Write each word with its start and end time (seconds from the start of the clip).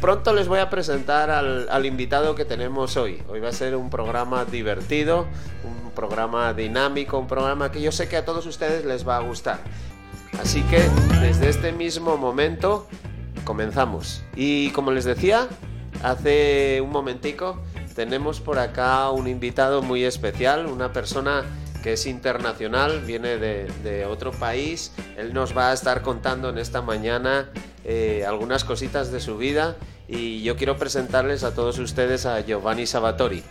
pronto 0.00 0.32
les 0.32 0.48
voy 0.48 0.58
a 0.58 0.70
presentar 0.70 1.30
al, 1.30 1.68
al 1.68 1.86
invitado 1.86 2.34
que 2.34 2.44
tenemos 2.44 2.96
hoy. 2.96 3.22
Hoy 3.28 3.40
va 3.40 3.50
a 3.50 3.52
ser 3.52 3.76
un 3.76 3.90
programa 3.90 4.44
divertido, 4.44 5.26
un 5.64 5.90
programa 5.90 6.52
dinámico, 6.54 7.18
un 7.18 7.26
programa 7.26 7.70
que 7.70 7.82
yo 7.82 7.92
sé 7.92 8.08
que 8.08 8.16
a 8.16 8.24
todos 8.24 8.46
ustedes 8.46 8.84
les 8.84 9.06
va 9.06 9.18
a 9.18 9.20
gustar. 9.20 9.60
Así 10.40 10.62
que 10.62 10.78
desde 11.20 11.48
este 11.48 11.72
mismo 11.72 12.16
momento 12.16 12.86
comenzamos. 13.44 14.22
Y 14.34 14.70
como 14.70 14.90
les 14.90 15.04
decía, 15.04 15.48
hace 16.02 16.80
un 16.80 16.90
momentico 16.90 17.60
tenemos 17.94 18.40
por 18.40 18.58
acá 18.58 19.10
un 19.10 19.28
invitado 19.28 19.82
muy 19.82 20.04
especial, 20.04 20.66
una 20.66 20.92
persona 20.92 21.44
que 21.82 21.94
es 21.94 22.06
internacional, 22.06 23.00
viene 23.00 23.36
de, 23.36 23.70
de 23.82 24.06
otro 24.06 24.32
país. 24.32 24.92
Él 25.16 25.34
nos 25.34 25.56
va 25.56 25.70
a 25.70 25.72
estar 25.74 26.02
contando 26.02 26.48
en 26.48 26.58
esta 26.58 26.80
mañana 26.80 27.50
eh, 27.84 28.24
algunas 28.26 28.64
cositas 28.64 29.10
de 29.10 29.20
su 29.20 29.38
vida 29.38 29.76
y 30.10 30.42
yo 30.42 30.56
quiero 30.56 30.76
presentarles 30.76 31.44
a 31.44 31.54
todos 31.54 31.78
ustedes 31.78 32.26
a 32.26 32.40
Giovanni 32.40 32.86
Sabatori. 32.86 33.42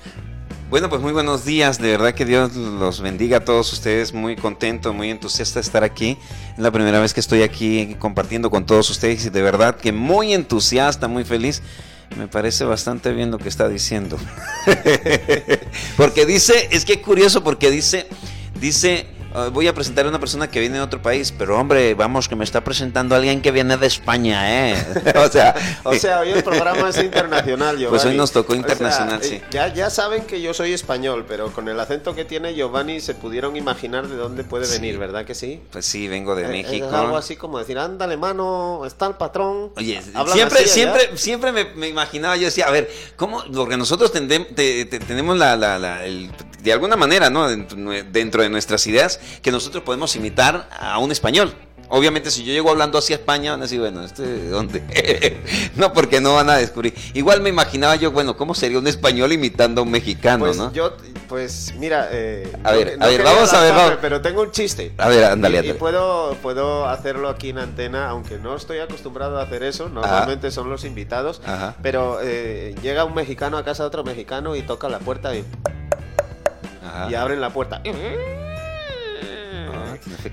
Bueno, 0.69 0.87
pues 0.89 1.01
muy 1.01 1.13
buenos 1.13 1.45
días, 1.45 1.79
de 1.79 1.89
verdad 1.89 2.13
que 2.13 2.25
Dios 2.25 2.55
los 2.55 3.01
bendiga 3.01 3.37
a 3.37 3.45
todos 3.45 3.73
ustedes, 3.73 4.13
muy 4.13 4.35
contento, 4.35 4.93
muy 4.93 5.09
entusiasta 5.09 5.59
de 5.59 5.61
estar 5.61 5.83
aquí. 5.83 6.17
Es 6.53 6.59
la 6.59 6.69
primera 6.69 6.99
vez 6.99 7.13
que 7.13 7.21
estoy 7.21 7.41
aquí 7.41 7.95
compartiendo 7.97 8.51
con 8.51 8.65
todos 8.65 8.87
ustedes 8.89 9.25
y 9.25 9.29
de 9.29 9.41
verdad 9.41 9.77
que 9.77 9.91
muy 9.91 10.33
entusiasta, 10.33 11.07
muy 11.07 11.23
feliz. 11.23 11.63
Me 12.17 12.27
parece 12.27 12.65
bastante 12.65 13.13
bien 13.13 13.31
lo 13.31 13.39
que 13.39 13.49
está 13.49 13.67
diciendo. 13.67 14.17
porque 15.97 16.25
dice, 16.25 16.67
es 16.71 16.85
que 16.85 16.93
es 16.93 16.99
curioso 16.99 17.43
porque 17.43 17.71
dice, 17.71 18.07
dice, 18.59 19.07
uh, 19.35 19.49
voy 19.51 19.67
a 19.67 19.73
presentar 19.73 20.05
a 20.05 20.09
una 20.09 20.19
persona 20.19 20.49
que 20.49 20.59
viene 20.59 20.75
de 20.77 20.81
otro 20.81 21.01
país, 21.01 21.33
pero 21.37 21.57
hombre, 21.59 21.93
vamos, 21.93 22.27
que 22.27 22.35
me 22.35 22.43
está 22.43 22.63
presentando 22.63 23.15
alguien 23.15 23.41
que 23.41 23.51
viene 23.51 23.77
de 23.77 23.87
España, 23.87 24.69
¿eh? 24.71 24.75
o 25.15 25.27
sea, 25.29 25.55
o 25.83 25.93
sea, 25.95 26.19
hoy 26.21 26.29
el 26.31 26.43
programa 26.43 26.89
es 26.89 26.97
internacional, 26.97 27.77
Giovanni. 27.77 27.89
Pues 27.89 28.05
hoy 28.05 28.15
nos 28.17 28.31
tocó 28.31 28.55
internacional, 28.55 29.19
o 29.19 29.23
sea, 29.23 29.29
sí. 29.39 29.41
Ya, 29.51 29.73
ya 29.73 29.89
saben 29.89 30.23
que 30.25 30.41
yo 30.41 30.53
soy 30.53 30.73
español, 30.73 31.25
pero 31.27 31.51
con 31.51 31.67
el 31.67 31.79
acento 31.79 32.15
que 32.15 32.25
tiene 32.25 32.53
Giovanni 32.55 32.99
se 33.01 33.13
pudieron 33.15 33.55
imaginar 33.55 34.07
de 34.07 34.15
dónde 34.15 34.43
puede 34.43 34.65
Sí. 34.65 34.73
venir, 34.73 34.97
¿verdad 34.97 35.25
que 35.25 35.35
sí? 35.35 35.61
Pues 35.71 35.85
sí, 35.85 36.07
vengo 36.07 36.35
de 36.35 36.45
Eh, 36.45 36.47
México. 36.47 36.87
Es 36.87 36.93
algo 36.93 37.17
así 37.17 37.35
como 37.35 37.59
decir, 37.59 37.77
ándale, 37.79 38.17
mano, 38.17 38.83
está 38.85 39.07
el 39.07 39.15
patrón. 39.15 39.71
Oye, 39.77 40.01
¿Hablan 40.13 40.35
siempre, 40.35 40.59
así 40.59 40.69
siempre, 40.69 41.17
siempre 41.17 41.51
me, 41.51 41.65
me 41.75 41.87
imaginaba, 41.87 42.35
yo 42.37 42.45
decía, 42.45 42.67
a 42.67 42.71
ver, 42.71 42.89
¿cómo? 43.15 43.43
Porque 43.53 43.77
nosotros 43.77 44.13
tendem- 44.13 44.47
te- 44.55 44.85
te- 44.85 44.99
tenemos 44.99 45.37
la, 45.37 45.55
la- 45.55 45.77
la- 45.79 46.05
el- 46.05 46.31
de 46.61 46.73
alguna 46.73 46.95
manera, 46.95 47.29
¿no? 47.29 47.47
Dentro, 47.49 48.41
de 48.43 48.49
nuestras 48.49 48.85
ideas, 48.87 49.19
que 49.41 49.51
nosotros 49.51 49.83
podemos 49.83 50.15
imitar 50.15 50.69
a 50.79 50.99
un 50.99 51.11
español. 51.11 51.53
Obviamente, 51.91 52.29
si 52.29 52.43
yo 52.43 52.53
llego 52.53 52.69
hablando 52.69 52.99
así 52.99 53.13
a 53.13 53.15
España, 53.15 53.49
van 53.51 53.61
a 53.61 53.63
decir, 53.63 53.79
bueno, 53.79 54.03
¿este 54.03 54.21
de 54.21 54.49
dónde? 54.49 54.83
no, 55.75 55.91
porque 55.91 56.21
no 56.21 56.35
van 56.35 56.47
a 56.51 56.57
descubrir. 56.57 56.93
Igual 57.15 57.41
me 57.41 57.49
imaginaba 57.49 57.95
yo, 57.95 58.11
bueno, 58.11 58.37
¿cómo 58.37 58.53
sería 58.53 58.77
un 58.77 58.85
español 58.85 59.31
imitando 59.33 59.81
a 59.81 59.83
un 59.83 59.89
mexicano, 59.89 60.45
Pues 60.45 60.57
no? 60.57 60.71
yo, 60.71 60.95
pues 61.27 61.73
mira, 61.79 62.07
eh, 62.11 62.47
A 62.63 62.71
no- 62.73 62.77
ver, 62.77 62.97
no 62.99 63.05
a 63.05 63.07
ver, 63.07 63.17
quería 63.17 63.33
vamos 63.33 63.53
a 63.53 63.61
ver. 63.61 63.97
Pero 64.01 64.21
tengo 64.21 64.43
un 64.43 64.51
chiste. 64.51 64.91
A 64.99 65.07
ver, 65.09 65.23
ándale, 65.23 65.55
Y- 65.55 65.57
y, 65.57 65.59
ándale. 65.61 65.79
puedo, 65.79 66.35
puedo 66.43 66.87
hacerlo 66.87 67.27
aquí 67.27 67.49
en 67.49 67.57
antena, 67.57 68.07
aunque 68.09 68.37
no 68.37 68.55
estoy 68.55 68.77
acostumbrado 68.79 69.39
a 69.39 69.43
hacer 69.43 69.63
eso. 69.63 69.89
Normalmente 69.89 70.51
son 70.51 70.69
los 70.69 70.85
invitados. 70.85 71.41
Ajá. 71.43 71.75
Pero 71.81 72.19
eh, 72.21 72.75
llega 72.83 73.03
un 73.03 73.15
mexicano 73.15 73.57
a 73.57 73.65
casa 73.65 73.81
de 73.81 73.87
otro 73.87 74.03
mexicano 74.03 74.55
y 74.55 74.61
toca 74.61 74.89
la 74.89 74.99
puerta 74.99 75.35
y, 75.35 75.43
Y 77.09 77.15
abren 77.15 77.41
la 77.41 77.49
puerta. 77.49 77.81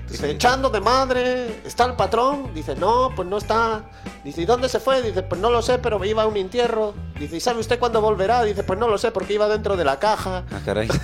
Dice, 0.09 0.31
echando 0.31 0.69
de 0.69 0.79
madre, 0.79 1.61
¿está 1.65 1.85
el 1.85 1.93
patrón? 1.93 2.53
Dice, 2.53 2.75
no, 2.75 3.11
pues 3.15 3.27
no 3.27 3.37
está. 3.37 3.83
Dice, 4.23 4.41
¿y 4.41 4.45
dónde 4.45 4.69
se 4.69 4.79
fue? 4.79 5.01
Dice, 5.01 5.23
pues 5.23 5.39
no 5.41 5.49
lo 5.49 5.61
sé, 5.61 5.77
pero 5.79 6.03
iba 6.03 6.23
a 6.23 6.27
un 6.27 6.37
entierro. 6.37 6.93
Dice, 7.19 7.37
¿y 7.37 7.39
sabe 7.39 7.59
usted 7.59 7.79
cuándo 7.79 8.01
volverá? 8.01 8.43
Dice, 8.43 8.63
pues 8.63 8.79
no 8.79 8.87
lo 8.87 8.97
sé, 8.97 9.11
porque 9.11 9.33
iba 9.33 9.47
dentro 9.47 9.77
de 9.77 9.85
la 9.85 9.99
caja. 9.99 10.43
Ah, 10.51 10.59
caray. 10.65 10.87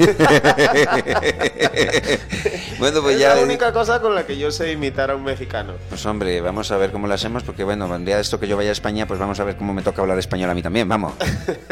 bueno, 2.79 3.01
pues 3.01 3.15
es 3.15 3.21
ya. 3.21 3.35
la 3.35 3.41
única 3.41 3.71
cosa 3.73 4.01
con 4.01 4.15
la 4.15 4.25
que 4.25 4.37
yo 4.37 4.51
sé 4.51 4.71
imitar 4.71 5.11
a 5.11 5.15
un 5.15 5.23
mexicano. 5.23 5.73
Pues 5.89 6.05
hombre, 6.05 6.41
vamos 6.41 6.71
a 6.71 6.77
ver 6.77 6.91
cómo 6.91 7.07
lo 7.07 7.13
hacemos, 7.13 7.43
porque 7.43 7.63
bueno, 7.63 7.93
el 7.95 8.05
día 8.05 8.15
de 8.15 8.21
esto 8.21 8.39
que 8.39 8.47
yo 8.47 8.57
vaya 8.57 8.69
a 8.69 8.73
España, 8.73 9.07
pues 9.07 9.19
vamos 9.19 9.39
a 9.39 9.43
ver 9.43 9.57
cómo 9.57 9.73
me 9.73 9.81
toca 9.81 10.01
hablar 10.01 10.17
español 10.19 10.49
a 10.49 10.53
mí 10.53 10.61
también, 10.61 10.87
vamos. 10.87 11.13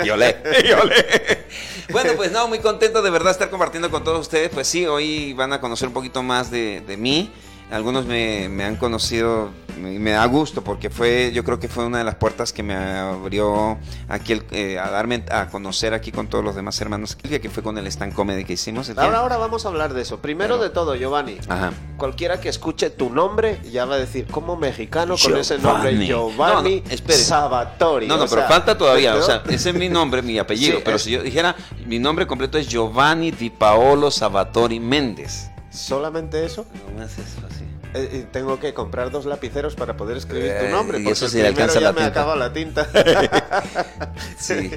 Y 0.04 0.10
olé, 0.10 0.38
y 0.64 0.72
olé. 0.72 1.42
Bueno, 1.92 2.14
pues 2.16 2.32
no, 2.32 2.48
muy 2.48 2.60
contento 2.60 3.02
de 3.02 3.10
verdad 3.10 3.32
estar 3.32 3.50
compartiendo 3.50 3.92
con 3.92 4.04
todos 4.04 4.22
ustedes. 4.22 4.50
Pues 4.50 4.68
sí, 4.68 4.86
hoy 4.86 5.34
van 5.34 5.52
a 5.54 5.60
conocer 5.60 5.90
un 5.90 5.94
poquito 5.94 6.24
más 6.24 6.50
de, 6.50 6.81
de 6.82 6.98
mí. 6.98 7.32
Algunos 7.72 8.06
me, 8.06 8.50
me 8.50 8.66
han 8.66 8.76
conocido 8.76 9.50
y 9.78 9.80
me 9.98 10.12
da 10.12 10.26
gusto 10.26 10.62
porque 10.62 10.90
fue, 10.90 11.32
yo 11.34 11.46
creo 11.46 11.58
que 11.58 11.70
fue 11.70 11.86
una 11.86 12.00
de 12.00 12.04
las 12.04 12.16
puertas 12.16 12.52
que 12.52 12.64
me 12.64 12.76
abrió 12.76 13.78
aquí 14.10 14.34
el- 14.34 14.44
eh, 14.52 14.78
a 14.78 14.90
darme 14.90 15.24
a 15.32 15.48
conocer 15.48 15.94
aquí 15.94 16.12
con 16.12 16.28
todos 16.28 16.44
los 16.44 16.54
demás 16.54 16.82
hermanos, 16.82 17.16
que 17.16 17.50
fue 17.50 17.64
con 17.64 17.78
el 17.78 17.88
stand 17.88 18.14
comedy 18.14 18.44
que 18.44 18.54
hicimos. 18.54 18.90
el 18.90 19.00
Ahora, 19.00 19.12
día- 19.12 19.20
ahora 19.22 19.38
vamos 19.38 19.66
a 19.66 19.70
hablar 19.70 19.94
de 19.94 20.02
eso. 20.02 20.20
Primero 20.20 20.56
Pero- 20.56 20.64
de 20.66 20.70
todo, 20.72 20.96
Giovanni. 20.96 21.38
Ajá. 21.48 21.72
Cualquiera 21.96 22.42
que 22.42 22.50
escuche 22.50 22.90
tu 22.90 23.10
nombre 23.10 23.62
ya 23.72 23.86
va 23.86 23.96
a 23.96 24.00
decir, 24.00 24.26
como 24.28 24.58
mexicano 24.58 25.16
con 25.18 25.38
ese 25.38 25.58
Giovanni. 25.58 25.92
nombre, 25.94 26.08
Giovanni 26.08 26.84
No, 26.86 26.92
no. 27.08 27.14
Sabatori. 27.14 28.08
No, 28.08 28.18
no, 28.18 28.24
O 28.26 28.28
pero 28.28 28.42
sea, 28.42 28.50
falta 28.50 28.78
todavía. 28.78 29.16
O 29.16 29.20
¿no? 29.20 29.24
sea, 29.24 29.44
ese 29.48 29.70
es 29.70 29.76
mi 29.78 29.88
nombre, 29.88 30.22
mi 30.22 30.38
apellido. 30.38 30.76
Sí, 30.80 30.82
pero 30.84 30.98
es- 30.98 31.04
si 31.04 31.12
yo 31.12 31.24
dijera, 31.24 31.56
mi 31.86 32.00
nombre 32.00 32.28
completo 32.28 32.58
es 32.58 32.68
Giovanni 32.68 33.32
Di 33.32 33.50
Paolo 33.50 34.12
Sabatori 34.12 34.82
Méndez. 34.82 35.48
¿Solamente 35.72 36.46
eso? 36.46 36.66
No 36.88 36.98
me 37.00 37.04
haces 37.06 37.26
eso 37.38 37.48
así. 37.48 37.64
Eh, 37.94 38.10
eh, 38.14 38.28
tengo 38.32 38.60
que 38.60 38.74
comprar 38.74 39.10
dos 39.12 39.26
lapiceros 39.26 39.76
para 39.76 39.98
poder 39.98 40.18
escribir 40.18 40.54
tu 40.60 40.66
Eh, 40.66 40.70
nombre, 40.72 41.00
y 41.00 41.04
porque 41.04 41.14
eso 41.14 41.26
el 41.26 41.32
sí 41.32 41.38
primero 41.38 41.54
alcanza 41.62 41.80
ya 41.80 41.88
la 41.88 41.94
me 41.94 42.04
acaba 42.04 42.36
la 42.36 42.54
tinta. 42.54 42.88
Sí. 44.38 44.72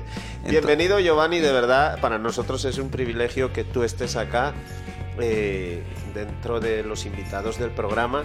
Bienvenido 0.49 0.99
Giovanni, 1.01 1.41
de 1.41 1.53
verdad, 1.53 2.01
para 2.01 2.19
nosotros 2.19 2.65
es 2.65 2.79
un 2.79 2.91
privilegio 2.91 3.53
que 3.53 3.65
tú 3.65 3.83
estés 3.83 4.17
acá 4.17 4.53
eh, 5.19 5.83
dentro 6.15 6.61
de 6.61 6.83
los 6.83 7.07
invitados 7.07 7.59
del 7.59 7.71
programa. 7.71 8.25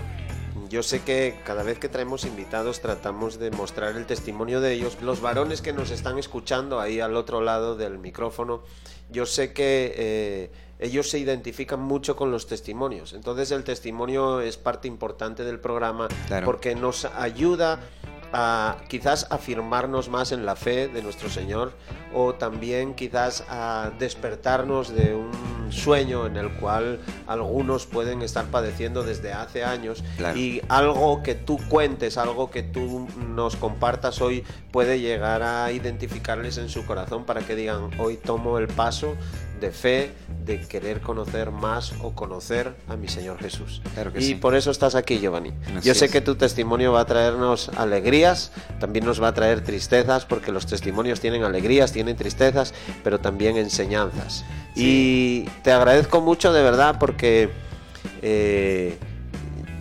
Yo 0.69 0.83
sé 0.83 1.01
que 1.01 1.39
cada 1.45 1.63
vez 1.63 1.79
que 1.79 1.89
traemos 1.89 2.25
invitados 2.25 2.79
tratamos 2.79 3.39
de 3.39 3.49
mostrar 3.49 3.95
el 3.95 4.05
testimonio 4.05 4.61
de 4.61 4.73
ellos. 4.73 4.97
Los 5.01 5.19
varones 5.19 5.61
que 5.61 5.73
nos 5.73 5.89
están 5.89 6.19
escuchando 6.19 6.79
ahí 6.79 6.99
al 6.99 7.15
otro 7.15 7.41
lado 7.41 7.75
del 7.75 7.97
micrófono, 7.97 8.61
yo 9.09 9.25
sé 9.25 9.51
que 9.51 9.93
eh, 9.97 10.51
ellos 10.77 11.09
se 11.09 11.17
identifican 11.17 11.79
mucho 11.79 12.15
con 12.15 12.29
los 12.31 12.45
testimonios. 12.45 13.13
Entonces 13.13 13.49
el 13.49 13.63
testimonio 13.63 14.41
es 14.41 14.57
parte 14.57 14.87
importante 14.87 15.43
del 15.43 15.59
programa 15.59 16.07
Claro. 16.27 16.45
porque 16.45 16.75
nos 16.75 17.05
ayuda 17.05 17.79
a 18.31 18.77
quizás 18.89 19.25
afirmarnos 19.31 20.07
más 20.07 20.31
en 20.31 20.45
la 20.45 20.55
fe 20.55 20.87
de 20.87 21.01
nuestro 21.01 21.29
Señor 21.29 21.73
o 22.13 22.35
también 22.35 22.93
quizás 22.93 23.43
a 23.49 23.91
despertarnos 23.97 24.93
de 24.93 25.15
un 25.15 25.58
sueño 25.71 26.25
en 26.25 26.37
el 26.37 26.49
cual 26.53 26.99
algunos 27.27 27.85
pueden 27.85 28.21
estar 28.21 28.45
padeciendo 28.45 29.03
desde 29.03 29.33
hace 29.33 29.63
años 29.63 30.03
Claro. 30.17 30.37
y 30.37 30.61
algo 30.69 31.23
que 31.23 31.35
tú 31.35 31.57
cuentes, 31.69 32.17
algo 32.17 32.49
que 32.51 32.63
tú 32.63 33.07
nos 33.35 33.55
compartas 33.55 34.21
hoy 34.21 34.43
puede 34.71 34.99
llegar 34.99 35.43
a 35.43 35.71
identificarles 35.71 36.57
en 36.57 36.69
su 36.69 36.85
corazón 36.85 37.25
para 37.25 37.41
que 37.41 37.55
digan 37.55 37.89
hoy 37.99 38.17
tomo 38.17 38.57
el 38.57 38.67
paso 38.67 39.15
de 39.59 39.71
fe, 39.71 40.13
de 40.45 40.61
querer 40.61 41.01
conocer 41.01 41.51
más 41.51 41.91
o 42.01 42.13
conocer 42.13 42.75
a 42.87 42.95
mi 42.95 43.09
Señor 43.09 43.39
Jesús. 43.39 43.81
Claro 43.93 44.11
y 44.17 44.21
sí. 44.21 44.35
por 44.35 44.55
eso 44.55 44.71
estás 44.71 44.95
aquí, 44.95 45.19
Giovanni. 45.19 45.51
Así 45.75 45.85
Yo 45.89 45.93
sé 45.95 46.05
es. 46.05 46.11
que 46.11 46.21
tu 46.21 46.35
testimonio 46.35 46.93
va 46.93 47.01
a 47.01 47.05
traernos 47.05 47.67
alegrías, 47.75 48.53
también 48.79 49.05
nos 49.05 49.21
va 49.21 49.27
a 49.27 49.33
traer 49.33 49.61
tristezas, 49.61 50.25
porque 50.25 50.53
los 50.53 50.65
testimonios 50.65 51.19
tienen 51.19 51.43
alegrías, 51.43 51.91
tienen 51.91 52.15
tristezas, 52.15 52.73
pero 53.03 53.19
también 53.19 53.57
enseñanzas. 53.57 54.45
Y 54.83 55.41
te 55.63 55.71
agradezco 55.71 56.21
mucho 56.21 56.53
de 56.53 56.61
verdad 56.63 56.97
porque 56.99 57.49
eh, 58.21 58.97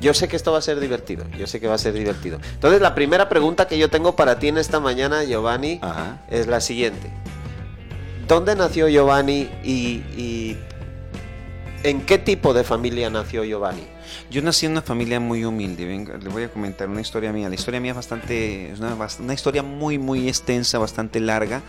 yo 0.00 0.14
sé 0.14 0.28
que 0.28 0.36
esto 0.36 0.52
va 0.52 0.58
a 0.58 0.62
ser 0.62 0.80
divertido, 0.80 1.24
yo 1.38 1.46
sé 1.46 1.60
que 1.60 1.66
va 1.68 1.74
a 1.74 1.78
ser 1.78 1.92
divertido. 1.94 2.38
Entonces 2.54 2.80
la 2.80 2.94
primera 2.94 3.28
pregunta 3.28 3.66
que 3.66 3.78
yo 3.78 3.90
tengo 3.90 4.16
para 4.16 4.38
ti 4.38 4.48
en 4.48 4.58
esta 4.58 4.80
mañana, 4.80 5.24
Giovanni, 5.24 5.78
Ajá. 5.82 6.22
es 6.30 6.46
la 6.46 6.60
siguiente. 6.60 7.10
¿Dónde 8.26 8.54
nació 8.54 8.88
Giovanni 8.88 9.48
y, 9.64 10.02
y 10.16 10.58
en 11.82 12.02
qué 12.02 12.18
tipo 12.18 12.52
de 12.52 12.64
familia 12.64 13.08
nació 13.10 13.44
Giovanni? 13.44 13.84
Yo 14.30 14.42
nací 14.42 14.66
en 14.66 14.72
una 14.72 14.82
familia 14.82 15.20
muy 15.20 15.44
humilde. 15.44 15.84
Venga, 15.84 16.16
le 16.18 16.28
voy 16.28 16.42
a 16.42 16.48
comentar 16.50 16.88
una 16.88 17.00
historia 17.00 17.32
mía. 17.32 17.48
La 17.48 17.54
historia 17.54 17.80
mía 17.80 17.92
es 17.92 17.96
bastante, 17.96 18.72
es 18.72 18.80
una 18.80 19.34
historia 19.34 19.62
muy, 19.62 19.98
muy 19.98 20.28
extensa, 20.28 20.78
bastante 20.78 21.20
larga. 21.20 21.62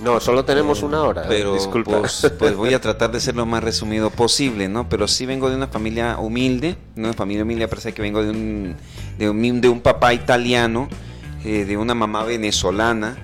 No, 0.00 0.18
solo 0.20 0.44
tenemos 0.44 0.82
una 0.82 1.02
hora. 1.02 1.24
Pero 1.28 1.54
disculpa. 1.54 2.00
Pues, 2.00 2.32
pues 2.38 2.56
voy 2.56 2.74
a 2.74 2.80
tratar 2.80 3.12
de 3.12 3.20
ser 3.20 3.36
lo 3.36 3.46
más 3.46 3.62
resumido 3.62 4.10
posible, 4.10 4.68
¿no? 4.68 4.88
Pero 4.88 5.06
sí 5.06 5.26
vengo 5.26 5.48
de 5.48 5.56
una 5.56 5.68
familia 5.68 6.18
humilde, 6.18 6.76
de 6.96 7.00
una 7.02 7.12
familia 7.12 7.44
humilde, 7.44 7.66
de 7.68 7.92
que 7.92 8.02
vengo 8.02 8.22
de 8.22 8.30
un, 8.30 8.76
de 9.18 9.30
un, 9.30 9.60
de 9.60 9.68
un 9.68 9.80
papá 9.80 10.12
italiano, 10.12 10.88
eh, 11.44 11.64
de 11.64 11.76
una 11.76 11.94
mamá 11.94 12.24
venezolana, 12.24 13.16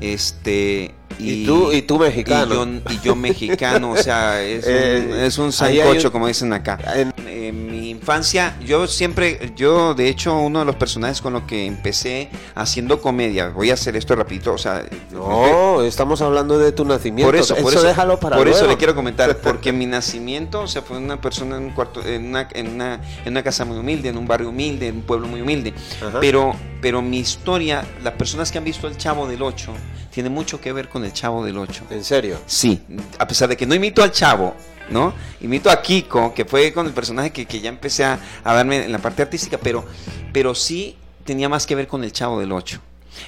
este... 0.00 0.94
Y 1.16 1.46
tú- 1.46 1.70
y 1.72 1.82
tú 1.82 1.96
mexicano. 2.00 2.54
Y 2.54 2.56
yo, 2.56 2.92
y 2.92 3.00
yo 3.04 3.14
mexicano, 3.14 3.92
o 3.92 3.96
sea, 3.96 4.42
es 4.42 4.64
un, 4.66 4.72
Eh, 4.72 5.26
es 5.26 5.38
un 5.38 5.52
sancocho, 5.52 6.08
un- 6.08 6.12
como 6.12 6.26
dicen 6.26 6.52
acá. 6.52 6.76
En- 6.96 7.13
Eh, 7.44 7.52
mi, 7.52 7.90
infancia, 7.90 8.56
yo 8.64 8.86
siempre, 8.86 9.52
yo 9.54 9.94
de 9.94 10.08
hecho 10.08 10.34
uno 10.36 10.60
de 10.60 10.64
los 10.64 10.76
personajes 10.76 11.20
con 11.20 11.34
los 11.34 11.42
que 11.42 11.66
empecé 11.66 12.30
haciendo 12.54 13.02
comedia, 13.02 13.50
voy 13.50 13.70
a 13.70 13.74
hacer 13.74 13.96
esto 13.96 14.16
rapidito, 14.16 14.54
o 14.54 14.58
sea, 14.58 14.84
no, 15.12 15.82
estamos 15.82 16.22
hablando 16.22 16.58
de 16.58 16.72
tu 16.72 16.84
nacimiento. 16.84 17.30
Por 17.30 17.36
eso, 17.36 17.54
por 17.56 17.72
eso, 17.72 17.82
déjalo 17.82 18.18
para 18.18 18.36
Por 18.36 18.48
eso 18.48 18.66
le 18.66 18.76
quiero 18.76 18.94
comentar, 18.94 19.36
porque 19.42 19.72
mi 19.72 19.84
nacimiento, 19.84 20.62
o 20.62 20.66
sea, 20.66 20.82
fue 20.82 20.96
una 20.96 21.20
persona 21.20 21.56
en 21.58 21.64
un 21.64 21.70
cuarto, 21.72 22.00
en 22.04 22.26
una, 22.26 22.48
en 22.52 22.68
una, 22.68 23.00
en 23.24 23.32
una 23.32 23.42
casa 23.42 23.64
muy 23.64 23.76
humilde, 23.76 24.08
en 24.08 24.16
un 24.16 24.26
barrio 24.26 24.48
humilde, 24.48 24.88
en 24.88 24.96
un 24.96 25.02
pueblo 25.02 25.26
muy 25.26 25.42
humilde, 25.42 25.74
pero, 26.20 26.54
pero 26.80 27.02
mi 27.02 27.18
historia, 27.18 27.84
las 28.02 28.14
personas 28.14 28.50
que 28.50 28.58
han 28.58 28.64
visto 28.64 28.86
el 28.86 28.96
Chavo 28.96 29.26
del 29.26 29.42
Ocho, 29.42 29.72
tiene 30.10 30.30
mucho 30.30 30.60
que 30.60 30.72
ver 30.72 30.88
con 30.88 31.04
el 31.04 31.12
Chavo 31.12 31.44
del 31.44 31.58
Ocho. 31.58 31.82
¿En 31.90 32.04
serio? 32.04 32.38
Sí, 32.46 32.80
a 33.18 33.28
pesar 33.28 33.48
de 33.48 33.56
que 33.56 33.66
no 33.66 33.74
imito 33.74 34.02
al 34.02 34.12
Chavo, 34.12 34.54
¿no? 34.90 35.14
Imito 35.40 35.70
a 35.70 35.80
Kiko, 35.80 36.34
que 36.34 36.44
fue 36.44 36.72
con 36.72 36.86
el 36.86 36.92
personaje 36.92 37.30
que, 37.30 37.46
que 37.46 37.60
ya 37.60 37.68
empecé 37.68 38.04
a, 38.04 38.18
darme 38.44 38.84
en 38.84 38.92
la 38.92 38.98
parte 38.98 39.22
artística, 39.22 39.58
pero, 39.58 39.84
pero 40.32 40.54
sí 40.54 40.96
tenía 41.24 41.48
más 41.48 41.66
que 41.66 41.74
ver 41.74 41.86
con 41.86 42.04
el 42.04 42.12
Chavo 42.12 42.40
del 42.40 42.52
Ocho. 42.52 42.80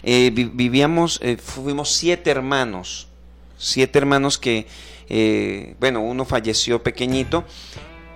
Eh, 0.02 0.30
vivíamos, 0.32 1.20
eh, 1.22 1.36
fuimos 1.36 1.92
siete 1.92 2.30
hermanos, 2.30 3.08
siete 3.56 3.98
hermanos 3.98 4.38
que, 4.38 4.66
eh, 5.08 5.76
bueno, 5.78 6.00
uno 6.00 6.24
falleció 6.24 6.82
pequeñito, 6.82 7.44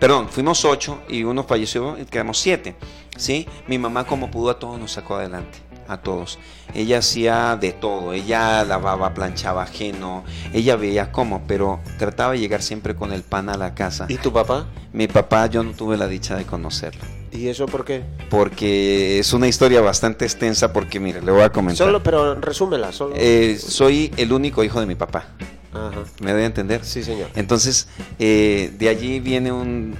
perdón, 0.00 0.28
fuimos 0.28 0.64
ocho 0.64 1.00
y 1.08 1.22
uno 1.22 1.44
falleció 1.44 1.96
y 1.98 2.04
quedamos 2.06 2.38
siete, 2.38 2.74
¿sí? 3.16 3.46
Mi 3.68 3.78
mamá 3.78 4.04
como 4.04 4.30
pudo 4.30 4.50
a 4.50 4.58
todos 4.58 4.80
nos 4.80 4.92
sacó 4.92 5.16
adelante 5.16 5.69
a 5.90 6.02
todos. 6.02 6.38
Ella 6.74 6.98
hacía 6.98 7.56
de 7.56 7.72
todo, 7.72 8.12
ella 8.12 8.64
lavaba, 8.64 9.12
planchaba 9.12 9.64
ajeno, 9.64 10.24
ella 10.52 10.76
veía 10.76 11.12
cómo, 11.12 11.42
pero 11.46 11.80
trataba 11.98 12.32
de 12.32 12.38
llegar 12.38 12.62
siempre 12.62 12.94
con 12.94 13.12
el 13.12 13.22
pan 13.22 13.48
a 13.48 13.56
la 13.56 13.74
casa. 13.74 14.06
¿Y 14.08 14.16
tu 14.16 14.32
papá? 14.32 14.66
Mi 14.92 15.08
papá 15.08 15.46
yo 15.46 15.62
no 15.62 15.72
tuve 15.72 15.96
la 15.96 16.06
dicha 16.06 16.36
de 16.36 16.44
conocerlo. 16.44 17.02
¿Y 17.32 17.48
eso 17.48 17.66
por 17.66 17.84
qué? 17.84 18.02
Porque 18.28 19.20
es 19.20 19.32
una 19.32 19.46
historia 19.46 19.80
bastante 19.80 20.24
extensa 20.24 20.72
porque 20.72 20.98
mire, 20.98 21.22
le 21.22 21.30
voy 21.30 21.42
a 21.42 21.50
comentar. 21.50 21.86
Solo, 21.86 22.02
pero 22.02 22.34
resúmela, 22.34 22.92
solo. 22.92 23.14
Eh, 23.16 23.56
soy 23.58 24.12
el 24.16 24.32
único 24.32 24.64
hijo 24.64 24.80
de 24.80 24.86
mi 24.86 24.96
papá. 24.96 25.26
Ajá. 25.72 26.02
¿Me 26.20 26.32
doy 26.32 26.42
a 26.42 26.46
entender? 26.46 26.84
Sí, 26.84 27.02
señor. 27.02 27.28
Entonces, 27.34 27.86
eh, 28.18 28.72
de 28.76 28.88
allí 28.88 29.20
viene 29.20 29.50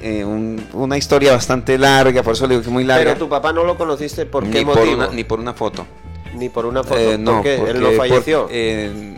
eh, 0.03 0.25
un, 0.25 0.65
una 0.73 0.99
historia 0.99 1.33
bastante 1.33 1.79
larga, 1.79 2.23
por 2.23 2.35
eso 2.35 2.47
le 2.47 2.55
digo 2.55 2.65
que 2.65 2.71
muy 2.71 2.85
larga. 2.85 3.05
Pero 3.05 3.19
tu 3.19 3.29
papá 3.29 3.53
no 3.53 3.65
lo 3.65 3.77
conociste 3.77 4.27
por 4.27 4.45
ni 4.45 4.51
qué 4.51 4.65
por 4.65 4.77
motivo? 4.77 4.97
Una, 4.97 5.09
ni 5.09 5.25
por 5.25 5.39
una 5.39 5.55
foto. 5.55 5.87
Ni 6.35 6.49
por 6.49 6.67
una 6.67 6.83
foto. 6.83 6.99
Eh, 6.99 7.19
no, 7.19 7.35
¿Por 7.35 7.43
qué? 7.43 7.55
¿Él 7.57 7.81
no 7.81 7.93
falleció? 7.93 8.49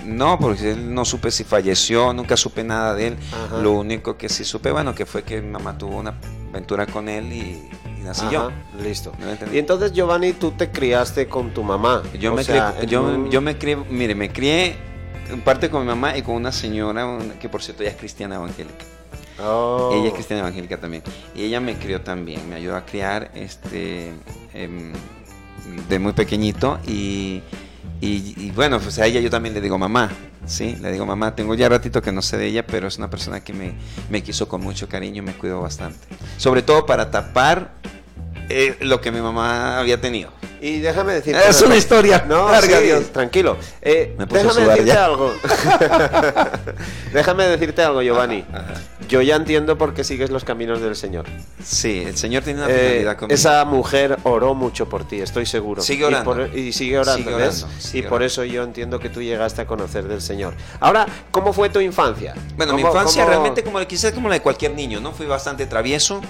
no, 0.06 0.38
porque 0.38 0.72
él 0.72 0.94
no 0.94 1.04
supe 1.04 1.30
si 1.30 1.44
falleció, 1.44 2.12
nunca 2.12 2.36
supe 2.36 2.64
nada 2.64 2.94
de 2.94 3.08
él. 3.08 3.16
Lo 3.62 3.72
único 3.72 4.16
que 4.16 4.28
sí 4.28 4.44
supe, 4.44 4.70
bueno, 4.70 4.94
que 4.94 5.06
fue 5.06 5.22
que 5.22 5.40
mi 5.40 5.50
mamá 5.50 5.76
tuvo 5.78 5.96
una 5.96 6.14
aventura 6.50 6.86
con 6.86 7.08
él 7.08 7.32
y, 7.32 7.68
nací 8.02 8.26
yo. 8.30 8.50
Listo. 8.82 9.12
y 9.52 9.58
entonces, 9.58 9.92
Giovanni, 9.92 10.34
tú 10.34 10.50
te 10.50 10.70
criaste 10.70 11.28
con 11.28 11.54
tu 11.54 11.62
mamá. 11.62 12.02
Yo, 12.18 12.34
me, 12.34 12.44
yo, 12.86 13.28
yo 13.28 13.40
me 13.40 13.56
crié, 13.56 13.76
mire, 13.76 14.14
me 14.14 14.30
crié 14.30 14.91
en 15.32 15.40
parte 15.40 15.70
con 15.70 15.82
mi 15.82 15.86
mamá 15.86 16.16
y 16.16 16.22
con 16.22 16.34
una 16.34 16.52
señora 16.52 17.18
que 17.40 17.48
por 17.48 17.62
cierto 17.62 17.82
ella 17.82 17.92
es 17.92 17.96
cristiana 17.98 18.36
evangélica. 18.36 18.84
Oh. 19.40 19.90
Ella 19.94 20.08
es 20.08 20.14
cristiana 20.14 20.40
evangélica 20.42 20.78
también. 20.78 21.02
Y 21.34 21.44
ella 21.44 21.60
me 21.60 21.76
crió 21.76 22.02
también, 22.02 22.48
me 22.48 22.56
ayudó 22.56 22.76
a 22.76 22.84
criar 22.84 23.30
este, 23.34 24.12
em, 24.54 24.92
de 25.88 25.98
muy 25.98 26.12
pequeñito. 26.12 26.78
Y, 26.86 27.42
y, 28.00 28.50
bueno, 28.50 28.80
pues 28.80 28.98
a 28.98 29.06
ella 29.06 29.20
yo 29.20 29.30
también 29.30 29.54
le 29.54 29.60
digo 29.60 29.78
mamá. 29.78 30.10
Sí, 30.44 30.76
le 30.80 30.90
digo 30.90 31.06
mamá, 31.06 31.36
tengo 31.36 31.54
ya 31.54 31.68
ratito 31.68 32.02
que 32.02 32.10
no 32.10 32.20
sé 32.20 32.36
de 32.36 32.46
ella, 32.46 32.66
pero 32.66 32.88
es 32.88 32.98
una 32.98 33.08
persona 33.08 33.44
que 33.44 33.52
me, 33.52 33.74
me 34.10 34.24
quiso 34.24 34.48
con 34.48 34.60
mucho 34.60 34.88
cariño, 34.88 35.22
me 35.22 35.34
cuidó 35.34 35.60
bastante. 35.60 36.00
Sobre 36.36 36.62
todo 36.62 36.84
para 36.84 37.12
tapar 37.12 37.74
eh, 38.48 38.76
lo 38.80 39.00
que 39.00 39.12
mi 39.12 39.20
mamá 39.20 39.78
había 39.78 40.00
tenido. 40.00 40.30
Y 40.62 40.78
déjame 40.78 41.14
decirte. 41.14 41.40
Es 41.48 41.60
una 41.60 41.76
historia. 41.76 42.24
No, 42.28 42.48
larga, 42.48 42.78
Dios. 42.78 43.10
Tranquilo. 43.10 43.56
Eh, 43.82 44.16
déjame 44.30 44.60
decirte 44.64 44.92
algo. 44.92 45.34
déjame 47.12 47.44
decirte 47.48 47.82
algo, 47.82 48.00
Giovanni. 48.00 48.44
Yo 49.08 49.20
ya 49.22 49.34
entiendo 49.34 49.76
por 49.76 49.92
qué 49.92 50.04
sigues 50.04 50.30
los 50.30 50.44
caminos 50.44 50.80
del 50.80 50.94
Señor. 50.94 51.26
Sí, 51.62 52.04
el 52.06 52.16
Señor 52.16 52.44
tiene 52.44 52.62
una 52.62 52.72
eh, 52.72 52.78
finalidad 52.78 53.16
conmigo. 53.16 53.34
Esa 53.34 53.64
mujer 53.64 54.16
oró 54.22 54.54
mucho 54.54 54.88
por 54.88 55.06
ti, 55.06 55.20
estoy 55.20 55.46
seguro. 55.46 55.82
Sigue 55.82 56.04
orando. 56.04 56.46
Y, 56.56 56.72
sigue 56.72 56.96
orando, 56.96 57.36
¿ves? 57.36 57.66
y 57.92 58.02
por 58.02 58.22
eso 58.22 58.44
yo 58.44 58.62
entiendo 58.62 59.00
que 59.00 59.08
tú 59.08 59.20
llegaste 59.20 59.62
a 59.62 59.66
conocer 59.66 60.06
del 60.06 60.22
Señor. 60.22 60.54
Ahora, 60.78 61.06
¿cómo 61.32 61.52
fue 61.52 61.70
tu 61.70 61.80
infancia? 61.80 62.34
Bueno, 62.56 62.74
mi 62.74 62.82
infancia 62.82 63.26
realmente 63.26 63.64
como 63.64 63.80
quizás 63.80 64.12
como 64.12 64.28
la 64.28 64.36
de 64.36 64.42
cualquier 64.42 64.74
niño, 64.74 65.00
¿no? 65.00 65.12
Fui 65.12 65.26
bastante 65.26 65.66
travieso. 65.66 66.20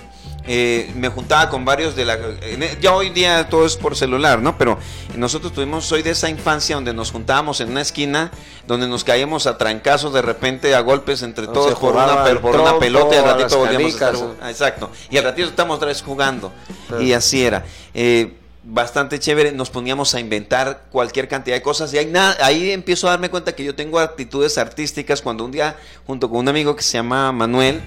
Eh, 0.46 0.90
me 0.96 1.08
juntaba 1.08 1.48
con 1.48 1.64
varios 1.64 1.94
de 1.94 2.04
la... 2.04 2.14
E, 2.14 2.78
ya 2.80 2.94
hoy 2.94 3.10
día 3.10 3.48
todo 3.48 3.64
es 3.64 3.76
por 3.76 3.96
celular, 3.96 4.40
¿no? 4.40 4.58
Pero 4.58 4.78
nosotros 5.16 5.52
tuvimos, 5.52 5.84
soy 5.84 6.02
de 6.02 6.10
esa 6.10 6.28
infancia 6.28 6.74
donde 6.74 6.92
nos 6.92 7.12
juntábamos 7.12 7.60
en 7.60 7.70
una 7.70 7.80
esquina, 7.80 8.30
donde 8.66 8.88
nos 8.88 9.04
caíamos 9.04 9.46
a 9.46 9.56
trancazos 9.56 10.12
de 10.12 10.22
repente, 10.22 10.74
a 10.74 10.80
golpes 10.80 11.22
entre 11.22 11.46
todos 11.46 11.78
por 11.78 11.94
una, 11.94 12.24
por 12.40 12.60
una, 12.60 12.78
pelota 12.78 13.14
y 13.14 13.18
al 13.18 13.24
ratito 13.24 13.58
volvíamos 13.58 14.02
a 14.02 14.10
estar... 14.10 14.14
Exacto. 14.48 14.90
Y 15.10 15.16
al 15.16 15.24
ratito 15.24 15.48
estamos 15.48 15.76
otra 15.76 15.88
vez 15.88 16.02
jugando. 16.02 16.52
Y 17.00 17.12
así 17.12 17.44
era. 17.44 17.64
Eh, 17.94 18.34
bastante 18.64 19.18
chévere, 19.18 19.52
nos 19.52 19.70
poníamos 19.70 20.14
a 20.14 20.20
inventar 20.20 20.84
cualquier 20.90 21.28
cantidad 21.28 21.56
de 21.56 21.62
cosas 21.62 21.92
y 21.94 21.98
ahí, 21.98 22.12
ahí 22.40 22.70
empiezo 22.70 23.08
a 23.08 23.10
darme 23.10 23.28
cuenta 23.28 23.54
que 23.54 23.64
yo 23.64 23.74
tengo 23.74 23.98
actitudes 23.98 24.56
artísticas 24.56 25.20
cuando 25.20 25.44
un 25.44 25.50
día 25.50 25.76
junto 26.06 26.30
con 26.30 26.38
un 26.38 26.48
amigo 26.48 26.76
que 26.76 26.82
se 26.82 26.92
llama 26.92 27.32
Manuel, 27.32 27.82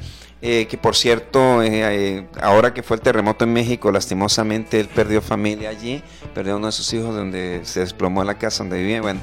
eh, 0.47 0.67
que 0.67 0.77
por 0.77 0.95
cierto, 0.95 1.63
eh, 1.63 1.69
eh, 1.73 2.27
ahora 2.39 2.71
que 2.71 2.83
fue 2.83 2.97
el 2.97 3.01
terremoto 3.01 3.45
en 3.45 3.53
México, 3.53 3.91
lastimosamente 3.91 4.79
él 4.79 4.87
perdió 4.87 5.19
familia 5.19 5.69
allí, 5.69 6.03
perdió 6.35 6.57
uno 6.57 6.67
de 6.67 6.71
sus 6.71 6.93
hijos 6.93 7.15
donde 7.15 7.61
se 7.63 7.79
desplomó 7.79 8.23
la 8.23 8.37
casa 8.37 8.59
donde 8.59 8.77
vivía. 8.77 9.01
Bueno, 9.01 9.21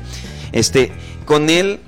este, 0.50 0.90
con 1.24 1.48
él 1.48 1.78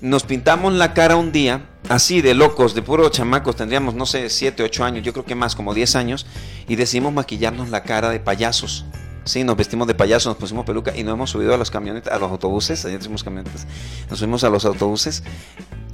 nos 0.00 0.22
pintamos 0.22 0.74
la 0.74 0.94
cara 0.94 1.16
un 1.16 1.32
día, 1.32 1.66
así 1.88 2.22
de 2.22 2.34
locos, 2.34 2.76
de 2.76 2.82
puros 2.82 3.10
chamacos, 3.10 3.56
tendríamos, 3.56 3.96
no 3.96 4.06
sé, 4.06 4.30
7, 4.30 4.62
8 4.62 4.84
años, 4.84 5.04
yo 5.04 5.12
creo 5.12 5.24
que 5.24 5.34
más, 5.34 5.56
como 5.56 5.74
10 5.74 5.96
años, 5.96 6.24
y 6.68 6.76
decidimos 6.76 7.12
maquillarnos 7.12 7.70
la 7.70 7.82
cara 7.82 8.10
de 8.10 8.20
payasos. 8.20 8.84
Sí, 9.24 9.42
nos 9.42 9.56
vestimos 9.56 9.88
de 9.88 9.96
payasos, 9.96 10.30
nos 10.30 10.36
pusimos 10.36 10.64
peluca 10.64 10.96
y 10.96 11.02
nos 11.02 11.14
hemos 11.14 11.30
subido 11.30 11.52
a 11.52 11.56
los 11.56 11.72
camionetas, 11.72 12.14
a 12.14 12.18
los 12.20 12.30
autobuses, 12.30 12.84
allá 12.84 12.96
tenemos 12.98 13.24
camionetas, 13.24 13.66
nos 14.08 14.20
subimos 14.20 14.44
a 14.44 14.50
los 14.50 14.64
autobuses 14.64 15.24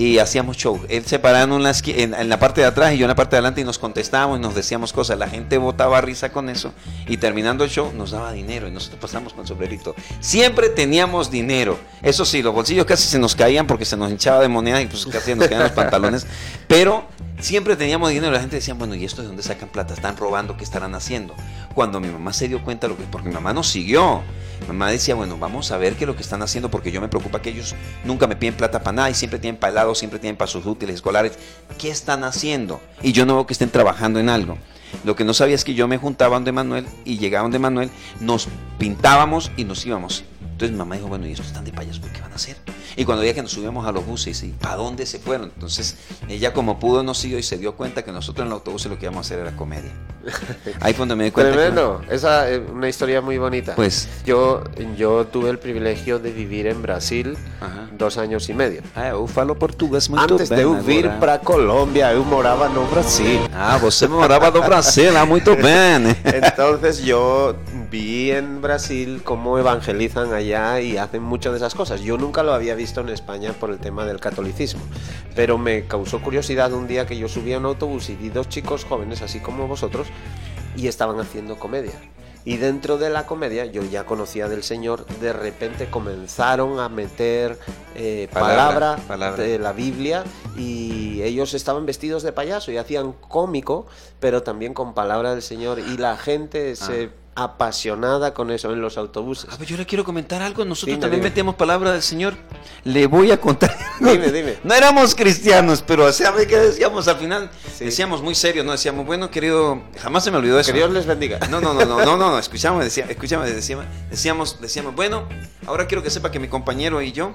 y 0.01 0.19
hacíamos 0.19 0.57
show. 0.57 0.81
Él 0.89 1.05
se 1.05 1.19
paraba 1.19 1.45
en, 1.45 2.15
en, 2.15 2.29
la 2.31 2.39
parte 2.39 2.63
de 2.63 2.67
atrás 2.67 2.95
y 2.95 2.97
yo 2.97 3.05
en 3.05 3.09
la 3.09 3.15
parte 3.15 3.33
de 3.33 3.39
adelante 3.41 3.61
y 3.61 3.65
nos 3.65 3.79
contestábamos 3.79 4.39
y 4.39 4.41
nos 4.41 4.55
decíamos 4.55 4.95
cosas. 4.95 5.19
La 5.19 5.29
gente 5.29 5.59
botaba 5.59 6.01
risa 6.01 6.33
con 6.33 6.49
eso 6.49 6.73
y 7.07 7.19
terminando 7.19 7.65
el 7.65 7.71
show 7.71 7.93
nos 7.95 8.13
daba 8.13 8.33
dinero 8.33 8.67
y 8.67 8.71
nosotros 8.71 8.99
pasamos 8.99 9.35
con 9.35 9.43
el 9.43 9.49
sombrerito. 9.49 9.95
Siempre 10.21 10.71
teníamos 10.71 11.31
dinero. 11.31 11.79
Eso 12.01 12.25
sí, 12.25 12.41
los 12.41 12.55
bolsillos 12.55 12.87
casi 12.87 13.07
se 13.09 13.19
nos 13.19 13.35
caían 13.35 13.67
porque 13.67 13.85
se 13.85 13.99
nos 13.99 14.11
hinchaba 14.11 14.41
de 14.41 14.49
moneda 14.49 14.81
y 14.81 14.87
pues 14.87 15.05
casi 15.05 15.35
nos 15.35 15.49
caían 15.49 15.65
los 15.65 15.73
pantalones. 15.73 16.27
Pero 16.67 17.07
siempre 17.41 17.77
teníamos 17.77 18.11
dinero. 18.11 18.33
La 18.33 18.41
gente 18.41 18.57
decía, 18.57 18.75
bueno, 18.75 18.95
¿y 18.95 19.05
esto 19.05 19.23
de 19.23 19.29
dónde 19.29 19.43
sacan 19.43 19.69
plata? 19.69 19.95
¿Están 19.95 20.17
robando? 20.17 20.57
¿Qué 20.57 20.65
estarán 20.65 20.95
haciendo? 20.95 21.35
Cuando 21.75 22.01
mi 22.01 22.09
mamá 22.09 22.33
se 22.33 22.49
dio 22.49 22.63
cuenta, 22.63 22.89
lo 22.89 22.97
que, 22.97 23.05
porque 23.05 23.29
mi 23.29 23.35
mamá 23.35 23.53
nos 23.53 23.69
siguió. 23.69 24.23
mamá 24.69 24.91
decía, 24.91 25.15
bueno, 25.15 25.37
vamos 25.39 25.71
a 25.73 25.77
ver 25.77 25.95
qué 25.95 26.05
es 26.05 26.09
lo 26.09 26.17
que 26.17 26.23
están 26.23 26.43
haciendo, 26.43 26.71
porque 26.71 26.93
yo 26.93 27.01
me 27.01 27.09
preocupa 27.09 27.43
que 27.43 27.51
ellos 27.51 27.75
nunca 28.05 28.27
me 28.27 28.37
piden 28.37 28.55
plata 28.55 28.83
para 28.83 28.97
nada 28.97 29.11
y 29.11 29.15
siempre 29.15 29.39
tienen 29.39 29.59
para 29.59 29.73
siempre 29.95 30.19
tienen 30.19 30.37
para 30.37 30.51
sus 30.51 30.67
útiles 30.67 30.97
escolares. 30.97 31.39
¿Qué 31.79 31.91
están 31.91 32.25
haciendo? 32.25 32.81
Y 33.03 33.13
yo 33.13 33.27
no 33.27 33.35
veo 33.35 33.47
que 33.47 33.53
estén 33.53 33.71
trabajando 33.71 34.21
en 34.21 34.29
algo. 34.29 34.59
Lo 35.05 35.17
que 35.17 35.25
no 35.25 35.35
sabía 35.35 35.55
es 35.55 35.65
que 35.65 35.75
yo 35.75 35.89
me 35.89 35.99
juntaba 35.99 36.37
donde 36.37 36.53
Manuel 36.53 36.87
y 37.05 37.19
llegaba 37.19 37.43
donde 37.43 37.59
Manuel, 37.59 37.91
nos 38.21 38.49
pintábamos 38.79 39.51
y 39.57 39.65
nos 39.65 39.85
íbamos. 39.87 40.25
Entonces 40.61 40.73
mi 40.73 40.79
mamá 40.79 40.97
dijo, 40.97 41.09
bueno, 41.09 41.27
¿y 41.27 41.33
estos 41.33 41.47
están 41.47 41.65
de 41.65 41.73
payasos? 41.73 42.05
¿Qué 42.13 42.21
van 42.21 42.33
a 42.33 42.35
hacer? 42.35 42.55
Y 42.95 43.07
cuando 43.07 43.23
veía 43.23 43.33
que 43.33 43.41
nos 43.41 43.51
subíamos 43.51 43.87
a 43.87 43.93
los 43.93 44.05
buses, 44.05 44.43
¿y 44.43 44.49
para 44.49 44.77
dónde 44.77 45.07
se 45.07 45.19
fueron? 45.19 45.51
Entonces 45.55 45.97
ella 46.29 46.53
como 46.53 46.79
pudo 46.79 47.03
nos 47.03 47.17
siguió 47.17 47.39
y 47.39 47.43
se 47.43 47.57
dio 47.57 47.77
cuenta 47.77 48.03
que 48.03 48.13
nosotros 48.13 48.45
en 48.45 48.49
el 48.49 48.53
autobús 48.53 48.85
lo 48.85 48.99
que 48.99 49.07
íbamos 49.07 49.25
a 49.25 49.27
hacer 49.27 49.39
era 49.39 49.57
comedia. 49.57 49.91
Ahí 50.81 50.93
fue 50.93 50.99
donde 50.99 51.17
me 51.17 51.25
di 51.25 51.31
cuenta. 51.31 51.53
Tremendo, 51.53 52.03
esa 52.11 52.51
es 52.51 52.61
una 52.71 52.91
historia 52.91 53.23
muy 53.23 53.39
bonita. 53.39 53.75
Pues 53.75 54.07
yo, 54.27 54.63
yo 54.99 55.27
tuve 55.29 55.49
el 55.49 55.59
privilegio 55.59 56.19
de 56.19 56.31
vivir 56.31 56.67
en 56.67 56.83
Brasil 56.83 57.39
dos 57.93 58.19
años 58.19 58.47
y 58.51 58.53
medio. 58.53 58.83
Ah, 58.95 59.09
eu 59.09 59.27
falo 59.27 59.59
portugués 59.59 60.11
muy 60.11 60.21
Antes 60.21 60.51
de 60.51 60.63
ir 60.93 61.09
para 61.21 61.39
Colombia, 61.39 62.13
yo 62.13 62.23
moraba 62.23 62.69
no 62.69 62.85
Brasil. 62.87 63.41
Ah, 63.55 63.79
você 63.79 64.07
moraba 64.07 64.51
no 64.51 64.61
Brasil, 64.61 65.17
ah, 65.17 65.25
muy 65.25 65.41
bien. 65.41 66.15
Entonces 66.25 67.03
yo 67.03 67.55
vi 67.91 68.31
en 68.31 68.63
Brasil 68.63 69.23
cómo 69.25 69.59
evangelizan 69.59 70.33
allá 70.33 70.81
y 70.81 70.97
hacen 70.97 71.23
muchas 71.23 71.53
de 71.53 71.59
esas 71.59 71.75
cosas. 71.75 72.01
Yo 72.01 72.17
nunca 72.17 72.43
lo 72.43 72.53
había 72.53 72.75
visto 72.75 73.01
en 73.01 73.09
España 73.09 73.53
por 73.53 73.71
el 73.71 73.79
tema 73.79 74.07
del 74.07 74.21
catolicismo, 74.21 74.81
pero 75.35 75.59
me 75.59 75.87
causó 75.87 76.23
curiosidad 76.23 76.73
un 76.73 76.87
día 76.87 77.07
que 77.07 77.19
yo 77.19 77.29
subía 77.29 77.57
a 77.57 77.59
un 77.59 77.67
autobús 77.67 78.09
y 78.09 78.17
vi 78.17 78.31
dos 78.31 78.49
chicos 78.49 78.85
jóvenes, 78.85 79.23
así 79.23 79.41
como 79.41 79.67
vosotros, 79.67 80.07
y 80.77 80.87
estaban 80.87 81.19
haciendo 81.19 81.59
comedia. 81.59 81.95
Y 82.45 82.57
dentro 82.57 82.97
de 82.97 83.11
la 83.11 83.27
comedia, 83.27 83.67
yo 83.67 83.83
ya 83.83 84.07
conocía 84.07 84.49
del 84.49 84.63
Señor, 84.63 85.05
de 85.21 85.35
repente 85.35 85.91
comenzaron 85.91 86.81
a 86.81 86.89
meter 86.89 87.59
eh, 87.95 88.29
palabra, 88.33 88.97
palabra. 89.07 89.43
de 89.43 89.59
la 89.59 89.73
Biblia 89.73 90.25
y 90.57 91.21
ellos 91.23 91.53
estaban 91.53 91.85
vestidos 91.85 92.23
de 92.23 92.33
payaso 92.33 92.73
y 92.73 92.79
hacían 92.79 93.13
cómico, 93.13 93.87
pero 94.21 94.43
también 94.43 94.73
con 94.73 94.95
palabra 94.95 95.33
del 95.33 95.43
Señor 95.43 95.81
y 95.81 95.99
la 95.99 96.17
gente 96.17 96.77
se 96.77 97.11
apasionada 97.35 98.35
con 98.35 98.51
eso 98.51 98.73
en 98.73 98.81
los 98.81 98.99
autobuses. 98.99 99.49
Ah, 99.51 99.63
yo 99.65 99.77
le 99.77 99.87
quiero 99.87 100.05
comentar 100.05 100.43
algo. 100.43 100.65
Nosotros 100.65 100.89
Dime, 100.95 101.01
también 101.01 101.21
dime. 101.21 101.31
metemos 101.31 101.55
palabra 101.55 101.93
del 101.93 102.03
Señor. 102.03 102.35
Le 102.85 103.07
voy 103.07 103.31
a 103.31 103.41
contar. 103.41 103.75
Dime, 104.01 104.31
dime. 104.31 104.59
No 104.65 104.75
éramos 104.75 105.15
cristianos, 105.15 105.83
pero 105.87 106.13
¿sabe 106.13 106.47
qué 106.47 106.59
decíamos 106.59 107.07
al 107.09 107.17
final? 107.17 107.51
Sí. 107.77 107.87
Decíamos 107.87 108.23
muy 108.23 108.35
serio, 108.35 108.65
¿no? 108.65 108.73
Decíamos, 108.73 109.07
bueno, 109.07 109.31
querido, 109.31 109.83
jamás 109.99 110.25
se 110.25 110.31
me 110.31 110.39
olvidó 110.39 110.59
eso. 110.59 110.73
Que 110.73 110.79
Dios 110.79 110.91
les 110.91 111.07
bendiga. 111.07 111.39
No, 111.51 111.61
no, 111.61 111.75
no, 111.75 111.85
no, 111.85 111.99
no, 112.05 112.17
no, 112.17 112.31
no, 112.31 112.39
escuchamos, 112.39 112.83
decía, 112.85 113.07
escuchamos, 113.09 113.47
decíamos, 113.47 113.87
decíamos, 114.11 114.61
decíamos, 114.61 114.95
bueno, 114.95 115.29
ahora 115.67 115.87
quiero 115.87 116.03
que 116.03 116.11
sepa 116.11 116.31
que 116.31 116.39
mi 116.39 116.49
compañero 116.49 117.01
y 117.03 117.13
yo 117.13 117.33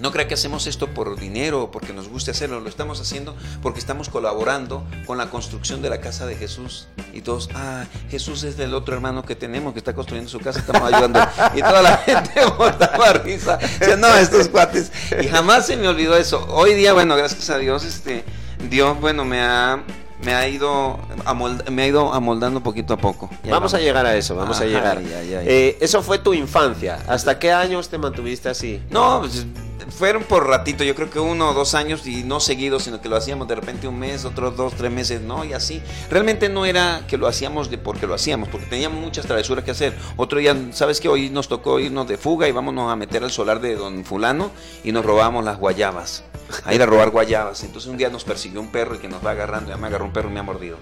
no 0.00 0.12
crea 0.12 0.28
que 0.28 0.34
hacemos 0.34 0.66
esto 0.66 0.88
por 0.88 1.18
dinero 1.18 1.64
o 1.64 1.70
porque 1.70 1.92
nos 1.92 2.08
guste 2.08 2.30
hacerlo, 2.30 2.60
lo 2.60 2.68
estamos 2.68 3.00
haciendo 3.00 3.36
porque 3.62 3.78
estamos 3.80 4.08
colaborando 4.08 4.84
con 5.06 5.18
la 5.18 5.30
construcción 5.30 5.82
de 5.82 5.90
la 5.90 6.00
casa 6.00 6.26
de 6.26 6.36
Jesús. 6.36 6.86
Y 7.12 7.22
todos, 7.22 7.48
ah, 7.54 7.84
Jesús 8.10 8.42
es 8.44 8.56
del 8.56 8.74
otro 8.74 8.94
hermano 8.94 9.24
que 9.24 9.34
tenemos 9.34 9.72
que 9.72 9.78
está 9.80 9.94
construyendo 9.94 10.30
su 10.30 10.40
casa, 10.40 10.60
estamos 10.60 10.82
ayudando. 10.92 11.20
Y 11.54 11.60
toda 11.60 11.82
la 11.82 11.96
gente 12.06 12.30
botaba 12.56 13.12
risa. 13.14 13.56
Decía, 13.56 13.96
no, 13.96 14.14
estos 14.16 14.48
cuates. 14.48 14.92
Y 15.20 15.26
jamás 15.28 15.66
se 15.66 15.76
me 15.76 15.88
olvidó 15.88 16.16
eso. 16.16 16.46
Hoy 16.50 16.74
día, 16.74 16.92
bueno, 16.92 17.16
gracias 17.16 17.50
a 17.50 17.58
Dios, 17.58 17.84
este, 17.84 18.24
Dios, 18.70 19.00
bueno, 19.00 19.24
me 19.24 19.40
ha, 19.40 19.82
me 20.22 20.34
ha 20.34 20.46
ido, 20.48 20.98
amold- 21.24 21.68
me 21.70 21.82
ha 21.82 21.86
ido 21.86 22.12
amoldando 22.12 22.62
poquito 22.62 22.94
a 22.94 22.96
poco. 22.98 23.30
Vamos 23.48 23.74
a 23.74 23.78
llegar 23.78 24.06
a 24.06 24.14
eso, 24.16 24.36
vamos 24.36 24.60
a 24.60 24.64
llegar. 24.64 25.02
ya, 25.02 25.22
ya, 25.22 25.42
ya. 25.42 25.42
Eh, 25.42 25.76
eso 25.80 26.02
fue 26.02 26.18
tu 26.18 26.34
infancia. 26.34 26.98
¿Hasta 27.08 27.38
qué 27.38 27.50
años 27.52 27.88
te 27.88 27.98
mantuviste 27.98 28.48
así? 28.48 28.82
No, 28.90 29.20
pues, 29.20 29.46
fueron 29.88 30.22
por 30.22 30.46
ratito, 30.46 30.84
yo 30.84 30.94
creo 30.94 31.10
que 31.10 31.18
uno 31.18 31.50
o 31.50 31.54
dos 31.54 31.74
años 31.74 32.06
y 32.06 32.22
no 32.22 32.40
seguidos, 32.40 32.84
sino 32.84 33.00
que 33.00 33.08
lo 33.08 33.16
hacíamos 33.16 33.48
de 33.48 33.54
repente 33.54 33.88
un 33.88 33.98
mes, 33.98 34.24
otros 34.24 34.56
dos, 34.56 34.74
tres 34.74 34.90
meses, 34.90 35.20
no, 35.20 35.44
y 35.44 35.52
así. 35.52 35.82
Realmente 36.10 36.48
no 36.48 36.66
era 36.66 37.02
que 37.08 37.16
lo 37.16 37.26
hacíamos 37.26 37.70
de 37.70 37.78
porque 37.78 38.06
lo 38.06 38.14
hacíamos, 38.14 38.48
porque 38.48 38.66
teníamos 38.66 39.00
muchas 39.00 39.26
travesuras 39.26 39.64
que 39.64 39.70
hacer. 39.70 39.96
Otro 40.16 40.38
día, 40.38 40.56
¿sabes 40.72 41.00
qué? 41.00 41.08
Hoy 41.08 41.30
nos 41.30 41.48
tocó 41.48 41.80
irnos 41.80 42.06
de 42.08 42.18
fuga 42.18 42.48
y 42.48 42.52
vámonos 42.52 42.92
a 42.92 42.96
meter 42.96 43.24
al 43.24 43.30
solar 43.30 43.60
de 43.60 43.76
don 43.76 44.04
fulano 44.04 44.50
y 44.84 44.92
nos 44.92 45.04
robamos 45.04 45.44
las 45.44 45.58
guayabas. 45.58 46.24
A 46.64 46.74
ir 46.74 46.82
a 46.82 46.86
robar 46.86 47.10
guayabas. 47.10 47.62
Entonces 47.64 47.90
un 47.90 47.96
día 47.96 48.08
nos 48.08 48.24
persiguió 48.24 48.60
un 48.60 48.68
perro 48.68 48.94
y 48.94 48.98
que 48.98 49.08
nos 49.08 49.24
va 49.24 49.32
agarrando, 49.32 49.70
ya 49.70 49.76
me 49.76 49.86
agarró 49.86 50.04
un 50.04 50.12
perro 50.12 50.28
y 50.28 50.32
me 50.32 50.40
ha 50.40 50.44
mordido. 50.44 50.78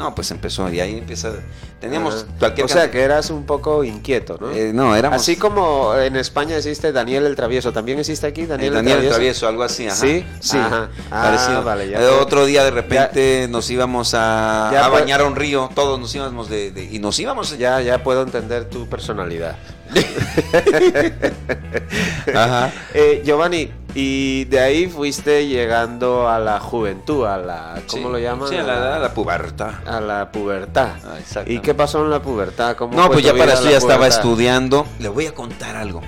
No, 0.00 0.14
pues 0.14 0.30
empezó 0.30 0.70
y 0.72 0.80
ahí 0.80 0.96
empieza. 0.96 1.30
Teníamos 1.78 2.24
Ah, 2.26 2.32
cualquier 2.38 2.64
o 2.64 2.68
sea, 2.68 2.82
cantidad- 2.82 2.92
que 2.92 3.02
eras 3.04 3.28
un 3.28 3.44
poco 3.44 3.84
inquieto, 3.84 4.38
¿no? 4.40 4.50
Eh, 4.50 4.72
no, 4.72 4.96
éramos 4.96 5.20
Así 5.20 5.36
como 5.36 5.94
en 5.94 6.16
España 6.16 6.56
existe 6.56 6.90
Daniel 6.90 7.26
el 7.26 7.36
Travieso, 7.36 7.70
¿también 7.72 7.98
existe 7.98 8.26
aquí 8.26 8.42
Eh, 8.42 8.46
Daniel, 8.46 8.72
Daniel, 8.74 8.98
el 9.00 9.08
travieso, 9.10 9.46
algo 9.46 9.62
así, 9.62 9.86
ajá. 9.86 9.96
¿Sí? 9.96 10.24
sí, 10.40 10.56
Ajá. 10.56 10.88
Ah, 11.10 11.22
parecido. 11.22 11.62
vale, 11.62 11.90
ya 11.90 12.00
Eh, 12.00 12.06
otro 12.08 12.46
día 12.46 12.64
de 12.64 12.70
repente 12.70 13.46
nos 13.50 13.68
íbamos 13.70 14.14
a, 14.14 14.70
Ya 14.72 14.86
a 14.86 14.90
fue- 14.90 15.00
bañar 15.00 15.20
a 15.20 15.24
un 15.26 15.36
río, 15.36 15.68
todos 15.74 16.00
nos 16.00 16.14
íbamos 16.14 16.48
de, 16.48 16.70
de- 16.70 16.84
y 16.84 16.98
nos 16.98 17.18
íbamos 17.18 17.58
Ya, 17.58 17.80
ya 17.82 18.02
puedo 18.02 18.22
entender 18.22 18.64
tu 18.70 18.88
personalidad. 18.88 19.56
Ajá. 22.34 22.72
Eh, 22.94 23.22
Giovanni, 23.24 23.70
y 23.94 24.44
de 24.44 24.60
ahí 24.60 24.86
fuiste 24.88 25.46
llegando 25.46 26.28
a 26.28 26.38
la 26.38 26.60
juventud, 26.60 27.26
a 27.26 27.38
la, 27.38 27.82
¿cómo 27.88 28.06
Sí. 28.08 28.12
lo 28.12 28.18
llaman? 28.18 28.48
Sí, 28.48 28.56
a 28.56 28.62
la, 28.62 28.74
edad, 28.76 28.94
a 28.94 28.98
la 28.98 29.14
pubertad. 29.14 29.70
a 29.86 30.00
la 30.00 30.30
pubertad. 30.32 30.90
Ah. 31.04 31.42
¿Y 31.46 31.58
qué 31.60 31.74
pasó 31.74 32.04
en 32.04 32.10
la 32.10 32.22
pubertad? 32.22 32.76
¿Cómo 32.76 32.96
No, 32.96 33.10
pues 33.10 33.24
ya 33.24 33.34
para 33.34 33.54
eso 33.54 33.68
ya 33.68 33.78
estaba 33.78 34.06
estudiando. 34.06 34.86
Le 34.98 35.08
voy 35.08 35.26
a 35.26 35.34
contar 35.34 35.76
algo. 35.76 36.00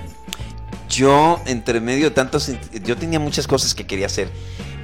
Yo, 0.89 1.39
entre 1.45 1.79
medio 1.81 2.05
de 2.05 2.11
tantos, 2.11 2.51
yo 2.83 2.95
tenía 2.97 3.19
muchas 3.19 3.47
cosas 3.47 3.73
que 3.73 3.85
quería 3.87 4.05
hacer. 4.05 4.29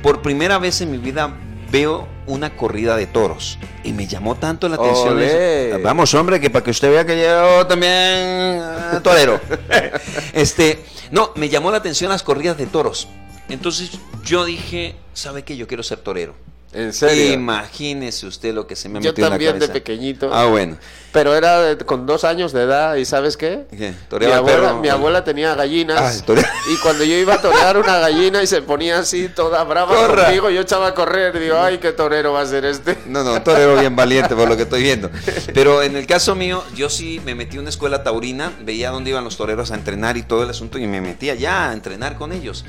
Por 0.01 0.22
primera 0.22 0.58
vez 0.58 0.82
en 0.82 0.91
mi 0.91 0.98
vida 0.98 1.36
veo 1.71 2.07
una 2.27 2.55
corrida 2.55 2.95
de 2.95 3.07
toros 3.07 3.57
y 3.83 3.93
me 3.93 4.07
llamó 4.07 4.35
tanto 4.35 4.69
la 4.69 4.75
atención. 4.75 5.17
Olé. 5.17 5.69
eso. 5.69 5.79
Vamos, 5.81 6.13
hombre, 6.13 6.39
que 6.39 6.49
para 6.49 6.63
que 6.63 6.71
usted 6.71 6.91
vea 6.91 7.05
que 7.05 7.21
yo 7.21 7.65
también 7.67 7.93
eh, 7.93 8.99
torero. 9.03 9.39
este, 10.33 10.83
no, 11.11 11.31
me 11.35 11.49
llamó 11.49 11.71
la 11.71 11.77
atención 11.77 12.09
las 12.11 12.23
corridas 12.23 12.57
de 12.57 12.67
toros. 12.67 13.07
Entonces 13.49 13.91
yo 14.23 14.45
dije, 14.45 14.95
¿sabe 15.13 15.43
qué? 15.43 15.57
Yo 15.57 15.67
quiero 15.67 15.83
ser 15.83 15.99
torero. 15.99 16.35
¿En 16.71 16.93
serio? 16.93 17.33
Imagínese 17.33 18.27
usted 18.27 18.53
lo 18.53 18.67
que 18.67 18.75
se 18.75 18.89
me 18.89 19.01
Yo 19.01 19.09
metió 19.09 19.23
en 19.25 19.29
la 19.29 19.35
también 19.35 19.53
de 19.53 19.59
cabeza. 19.59 19.73
pequeñito. 19.73 20.29
Ah, 20.33 20.45
bueno. 20.45 20.77
Pero 21.11 21.33
era 21.35 21.59
de- 21.61 21.77
con 21.83 22.05
dos 22.05 22.23
años 22.23 22.53
de 22.53 22.61
edad, 22.61 22.95
¿y 22.95 23.05
sabes 23.05 23.35
qué? 23.38 23.65
¿Qué? 23.71 23.89
Mi 23.89 23.95
¿Toreaba 24.07 24.38
abuela, 24.38 24.73
mi 24.75 24.89
abuela 24.89 25.23
tenía 25.23 25.55
gallinas 25.55 26.23
Ah, 26.27 26.33
y 26.71 26.77
cuando 26.77 27.03
yo 27.03 27.15
iba 27.15 27.33
a 27.33 27.41
torear 27.41 27.75
una 27.77 27.97
gallina 27.97 28.43
y 28.43 28.47
se 28.47 28.61
ponía 28.61 28.99
así 28.99 29.29
toda 29.29 29.63
brava 29.63 29.95
Corra. 29.95 30.25
conmigo, 30.25 30.51
yo 30.51 30.61
echaba 30.61 30.88
a 30.89 30.93
correr 30.93 31.35
y 31.38 31.39
digo, 31.39 31.57
ay, 31.59 31.79
qué 31.79 31.91
torero 31.93 32.33
va 32.33 32.41
a 32.41 32.45
ser 32.45 32.65
este. 32.65 32.95
No, 33.07 33.23
no, 33.23 33.33
un 33.33 33.43
torero 33.43 33.75
bien 33.79 33.95
valiente 33.95 34.35
por 34.35 34.47
lo 34.47 34.55
que 34.55 34.63
estoy 34.63 34.83
viendo. 34.83 35.09
Pero 35.55 35.81
en 35.81 35.95
el 35.95 36.05
caso 36.05 36.35
mío, 36.35 36.63
yo 36.75 36.91
sí 36.91 37.19
me 37.25 37.33
metí 37.33 37.57
a 37.57 37.61
una 37.61 37.69
escuela 37.69 38.03
taurina, 38.03 38.51
veía 38.61 38.91
dónde 38.91 39.09
iban 39.09 39.23
los 39.23 39.35
toreros 39.38 39.71
a 39.71 39.73
entrenar 39.73 40.17
y 40.17 40.21
todo 40.21 40.43
el 40.43 40.51
asunto 40.51 40.77
y 40.77 40.85
me 40.85 41.01
metía 41.01 41.33
ya 41.33 41.71
a 41.71 41.73
entrenar 41.73 42.15
con 42.17 42.31
ellos. 42.31 42.63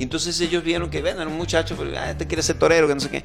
Y 0.00 0.02
entonces 0.02 0.40
ellos 0.40 0.64
vieron 0.64 0.90
que, 0.90 1.00
bueno, 1.02 1.20
era 1.20 1.30
un 1.30 1.36
muchacho, 1.36 1.76
pero 1.78 1.90
ah, 1.96 2.14
te 2.16 2.26
quieres 2.26 2.46
ser 2.46 2.58
torero, 2.58 2.88
que 2.88 2.94
no 2.94 3.00
sé 3.00 3.10
qué. 3.10 3.22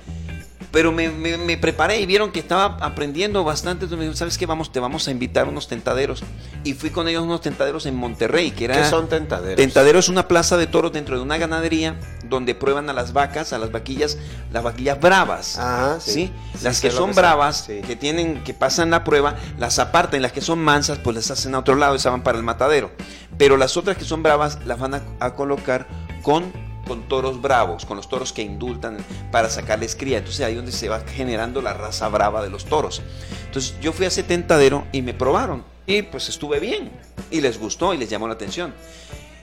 Pero 0.72 0.92
me, 0.92 1.08
me- 1.08 1.38
me 1.38 1.56
preparé 1.58 2.02
y 2.02 2.06
vieron 2.06 2.34
que 2.34 2.40
estaba 2.40 2.78
aprendiendo 2.82 3.46
bastante. 3.46 3.86
Entonces 3.86 3.98
me 3.98 4.04
dijeron, 4.04 4.18
¿sabes 4.18 4.38
qué? 4.38 4.46
Vamos, 4.46 4.74
te 4.74 4.82
vamos 4.82 5.08
a 5.08 5.12
invitar 5.12 5.46
a 5.46 5.50
unos 5.50 5.70
tentaderos. 5.70 6.22
Y 6.66 6.74
fui 6.74 6.90
con 6.90 7.08
ellos 7.08 7.22
a 7.22 7.24
unos 7.24 7.40
tentaderos 7.40 7.86
en 7.86 7.96
Monterrey, 7.96 8.52
que 8.52 8.66
era... 8.66 8.76
¿Qué 8.84 8.90
son 8.90 9.08
tentaderos? 9.08 9.56
Tentadero 9.56 10.00
es 10.00 10.10
una 10.10 10.28
plaza 10.28 10.58
de 10.58 10.68
toros 10.68 10.92
dentro 10.92 11.16
de 11.16 11.22
una 11.24 11.38
ganadería 11.38 11.96
donde 12.26 12.56
prueban 12.56 12.90
a 12.90 12.94
las 12.94 13.14
vacas, 13.14 13.54
a 13.54 13.58
las 13.58 13.72
vaquillas, 13.72 14.18
las 14.52 14.64
vaquillas 14.64 15.00
bravas. 15.00 15.58
Ajá, 15.58 16.02
sí. 16.02 16.12
¿sí? 16.12 16.32
Sí, 16.58 16.64
Las 16.66 16.82
que 16.82 16.92
son 16.92 17.12
que 17.12 17.16
bravas, 17.16 17.64
sí. 17.68 17.80
que 17.88 17.96
tienen, 17.96 18.44
que 18.44 18.54
pasan 18.54 18.90
la 18.90 19.06
prueba, 19.06 19.36
las 19.58 19.80
apartan, 19.80 20.22
las 20.22 20.34
que 20.34 20.42
son 20.42 20.60
mansas, 20.60 20.98
pues 21.02 21.16
las 21.16 21.32
hacen 21.32 21.56
a 21.56 21.60
otro 21.60 21.76
lado 21.76 21.96
y 21.96 22.00
se 22.00 22.10
van 22.10 22.22
para 22.22 22.38
el 22.38 22.44
matadero. 22.44 22.92
Pero 23.38 23.56
las 23.56 23.78
otras 23.78 23.96
que 23.96 24.04
son 24.04 24.24
bravas 24.24 24.60
las 24.66 24.78
van 24.78 24.96
a, 24.96 25.02
a 25.22 25.36
colocar 25.36 25.88
con, 26.22 26.52
con 26.88 27.08
toros 27.08 27.42
bravos, 27.42 27.86
con 27.86 27.98
los 27.98 28.10
toros 28.10 28.34
que 28.34 28.42
indultan 28.42 28.98
para 29.32 29.50
sacarles 29.50 29.96
cría. 29.96 30.20
Entonces 30.20 30.46
ahí 30.46 30.54
es 30.54 30.58
donde 30.58 30.72
se 30.72 30.90
va 30.90 31.02
generando 31.02 31.62
la 31.62 31.74
raza 31.74 32.08
brava 32.10 32.44
de 32.44 32.50
los 32.50 32.66
toros. 32.66 33.02
Entonces 33.46 33.76
yo 33.82 33.94
fui 33.94 34.06
a 34.06 34.10
ese 34.10 34.24
tentadero 34.24 34.86
y 34.92 35.02
me 35.02 35.14
probaron. 35.14 35.64
Y 35.88 36.02
pues 36.04 36.30
estuve 36.30 36.60
bien. 36.60 36.92
Y 37.32 37.42
les 37.42 37.60
gustó 37.60 37.94
y 37.94 37.98
les 37.98 38.10
llamó 38.10 38.28
la 38.28 38.34
atención. 38.34 38.74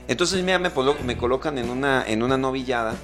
Entonces 0.07 0.43
mira, 0.43 0.59
me, 0.59 0.71
me 1.05 1.17
colocan 1.17 1.57
en 1.57 1.69
una, 1.69 2.03
en 2.05 2.23
una 2.23 2.37
novillada 2.37 2.95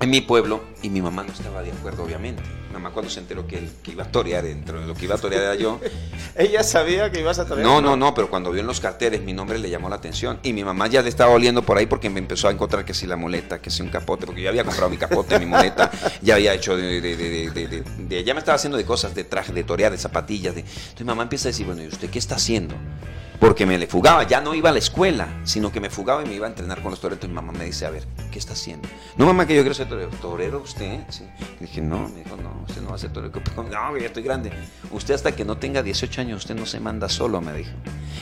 en 0.00 0.10
mi 0.10 0.20
pueblo 0.20 0.62
y 0.82 0.90
mi 0.90 1.00
mamá 1.00 1.22
no 1.24 1.32
estaba 1.32 1.62
de 1.62 1.72
acuerdo, 1.72 2.04
obviamente. 2.04 2.42
Mamá 2.72 2.90
cuando 2.90 3.10
se 3.10 3.20
enteró 3.20 3.46
que, 3.46 3.66
iba 3.86 4.04
a 4.04 4.12
torear, 4.12 4.44
dentro 4.44 4.78
de 4.78 4.86
lo 4.86 4.94
que 4.94 5.06
iba 5.06 5.14
a 5.14 5.18
torear 5.18 5.42
era 5.42 5.54
yo. 5.54 5.80
Ella 6.36 6.62
sabía 6.62 7.10
que 7.10 7.20
ibas 7.20 7.38
a 7.38 7.46
torear. 7.46 7.66
No, 7.66 7.80
no, 7.80 7.96
no, 7.96 8.12
pero 8.12 8.28
cuando 8.28 8.50
vio 8.50 8.60
en 8.60 8.66
los 8.66 8.80
carteles 8.80 9.22
mi 9.22 9.32
nombre 9.32 9.58
le 9.58 9.70
llamó 9.70 9.88
la 9.88 9.96
atención. 9.96 10.38
Y 10.42 10.52
mi 10.52 10.62
mamá 10.62 10.86
ya 10.86 11.00
le 11.00 11.08
estaba 11.08 11.32
oliendo 11.32 11.62
por 11.62 11.78
ahí 11.78 11.86
porque 11.86 12.10
me 12.10 12.18
empezó 12.18 12.48
a 12.48 12.50
encontrar 12.50 12.84
que 12.84 12.92
si 12.92 13.06
la 13.06 13.16
muleta, 13.16 13.62
que 13.62 13.70
si 13.70 13.80
un 13.82 13.88
capote, 13.88 14.26
porque 14.26 14.42
yo 14.42 14.50
había 14.50 14.64
comprado 14.64 14.90
mi 14.90 14.98
capote, 14.98 15.38
mi 15.38 15.46
muleta, 15.46 15.90
ya 16.22 16.34
había 16.34 16.52
hecho 16.52 16.76
de, 16.76 17.00
de- 17.00 17.16
de- 17.16 17.50
de- 17.50 17.66
de- 17.68 17.82
de- 17.96 18.24
ya 18.24 18.34
me 18.34 18.40
estaba 18.40 18.56
haciendo 18.56 18.76
de 18.76 18.84
cosas, 18.84 19.14
de 19.14 19.24
traje, 19.24 19.54
de 19.54 19.64
torear, 19.64 19.90
de 19.92 19.96
zapatillas. 19.98 20.54
De... 20.54 20.60
Entonces 20.60 21.06
mamá 21.06 21.22
empieza 21.22 21.48
a 21.48 21.52
decir, 21.52 21.64
bueno, 21.64 21.82
¿y 21.82 21.86
usted 21.88 22.10
qué 22.10 22.18
está 22.18 22.34
haciendo? 22.34 22.74
Porque 23.40 23.66
me 23.66 23.76
le 23.78 23.86
fugaba, 23.86 24.22
ya 24.24 24.40
no 24.40 24.54
iba 24.54 24.70
a 24.70 24.72
la 24.72 24.78
escuela, 24.78 25.28
sino 25.44 25.70
que 25.70 25.78
me 25.80 25.90
fugaba 25.90 26.22
y 26.24 26.26
me 26.26 26.34
iba 26.34 26.46
a 26.46 26.50
entrenar 26.50 26.80
con 26.80 26.90
los 26.90 27.00
toreros. 27.00 27.16
Entonces 27.18 27.30
mi 27.30 27.34
mamá 27.46 27.58
me 27.58 27.64
dice, 27.66 27.84
a 27.86 27.90
ver, 27.90 28.04
¿qué 28.32 28.38
está 28.38 28.54
haciendo? 28.54 28.88
No, 29.16 29.26
mamá, 29.26 29.46
que 29.46 29.54
yo 29.54 29.62
quiero 29.62 29.74
ser 29.74 29.88
torero. 29.88 30.08
¿Torero 30.22 30.60
usted? 30.60 31.00
Sí. 31.10 31.24
Y 31.60 31.64
dije, 31.64 31.80
no, 31.82 32.08
me 32.08 32.22
dijo, 32.24 32.36
no, 32.36 32.64
usted 32.66 32.80
no 32.82 32.88
va 32.90 32.94
a 32.96 32.98
ser 32.98 33.12
torero. 33.12 33.32
No, 33.70 33.96
ya 33.98 34.06
estoy 34.06 34.22
grande. 34.22 34.50
Usted 34.90 35.14
hasta 35.14 35.32
que 35.36 35.44
no 35.44 35.58
tenga 35.58 35.82
18 35.82 36.20
años, 36.22 36.38
usted 36.44 36.54
no 36.54 36.64
se 36.66 36.80
manda 36.80 37.08
solo, 37.08 37.40
me 37.40 37.52
dijo. 37.52 37.72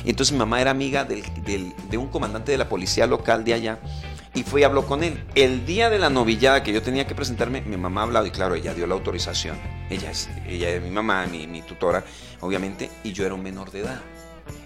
Y 0.04 0.10
entonces 0.10 0.32
mi 0.32 0.38
mamá 0.38 0.60
era 0.60 0.70
amiga 0.72 1.04
del- 1.04 1.72
de 1.90 1.96
un 1.96 2.08
comandante 2.08 2.50
de 2.52 2.58
la 2.58 2.68
policía 2.68 3.06
local 3.06 3.44
de 3.44 3.54
allá 3.54 3.78
y 4.34 4.42
fue 4.42 4.62
y 4.62 4.64
habló 4.64 4.84
con 4.84 5.04
él. 5.04 5.22
El 5.36 5.64
día 5.64 5.90
de 5.90 5.98
la 6.00 6.10
novillada 6.10 6.62
que 6.64 6.72
yo 6.72 6.82
tenía 6.82 7.06
que 7.06 7.14
presentarme, 7.14 7.60
mi 7.62 7.76
mamá 7.76 8.00
ha 8.00 8.04
hablado 8.04 8.26
y 8.26 8.30
claro, 8.32 8.56
ella 8.56 8.74
dio 8.74 8.86
la 8.88 8.94
autorización. 8.94 9.56
Ella 9.90 10.10
es, 10.10 10.28
ella 10.48 10.70
es 10.70 10.82
mi 10.82 10.90
mamá, 10.90 11.26
mi 11.26 11.62
tutora, 11.62 12.02
obviamente, 12.40 12.90
y 13.04 13.12
yo 13.12 13.24
era 13.24 13.34
un 13.34 13.42
menor 13.42 13.70
de 13.70 13.80
edad. 13.80 14.00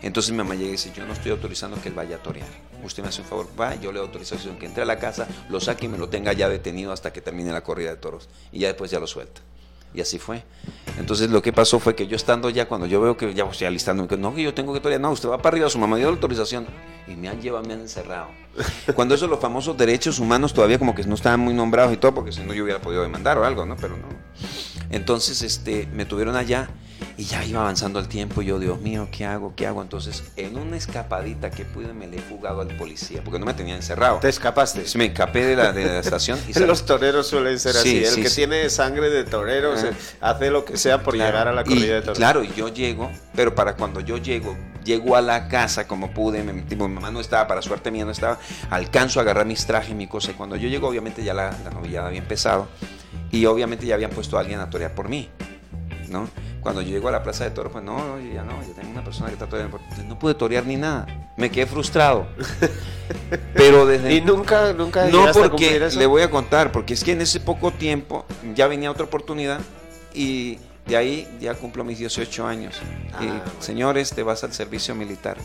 Entonces 0.02 0.32
mi 0.32 0.38
mamá 0.38 0.54
llega 0.54 0.68
y 0.68 0.72
dice, 0.72 0.92
yo 0.94 1.06
no 1.06 1.12
estoy 1.12 1.32
autorizando 1.32 1.80
que 1.80 1.88
él 1.88 1.94
vaya 1.94 2.16
a 2.16 2.22
torear. 2.22 2.48
Usted 2.84 3.02
me 3.02 3.08
hace 3.08 3.22
un 3.22 3.26
favor, 3.26 3.48
va, 3.58 3.74
yo 3.74 3.92
le 3.92 3.98
doy 3.98 4.06
autorización 4.06 4.58
que 4.58 4.66
entre 4.66 4.82
a 4.82 4.86
la 4.86 4.98
casa, 4.98 5.26
lo 5.48 5.60
saque 5.60 5.86
y 5.86 5.88
me 5.88 5.98
lo 5.98 6.08
tenga 6.08 6.32
ya 6.32 6.48
detenido 6.48 6.92
hasta 6.92 7.12
que 7.12 7.20
termine 7.20 7.52
la 7.52 7.62
corrida 7.62 7.90
de 7.90 7.96
toros. 7.96 8.28
Y 8.52 8.60
ya 8.60 8.68
después 8.68 8.90
ya 8.90 9.00
lo 9.00 9.06
suelta. 9.06 9.40
Y 9.94 10.00
así 10.00 10.18
fue. 10.18 10.44
Entonces 10.98 11.30
lo 11.30 11.40
que 11.40 11.52
pasó 11.52 11.78
fue 11.78 11.94
que 11.94 12.06
yo 12.06 12.16
estando 12.16 12.50
ya, 12.50 12.68
cuando 12.68 12.86
yo 12.86 13.00
veo 13.00 13.16
que 13.16 13.32
ya 13.32 13.44
estoy 13.44 13.66
alistando, 13.66 14.06
que 14.06 14.16
no, 14.16 14.34
que 14.34 14.42
yo 14.42 14.52
tengo 14.52 14.74
que 14.74 14.80
torear, 14.80 15.00
no, 15.00 15.10
usted 15.10 15.28
va 15.28 15.38
para 15.38 15.54
arriba, 15.54 15.70
su 15.70 15.78
mamá 15.78 15.96
dio 15.96 16.06
la 16.06 16.12
autorización. 16.12 16.66
Y 17.06 17.16
me 17.16 17.28
han 17.28 17.40
llevado, 17.40 17.64
me 17.64 17.72
han 17.72 17.80
encerrado. 17.80 18.28
Cuando 18.94 19.14
esos 19.14 19.30
los 19.30 19.40
famosos 19.40 19.76
derechos 19.76 20.18
humanos 20.18 20.52
todavía 20.52 20.78
como 20.78 20.94
que 20.94 21.04
no 21.04 21.14
estaban 21.14 21.40
muy 21.40 21.54
nombrados 21.54 21.92
y 21.92 21.96
todo, 21.96 22.14
porque 22.14 22.32
si 22.32 22.42
no 22.42 22.52
yo 22.52 22.64
hubiera 22.64 22.80
podido 22.80 23.02
demandar 23.02 23.38
o 23.38 23.44
algo, 23.44 23.64
¿no? 23.64 23.76
Pero 23.76 23.96
no. 23.96 24.08
Entonces 24.90 25.42
este, 25.42 25.86
me 25.92 26.04
tuvieron 26.04 26.36
allá 26.36 26.68
Y 27.16 27.24
ya 27.24 27.44
iba 27.44 27.60
avanzando 27.60 27.98
el 27.98 28.08
tiempo, 28.08 28.42
yo, 28.42 28.58
Dios 28.58 28.80
mío, 28.80 29.08
¿qué 29.10 29.26
hago? 29.26 29.54
¿Qué 29.56 29.66
hago? 29.66 29.82
Entonces, 29.82 30.22
en 30.36 30.56
una 30.56 30.76
escapadita 30.76 31.50
que 31.50 31.64
pude, 31.64 31.92
me 31.92 32.06
le 32.06 32.18
he 32.18 32.20
fugado 32.20 32.60
al 32.60 32.68
policía, 32.76 33.22
porque 33.24 33.38
no 33.38 33.46
me 33.46 33.54
tenía 33.54 33.74
encerrado. 33.74 34.18
¿Te 34.18 34.28
escapaste? 34.28 34.84
me 34.96 35.06
escapé 35.06 35.44
de 35.44 35.56
la, 35.56 35.72
de 35.72 35.84
la 35.84 35.98
estación. 35.98 36.38
Y 36.48 36.58
Los 36.68 36.86
toreros 36.86 37.26
suelen 37.26 37.58
ser 37.58 37.76
así. 37.76 38.04
el 38.04 38.22
que 38.22 38.30
tiene 38.30 38.68
sangre 38.70 39.10
de 39.10 39.24
torero 39.24 39.74
hace 40.20 40.50
lo 40.50 40.64
que 40.64 40.76
sea 40.76 41.02
por 41.02 41.14
llegar 41.14 41.48
a 41.48 41.52
la 41.52 41.64
corrida 41.64 41.94
de 41.94 42.00
toreros. 42.00 42.18
Claro, 42.18 42.42
yo 42.44 42.68
llego, 42.68 43.10
pero 43.34 43.54
para 43.54 43.74
cuando 43.74 44.00
yo 44.00 44.18
llego, 44.18 44.56
llego 44.84 45.16
a 45.16 45.20
la 45.20 45.48
casa 45.48 45.86
como 45.86 46.12
pude, 46.12 46.42
mi, 46.42 46.52
mi 46.52 46.76
mamá 46.76 47.10
no 47.10 47.20
estaba, 47.20 47.46
para 47.46 47.62
suerte 47.62 47.90
mía 47.90 48.04
no 48.04 48.10
estaba, 48.10 48.38
alcanzo 48.70 49.18
a 49.18 49.22
agarrar 49.22 49.46
mis 49.46 49.66
trajes, 49.66 49.94
mi 49.94 50.06
cosa, 50.06 50.30
y 50.32 50.34
cuando 50.34 50.56
yo 50.56 50.68
llego, 50.68 50.88
obviamente 50.88 51.24
ya 51.24 51.34
la, 51.34 51.50
la 51.64 51.70
novillada 51.70 52.08
había 52.08 52.20
empezado, 52.20 52.68
y 53.30 53.44
obviamente 53.46 53.86
ya 53.86 53.94
habían 53.94 54.10
puesto 54.10 54.36
a 54.36 54.40
alguien 54.40 54.60
a 54.60 54.70
torear 54.70 54.94
por 54.94 55.08
mí, 55.08 55.30
¿no? 56.08 56.28
Cuando 56.60 56.82
yo 56.82 56.90
llego 56.90 57.08
a 57.08 57.12
la 57.12 57.22
plaza 57.22 57.44
de 57.44 57.50
toros, 57.50 57.72
pues 57.72 57.84
no, 57.84 58.18
ya 58.20 58.42
no, 58.42 58.60
ya 58.66 58.74
tengo 58.74 58.90
una 58.90 59.04
persona 59.04 59.28
que 59.28 59.34
está 59.34 59.46
toreando. 59.46 59.78
No 60.06 60.18
pude 60.18 60.34
torear 60.34 60.66
ni 60.66 60.76
nada. 60.76 61.06
Me 61.36 61.50
quedé 61.50 61.66
frustrado. 61.66 62.26
Pero 63.54 63.86
desde. 63.86 64.14
¿Y 64.14 64.20
nunca, 64.20 64.72
nunca 64.72 65.06
No, 65.06 65.26
porque 65.32 65.88
le 65.96 66.06
voy 66.06 66.22
a 66.22 66.30
contar, 66.30 66.72
porque 66.72 66.94
es 66.94 67.04
que 67.04 67.12
en 67.12 67.20
ese 67.20 67.40
poco 67.40 67.70
tiempo 67.70 68.26
ya 68.54 68.66
venía 68.66 68.90
otra 68.90 69.04
oportunidad 69.04 69.60
y 70.12 70.58
de 70.86 70.96
ahí 70.96 71.38
ya 71.40 71.54
cumplo 71.54 71.84
mis 71.84 71.98
18 71.98 72.46
años. 72.46 72.74
y 73.20 73.26
ah, 73.26 73.44
señores, 73.60 74.12
te 74.12 74.22
vas 74.22 74.42
al 74.44 74.52
servicio 74.52 74.94
militar. 74.94 75.36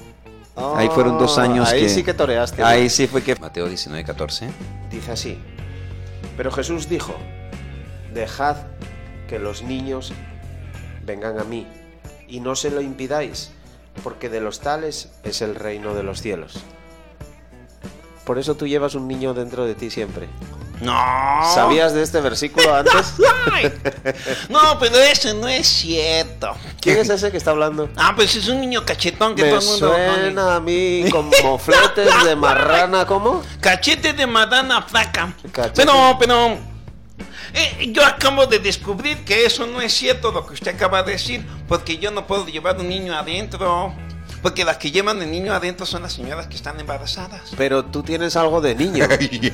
ahí 0.75 0.89
fueron 0.89 1.17
dos 1.17 1.37
años 1.37 1.69
ahí 1.69 1.89
sí 1.89 2.03
que 2.03 2.13
toreaste. 2.13 2.63
Ahí 2.63 2.89
sí 2.89 3.07
fue 3.07 3.21
que. 3.21 3.35
Mateo 3.35 3.67
19, 3.67 4.03
14. 4.03 4.49
Dice 4.91 5.11
así. 5.11 5.37
Pero 6.37 6.51
Jesús 6.51 6.89
dijo: 6.89 7.15
Dejad 8.13 8.57
que 9.27 9.39
los 9.39 9.63
niños 9.63 10.13
vengan 11.05 11.39
a 11.39 11.43
mí, 11.43 11.67
y 12.27 12.39
no 12.39 12.55
se 12.55 12.71
lo 12.71 12.81
impidáis, 12.81 13.51
porque 14.03 14.29
de 14.29 14.41
los 14.41 14.59
tales 14.59 15.11
es 15.23 15.41
el 15.41 15.55
reino 15.55 15.93
de 15.93 16.03
los 16.03 16.21
cielos. 16.21 16.63
Por 18.25 18.39
eso 18.39 18.55
tú 18.55 18.67
llevas 18.67 18.95
un 18.95 19.07
niño 19.07 19.33
dentro 19.33 19.65
de 19.65 19.75
ti 19.75 19.89
siempre. 19.89 20.29
No. 20.81 20.93
¿Sabías 21.53 21.93
de 21.93 22.03
este 22.03 22.19
versículo 22.19 22.75
antes? 22.75 23.13
no, 24.49 24.77
pero 24.79 24.97
eso 24.97 25.33
no 25.33 25.47
es 25.47 25.67
cierto. 25.67 26.51
¿Quién 26.81 26.97
es 26.97 27.09
ese 27.09 27.31
que 27.31 27.37
está 27.37 27.51
hablando? 27.51 27.89
Ah, 27.95 28.13
pues 28.15 28.35
es 28.35 28.47
un 28.47 28.59
niño 28.59 28.83
cachetón 28.85 29.35
que 29.35 29.43
todo 29.43 29.59
el 29.59 29.65
mundo. 29.65 29.93
Suena 29.93 30.55
a 30.55 30.59
mí 30.59 31.05
como 31.09 31.57
fletes 31.57 32.09
de 32.25 32.35
marrana, 32.35 33.05
¿cómo? 33.05 33.41
Cachete 33.61 34.13
de 34.13 34.27
marrana 34.27 34.81
flaca. 34.81 35.33
Pero, 35.75 36.17
pero 36.19 36.57
eh, 37.53 37.91
yo 37.91 38.03
acabo 38.05 38.45
de 38.47 38.59
descubrir 38.59 39.23
que 39.25 39.45
eso 39.45 39.67
no 39.67 39.81
es 39.81 39.93
cierto 39.93 40.31
lo 40.31 40.45
que 40.45 40.53
usted 40.53 40.75
acaba 40.75 41.03
de 41.03 41.13
decir, 41.13 41.45
porque 41.67 41.97
yo 41.97 42.11
no 42.11 42.25
puedo 42.25 42.47
llevar 42.47 42.79
un 42.79 42.89
niño 42.89 43.13
adentro. 43.13 43.93
Porque 44.43 44.65
las 44.65 44.77
que 44.77 44.91
llevan 44.91 45.21
el 45.21 45.31
niño 45.31 45.53
adentro 45.53 45.85
son 45.85 46.03
las 46.03 46.13
señoras 46.13 46.47
que 46.47 46.57
están 46.57 46.77
embarazadas. 46.77 47.53
Pero 47.57 47.85
tú 47.85 48.03
tienes 48.03 48.35
algo 48.35 48.59
de 48.59 48.75
niño. 48.75 49.07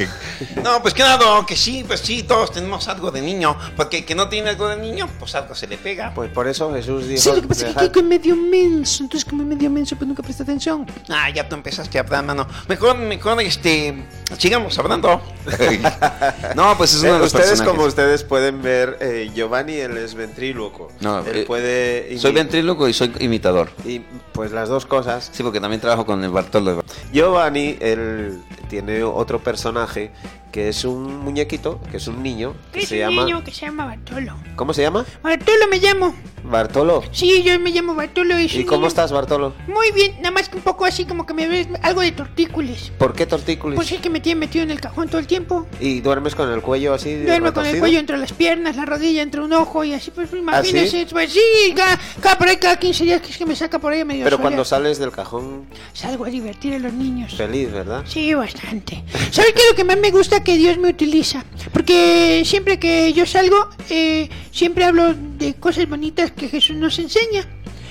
no, 0.64 0.82
pues 0.82 0.96
claro, 0.96 1.46
que 1.46 1.56
sí, 1.56 1.86
pues 1.88 2.00
sí, 2.00 2.24
todos 2.24 2.52
tenemos 2.52 2.88
algo 2.88 3.12
de 3.12 3.22
niño. 3.22 3.56
Porque 3.78 4.00
el 4.00 4.06
que 4.06 4.16
no 4.16 4.30
tiene 4.30 4.50
algo 4.50 4.68
de 4.68 4.78
niño, 4.78 5.08
pues 5.20 5.36
algo 5.36 5.54
se 5.54 5.68
le 5.68 5.78
pega. 5.78 6.12
Pues 6.16 6.32
por 6.32 6.48
eso 6.48 6.74
Jesús 6.74 7.08
dijo... 7.08 7.22
Sí, 7.22 7.30
lo 7.30 7.42
que 7.42 7.48
pasa 7.48 7.68
es 7.68 7.76
que 7.76 7.82
Kiko 7.82 8.00
es 8.00 8.06
medio 8.06 8.36
menso. 8.36 9.04
Entonces 9.04 9.30
como 9.30 9.44
es 9.44 9.48
medio 9.48 9.70
menso, 9.70 9.96
pues 9.96 10.08
nunca 10.08 10.24
presta 10.24 10.42
atención. 10.42 10.88
Ah, 11.08 11.30
ya 11.30 11.48
tú 11.48 11.56
empezaste 11.56 12.00
a 12.00 12.02
hablar, 12.02 12.26
mano. 12.26 12.48
Mejor, 12.68 12.98
mejor, 12.98 13.40
este... 13.42 14.08
Sigamos 14.40 14.78
hablando. 14.80 15.22
no, 16.56 16.78
pues 16.78 16.96
es 16.96 17.04
uno 17.04 17.14
de 17.14 17.20
los 17.20 17.34
Ustedes, 17.34 17.62
como 17.62 17.84
ustedes 17.84 18.24
pueden 18.24 18.64
ver, 18.64 18.98
eh, 19.02 19.30
Giovanni, 19.36 19.74
él 19.74 19.98
es 19.98 20.16
ventríloco. 20.16 20.92
No, 21.00 21.20
él 21.20 21.38
eh, 21.38 21.44
puede... 21.46 22.18
Soy 22.18 22.32
ventríloco 22.32 22.88
y 22.88 22.94
soy 22.94 23.14
imitador. 23.20 23.70
Y 23.86 24.02
pues 24.34 24.52
las 24.52 24.68
dos 24.70 24.79
cosas. 24.86 25.30
Sí, 25.32 25.44
porque 25.44 25.60
también 25.60 25.82
trabajo 25.82 26.06
con 26.06 26.24
el 26.24 26.30
Bartolo. 26.30 26.84
Giovanni, 27.12 27.78
él 27.80 28.42
tiene 28.70 29.04
otro 29.04 29.40
personaje 29.40 30.12
que 30.52 30.70
es 30.70 30.84
un 30.86 31.18
muñequito, 31.20 31.80
que 31.92 31.98
es 31.98 32.08
un 32.08 32.24
niño, 32.24 32.56
que 32.72 32.80
es 32.80 32.90
se 32.90 33.08
un 33.08 33.16
niño 33.16 33.44
que 33.44 33.52
se 33.52 33.66
llama 33.66 33.86
Bartolo. 33.86 34.36
¿Cómo 34.56 34.74
se 34.74 34.82
llama? 34.82 35.06
Bartolo 35.22 35.68
me 35.70 35.78
llamo. 35.78 36.16
¿Bartolo? 36.44 37.04
Sí, 37.12 37.44
yo 37.44 37.60
me 37.60 37.70
llamo 37.72 37.96
Bartolo. 37.96 38.40
¿Y 38.40 38.64
cómo 38.66 38.88
estás, 38.88 39.12
Bartolo? 39.12 39.54
Muy 39.68 39.92
bien, 39.92 40.16
nada 40.18 40.32
más 40.32 40.50
que 40.50 40.58
un 40.58 40.64
poco 40.64 40.86
así 40.86 41.06
como 41.06 41.26
que 41.26 41.34
me 41.34 41.48
ves 41.48 41.68
algo 41.82 42.02
de 42.02 42.12
tortícolis. 42.12 42.92
¿Por 42.98 43.14
qué 43.14 43.26
tortícolis? 43.26 43.76
Pues 43.76 43.92
es 43.92 44.00
que 44.00 44.10
me 44.10 44.20
tiene 44.20 44.40
metido 44.40 44.64
en 44.64 44.72
el 44.72 44.80
cajón 44.80 45.08
todo 45.08 45.20
el 45.20 45.28
tiempo. 45.28 45.68
¿Y 45.80 46.02
duermes 46.02 46.36
con 46.36 46.52
el 46.52 46.62
cuello 46.62 46.94
así? 46.94 47.16
Duermo 47.16 47.54
con 47.54 47.66
el 47.66 47.80
cuello 47.80 48.00
entre 48.00 48.18
las 48.18 48.34
piernas, 48.34 48.76
la 48.76 48.86
rodilla, 48.86 49.22
entre 49.22 49.42
un 49.42 49.54
ojo 49.54 49.84
y 49.84 49.94
así, 49.94 50.12
pues 50.12 50.32
imagínese. 50.34 51.02
¿Ah, 51.02 51.08
Pues 51.12 51.34
sí, 51.34 51.76
cada, 51.76 52.38
por 52.38 52.48
ahí 52.48 52.58
cada 52.58 52.78
15 52.80 53.04
días 53.04 53.22
que 53.22 53.30
es 53.30 53.38
que 53.38 53.46
me 53.46 53.56
saca 53.56 53.80
por 53.80 53.94
ahí 53.94 54.04
medio 54.06 54.24
Pero 54.24 54.40
cuando 54.40 54.64
sales 54.66 54.98
del 54.98 55.12
cajón... 55.12 55.66
Salgo 55.94 56.26
a 56.26 56.30
divertir 56.30 56.74
a 56.74 56.80
los 56.80 56.94
niños. 56.94 57.36
Feliz, 57.36 57.72
¿verdad? 57.72 58.04
Sí, 58.08 58.34
bastante. 58.34 59.04
¿Sabes 59.32 59.54
qué 59.54 59.62
es 59.62 59.70
lo 59.72 59.76
que 59.76 59.84
más 59.84 59.98
me 59.98 60.12
gusta 60.12 60.39
que 60.44 60.58
Dios 60.58 60.78
me 60.78 60.90
utiliza? 60.90 61.46
Porque 61.74 62.44
siempre 62.46 62.80
que 62.80 63.14
yo 63.14 63.26
salgo, 63.26 63.70
eh, 63.90 64.30
siempre 64.52 64.86
hablo 64.86 65.14
de 65.14 65.54
cosas 65.56 65.88
bonitas 65.88 66.32
que 66.32 66.50
Jesús 66.50 66.76
nos 66.76 67.00
enseña. 67.00 67.48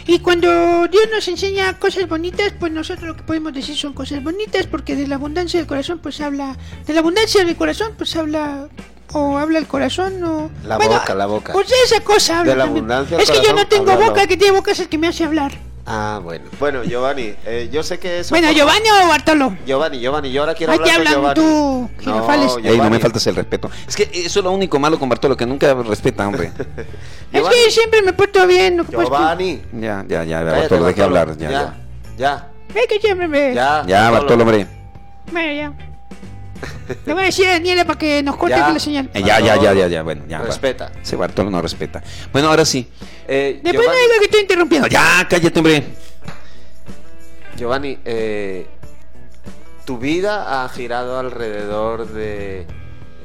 Y 0.06 0.20
cuando 0.20 0.88
Dios 0.88 1.04
nos 1.12 1.28
enseña 1.28 1.78
cosas 1.78 2.08
bonitas, 2.08 2.54
pues 2.58 2.72
nosotros 2.72 3.08
lo 3.08 3.16
que 3.16 3.22
podemos 3.22 3.52
decir 3.52 3.76
son 3.76 3.92
cosas 3.92 4.22
bonitas, 4.22 4.66
porque 4.66 4.96
de 4.96 5.06
la 5.06 5.16
abundancia 5.16 5.60
del 5.60 5.66
corazón, 5.66 5.98
pues 5.98 6.20
habla. 6.20 6.56
De 6.86 6.94
la 6.94 7.00
abundancia 7.00 7.44
del 7.44 7.56
corazón, 7.56 7.92
pues 7.96 8.16
habla 8.16 8.68
o 9.12 9.38
habla 9.38 9.58
el 9.58 9.66
corazón 9.66 10.22
o 10.22 10.50
la 10.64 10.76
boca 10.76 11.14
la 11.14 11.26
boca 11.26 11.52
pues 11.52 11.72
esa 11.86 12.02
cosa 12.02 12.40
habla 12.40 12.52
de 12.52 12.58
la 12.58 12.64
abundancia 12.64 13.18
es 13.18 13.30
que 13.30 13.40
yo 13.42 13.54
no 13.54 13.66
tengo 13.66 13.96
boca 13.96 14.26
que 14.26 14.36
tiene 14.36 14.54
boca 14.54 14.72
es 14.72 14.80
el 14.80 14.88
que 14.88 14.98
me 14.98 15.08
hace 15.08 15.24
hablar 15.24 15.52
Ah, 15.90 16.20
bueno. 16.22 16.44
Bueno, 16.60 16.84
Giovanni, 16.84 17.34
eh, 17.46 17.70
yo 17.72 17.82
sé 17.82 17.98
que 17.98 18.20
es. 18.20 18.28
Bueno, 18.28 18.52
¿Giovanni 18.52 18.90
o 18.90 19.08
Bartolo? 19.08 19.56
Giovanni, 19.66 20.00
Giovanni, 20.00 20.30
yo 20.30 20.42
ahora 20.42 20.52
quiero 20.52 20.74
hablar 20.74 20.94
con 20.94 21.04
Giovanni. 21.04 21.34
tú, 21.34 21.90
no, 22.04 22.58
Ey, 22.62 22.76
no 22.76 22.90
me 22.90 22.98
faltas 22.98 23.26
el 23.26 23.34
respeto. 23.34 23.70
Es 23.86 23.96
que 23.96 24.02
eso 24.12 24.40
es 24.40 24.44
lo 24.44 24.52
único 24.52 24.78
malo 24.78 24.98
con 24.98 25.08
Bartolo, 25.08 25.34
que 25.34 25.46
nunca 25.46 25.72
respeta, 25.74 26.28
hombre. 26.28 26.52
es 27.32 27.42
que 27.48 27.70
siempre 27.70 28.02
me 28.02 28.12
porto 28.12 28.46
bien. 28.46 28.84
Giovanni. 28.86 29.62
Ya, 29.72 30.04
ya, 30.06 30.24
ya, 30.24 30.42
Bartolo, 30.42 30.84
deje 30.84 31.02
hablar. 31.02 31.36
Ya, 31.38 31.50
ya. 31.50 31.74
Ya. 32.18 32.48
Es 32.74 32.86
que 32.86 33.00
siempre 33.00 33.26
me. 33.26 33.54
Ya, 33.54 33.82
ya 33.86 34.10
Bartolo, 34.10 34.42
hombre. 34.42 34.66
Bueno, 35.32 35.52
ya. 35.54 35.87
Le 37.06 37.12
voy 37.12 37.22
a 37.22 37.26
decir 37.26 37.46
a 37.46 37.52
Daniela 37.52 37.84
para 37.84 37.98
que 37.98 38.22
nos 38.22 38.36
corte 38.36 38.56
la 38.56 38.78
señal. 38.78 39.10
Eh, 39.14 39.22
ya, 39.22 39.40
ya, 39.40 39.56
ya, 39.56 39.72
ya, 39.74 39.86
ya, 39.88 40.02
bueno, 40.02 40.22
ya. 40.28 40.38
Respeta. 40.40 40.92
Ese 41.02 41.16
Bartolo 41.16 41.50
no 41.50 41.60
respeta. 41.60 42.02
Bueno, 42.32 42.48
ahora 42.48 42.64
sí. 42.64 42.88
Eh, 43.26 43.60
Después 43.62 43.86
no 43.86 43.92
diga 43.92 44.18
que 44.18 44.24
estoy 44.24 44.40
interrumpiendo. 44.40 44.88
Ya, 44.88 45.26
cállate, 45.28 45.58
hombre. 45.58 45.84
Giovanni, 47.56 47.98
eh, 48.04 48.66
tu 49.84 49.98
vida 49.98 50.64
ha 50.64 50.68
girado 50.68 51.18
alrededor 51.18 52.06
de 52.08 52.66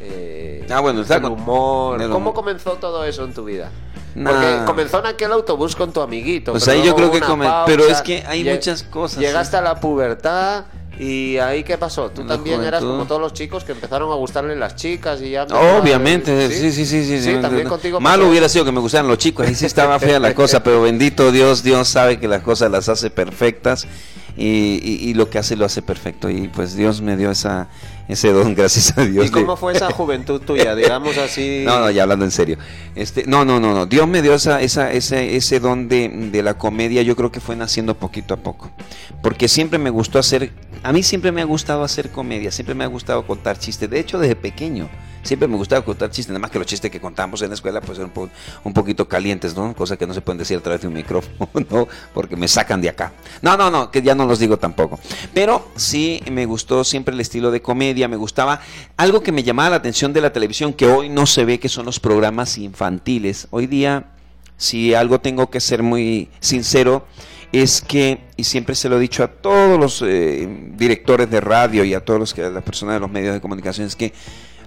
eh, 0.05 0.65
ah, 0.69 0.81
bueno, 0.81 1.01
el 1.01 1.25
humor. 1.25 2.09
¿Cómo 2.09 2.33
comenzó 2.33 2.73
todo 2.73 3.05
eso 3.05 3.23
en 3.23 3.33
tu 3.33 3.45
vida? 3.45 3.71
Porque 4.13 4.59
comenzó 4.65 4.99
en 4.99 5.07
aquel 5.07 5.31
autobús 5.31 5.75
con 5.75 5.91
tu 5.91 6.01
amiguito. 6.01 6.51
Pues 6.51 6.67
ahí 6.67 6.83
yo 6.83 6.95
creo 6.95 7.09
que 7.09 7.21
comenzó. 7.21 7.63
Pero 7.65 7.85
es 7.85 8.01
que 8.01 8.23
hay 8.27 8.43
muchas 8.43 8.83
cosas. 8.83 9.19
Llegaste 9.19 9.57
a 9.57 9.61
la 9.61 9.79
pubertad. 9.79 10.65
¿Y 10.99 11.37
ahí 11.37 11.63
qué 11.63 11.77
pasó? 11.77 12.11
Tú 12.11 12.25
también 12.25 12.63
eras 12.63 12.83
como 12.83 13.05
todos 13.05 13.19
los 13.19 13.33
chicos 13.33 13.63
que 13.63 13.71
empezaron 13.71 14.11
a 14.11 14.15
gustarle 14.15 14.55
las 14.55 14.75
chicas 14.75 15.21
y 15.21 15.31
ya... 15.31 15.43
Obviamente, 15.43 16.49
sí, 16.49 16.71
sí, 16.71 16.85
sí, 16.85 17.03
sí. 17.03 17.21
sí, 17.21 17.35
también 17.41 17.67
contigo 17.67 17.99
Malo 17.99 18.29
hubiera 18.29 18.47
sido 18.47 18.63
que 18.63 18.71
me 18.71 18.79
gustaran 18.79 19.07
los 19.07 19.17
chicos, 19.17 19.47
ahí 19.47 19.55
sí 19.55 19.65
estaba 19.65 19.99
fea 19.99 20.19
la 20.19 20.35
cosa, 20.35 20.63
pero 20.63 20.83
bendito 20.83 21.31
Dios, 21.31 21.63
Dios 21.63 21.87
sabe 21.87 22.19
que 22.19 22.27
las 22.27 22.43
cosas 22.43 22.69
las 22.69 22.89
hace 22.89 23.09
perfectas 23.09 23.87
y, 24.37 25.13
lo 25.13 25.29
que 25.29 25.39
hace 25.39 25.55
lo 25.55 25.65
hace 25.65 25.81
perfecto. 25.81 26.29
Y 26.29 26.47
pues 26.47 26.75
Dios 26.75 27.01
me 27.01 27.17
dio 27.17 27.31
esa, 27.31 27.69
ese 28.07 28.31
don, 28.31 28.55
gracias 28.55 28.97
a 28.97 29.05
Dios. 29.05 29.27
¿Y 29.27 29.29
cómo 29.29 29.55
fue 29.55 29.73
esa 29.73 29.91
juventud 29.91 30.41
tuya, 30.41 30.75
digamos 30.75 31.17
así? 31.17 31.63
No, 31.65 31.79
no, 31.79 31.91
ya 31.91 32.03
hablando 32.03 32.25
en 32.25 32.31
serio. 32.31 32.57
Este, 32.95 33.25
no, 33.25 33.45
no, 33.45 33.59
no, 33.59 33.73
no. 33.73 33.85
Dios 33.85 34.07
me 34.07 34.21
dio 34.21 34.33
esa, 34.33 34.61
esa, 34.61 34.91
ese, 34.91 35.35
ese 35.35 35.59
don 35.59 35.87
de, 35.87 36.09
de 36.09 36.43
la 36.43 36.57
comedia, 36.57 37.01
yo 37.01 37.15
creo 37.15 37.31
que 37.31 37.39
fue 37.39 37.55
naciendo 37.55 37.95
poquito 37.95 38.33
a 38.33 38.37
poco. 38.37 38.71
Porque 39.21 39.47
siempre 39.47 39.79
me 39.79 39.89
gustó 39.89 40.19
hacer, 40.19 40.51
a 40.83 40.91
mí 40.91 41.03
siempre 41.03 41.31
me 41.31 41.41
ha 41.41 41.45
gustado 41.45 41.83
hacer 41.83 42.09
comedia, 42.09 42.51
siempre 42.51 42.75
me 42.75 42.83
ha 42.83 42.87
gustado 42.87 43.25
contar 43.25 43.57
chistes. 43.57 43.89
De 43.89 43.99
hecho, 43.99 44.19
desde 44.19 44.35
pequeño 44.35 44.89
siempre 45.23 45.47
me 45.47 45.55
gustaba 45.55 45.83
contar 45.83 46.11
chistes, 46.11 46.29
nada 46.29 46.39
más 46.39 46.51
que 46.51 46.59
los 46.59 46.67
chistes 46.67 46.91
que 46.91 46.99
contamos 46.99 47.41
en 47.41 47.49
la 47.49 47.55
escuela 47.55 47.81
pues 47.81 47.97
eran 47.97 48.11
un, 48.63 48.73
poquito 48.73 49.07
calientes, 49.07 49.55
¿no? 49.55 49.73
Cosa 49.73 49.97
que 49.97 50.05
no 50.05 50.13
se 50.13 50.21
pueden 50.21 50.37
decir 50.37 50.57
a 50.57 50.61
través 50.61 50.81
de 50.81 50.87
un 50.87 50.93
micrófono, 50.93 51.49
¿no? 51.69 51.87
Porque 52.13 52.35
me 52.35 52.47
sacan 52.47 52.81
de 52.81 52.89
acá. 52.89 53.13
No, 53.41 53.57
no, 53.57 53.71
no, 53.71 53.89
que 53.89 54.01
ya 54.01 54.13
no 54.13 54.25
los 54.25 54.39
digo 54.39 54.57
tampoco. 54.57 54.99
Pero 55.33 55.69
sí 55.75 56.21
me 56.29 56.45
gustó 56.45 56.83
siempre 56.83 57.13
el 57.13 57.21
estilo 57.21 57.49
de 57.51 57.61
comedia, 57.61 57.92
me 58.07 58.15
gustaba 58.15 58.61
algo 58.97 59.21
que 59.21 59.31
me 59.31 59.43
llamaba 59.43 59.71
la 59.71 59.75
atención 59.77 60.13
de 60.13 60.21
la 60.21 60.33
televisión, 60.33 60.73
que 60.73 60.87
hoy 60.87 61.09
no 61.09 61.25
se 61.25 61.45
ve 61.45 61.59
que 61.59 61.69
son 61.69 61.85
los 61.85 61.99
programas 61.99 62.57
infantiles. 62.57 63.47
Hoy 63.51 63.67
día, 63.67 64.11
si 64.57 64.93
algo 64.93 65.19
tengo 65.19 65.49
que 65.49 65.59
ser 65.59 65.83
muy 65.83 66.29
sincero, 66.39 67.05
es 67.51 67.81
que, 67.81 68.19
y 68.35 68.43
siempre 68.43 68.75
se 68.75 68.89
lo 68.89 68.97
he 68.97 68.99
dicho 68.99 69.23
a 69.23 69.27
todos 69.27 69.79
los 69.79 70.03
eh, 70.05 70.71
directores 70.75 71.29
de 71.29 71.39
radio 71.39 71.83
y 71.83 71.93
a 71.93 72.03
que, 72.03 72.41
las 72.41 72.63
personas 72.63 72.95
de 72.95 72.99
los 72.99 73.11
medios 73.11 73.33
de 73.33 73.41
comunicación, 73.41 73.85
es 73.87 73.95
que 73.95 74.11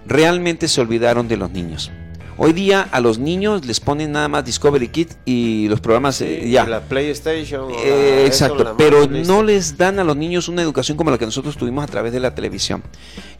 realmente 0.05 0.67
se 0.67 0.79
olvidaron 0.79 1.27
de 1.27 1.37
los 1.37 1.51
niños. 1.51 1.91
Hoy 2.39 2.53
día 2.53 2.87
a 2.91 2.99
los 2.99 3.17
niños 3.17 3.65
les 3.65 3.79
ponen 3.79 4.11
nada 4.11 4.27
más 4.27 4.45
Discovery 4.45 4.89
Kids 4.89 5.17
y 5.25 5.67
los 5.69 5.81
programas 5.81 6.21
eh, 6.21 6.47
ya. 6.49 6.65
La 6.67 6.81
PlayStation. 6.81 7.71
la- 7.71 7.79
Eh, 7.79 8.17
eso, 8.25 8.27
exacto, 8.27 8.63
la 8.63 8.77
pero 8.77 9.07
no 9.07 9.41
les 9.41 9.75
dan 9.75 9.99
a 9.99 10.03
los 10.03 10.15
niños 10.15 10.47
una 10.47 10.61
educación 10.61 10.97
como 10.97 11.09
la 11.09 11.17
que 11.17 11.25
nosotros 11.25 11.57
tuvimos 11.57 11.83
a 11.83 11.87
través 11.87 12.13
de 12.13 12.19
la 12.19 12.35
televisión. 12.35 12.83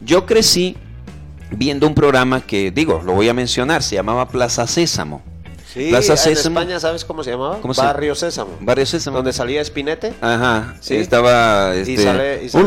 Yo 0.00 0.26
crecí 0.26 0.76
viendo 1.52 1.86
un 1.86 1.94
programa 1.94 2.40
que, 2.40 2.72
digo, 2.72 3.00
lo 3.04 3.12
voy 3.12 3.28
a 3.28 3.34
mencionar, 3.34 3.84
se 3.84 3.94
llamaba 3.94 4.28
Plaza 4.28 4.66
Sésamo. 4.66 5.22
Sí, 5.72 5.90
Plaza 5.90 6.12
en 6.14 6.18
Sésamo. 6.18 6.58
España, 6.58 6.80
¿sabes 6.80 7.04
cómo 7.04 7.22
se 7.22 7.30
llamaba? 7.30 7.60
¿Cómo 7.60 7.74
se- 7.74 7.82
Barrio 7.82 8.14
Sésamo. 8.16 8.50
Barrio 8.60 8.84
Sésamo. 8.86 9.16
Donde 9.18 9.32
salía 9.32 9.60
Espinete. 9.60 10.12
Ajá, 10.20 10.74
Sí. 10.80 10.96
estaba 10.96 11.72
Y 11.76 11.80
este, 11.80 11.98
sale- 12.02 12.44
y 12.44 12.48
salía- 12.48 12.66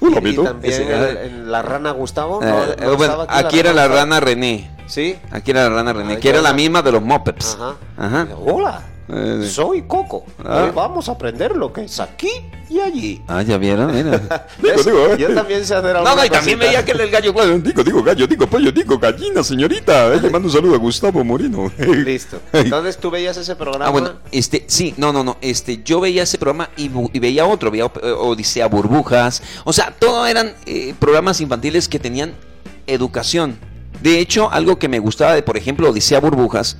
Y 0.00 0.14
también 0.14 0.46
Ese- 0.62 0.82
el- 1.10 1.16
en 1.18 1.52
la 1.52 1.62
rana 1.62 1.90
Gustavo. 1.92 2.42
Eh, 2.42 2.46
¿no? 2.46 2.62
eh, 2.64 2.76
¿No 2.80 2.96
bueno, 2.96 3.22
estaba 3.22 3.38
aquí 3.48 3.58
era 3.58 3.72
la 3.72 3.86
rana 3.88 4.20
René. 4.20 4.70
Sí. 4.86 5.16
Aquí 5.30 5.50
era 5.52 5.68
la 5.68 5.76
rana 5.76 5.92
René, 5.92 6.14
Ah, 6.14 6.20
que 6.20 6.28
era 6.30 6.40
la 6.42 6.50
la- 6.50 6.54
misma 6.56 6.82
de 6.82 6.92
los 6.92 7.02
Mopeps. 7.02 7.56
Ajá. 7.60 7.74
Ajá. 7.96 8.26
Hola. 8.44 8.82
Eh, 9.12 9.48
Soy 9.48 9.82
Coco. 9.82 10.24
Ah. 10.44 10.64
Hoy 10.64 10.70
vamos 10.74 11.08
a 11.08 11.12
aprender 11.12 11.56
lo 11.56 11.72
que 11.72 11.84
es 11.84 11.98
aquí 11.98 12.30
y 12.68 12.78
allí. 12.78 13.20
Ah, 13.26 13.42
ya 13.42 13.58
vieron, 13.58 13.92
mira. 13.92 14.46
¿Ves? 14.62 14.84
digo, 14.84 15.06
eh. 15.06 15.16
Yo 15.18 15.34
también 15.34 15.64
sé 15.64 15.74
hacer 15.74 15.92
No, 15.92 15.98
alguna 15.98 16.14
no, 16.14 16.24
y 16.24 16.30
también 16.30 16.58
veía 16.58 16.84
que 16.84 16.92
el 16.92 17.10
gallo. 17.10 17.32
Digo, 17.58 17.82
digo 17.82 18.02
gallo, 18.02 18.26
digo 18.26 18.46
pollo, 18.46 18.70
digo 18.70 18.98
gallina, 18.98 19.42
señorita. 19.42 20.14
Eh, 20.14 20.20
le 20.20 20.30
mando 20.30 20.46
un 20.46 20.52
saludo 20.52 20.74
a 20.74 20.78
Gustavo 20.78 21.24
Moreno. 21.24 21.72
Listo. 21.78 22.40
Entonces 22.52 22.98
tú 22.98 23.10
veías 23.10 23.36
ese 23.36 23.56
programa. 23.56 23.86
Ah, 23.86 23.90
bueno, 23.90 24.12
este, 24.30 24.64
sí, 24.68 24.94
no, 24.96 25.12
no, 25.12 25.24
no, 25.24 25.36
este, 25.40 25.82
yo 25.82 26.00
veía 26.00 26.22
ese 26.22 26.38
programa 26.38 26.70
y, 26.76 26.90
y 27.12 27.18
veía 27.18 27.46
otro, 27.46 27.70
veía 27.70 27.90
eh, 28.02 28.10
Odisea 28.12 28.66
Burbujas, 28.66 29.42
o 29.64 29.72
sea, 29.72 29.94
todo 29.98 30.26
eran 30.26 30.54
eh, 30.66 30.94
programas 30.98 31.40
infantiles 31.40 31.88
que 31.88 31.98
tenían 31.98 32.34
educación. 32.86 33.58
De 34.02 34.20
hecho, 34.20 34.50
algo 34.50 34.78
que 34.78 34.88
me 34.88 34.98
gustaba 34.98 35.34
de, 35.34 35.42
por 35.42 35.56
ejemplo, 35.56 35.90
Odisea 35.90 36.20
Burbujas, 36.20 36.76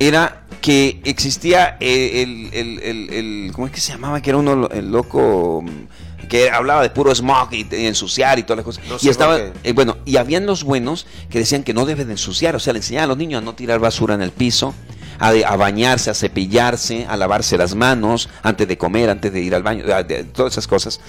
era 0.00 0.42
que 0.60 1.00
existía 1.04 1.76
eh, 1.78 2.22
el, 2.22 2.50
el- 2.52 2.78
el- 2.82 3.10
el- 3.12 3.52
¿cómo 3.52 3.66
es 3.68 3.72
que 3.72 3.80
se 3.80 3.92
llamaba? 3.92 4.20
Que 4.20 4.30
era 4.30 4.38
uno, 4.38 4.68
el 4.72 4.90
loco, 4.90 5.62
mm, 5.62 6.26
que 6.28 6.50
hablaba 6.50 6.82
de 6.82 6.90
puro 6.90 7.14
smog 7.14 7.48
y, 7.52 7.66
y 7.70 7.86
ensuciar 7.86 8.38
y 8.38 8.42
todas 8.42 8.58
las 8.58 8.64
cosas. 8.64 8.82
No 8.88 8.96
y 9.00 9.08
estaba, 9.08 9.38
eh, 9.38 9.72
bueno, 9.72 9.96
y 10.04 10.16
habían 10.16 10.46
los 10.46 10.64
buenos 10.64 11.06
que 11.30 11.38
decían 11.38 11.62
que 11.62 11.72
no 11.74 11.86
deben 11.86 12.06
de 12.08 12.14
ensuciar, 12.14 12.56
o 12.56 12.60
sea, 12.60 12.72
le 12.72 12.78
enseñaban 12.80 13.04
a 13.04 13.08
los 13.08 13.18
niños 13.18 13.40
a 13.42 13.44
no 13.44 13.54
tirar 13.54 13.78
basura 13.78 14.14
en 14.14 14.22
el 14.22 14.30
piso, 14.32 14.74
a, 15.18 15.32
de- 15.32 15.44
a 15.44 15.56
bañarse, 15.56 16.10
a 16.10 16.14
cepillarse, 16.14 17.06
a 17.06 17.16
lavarse 17.16 17.56
las 17.58 17.74
manos 17.74 18.28
antes 18.42 18.66
de 18.68 18.78
comer, 18.78 19.10
antes 19.10 19.32
de 19.32 19.40
ir 19.40 19.54
al 19.54 19.62
baño, 19.62 19.84
a- 19.94 20.02
de- 20.02 20.24
todas 20.24 20.52
esas 20.54 20.66
cosas. 20.66 21.00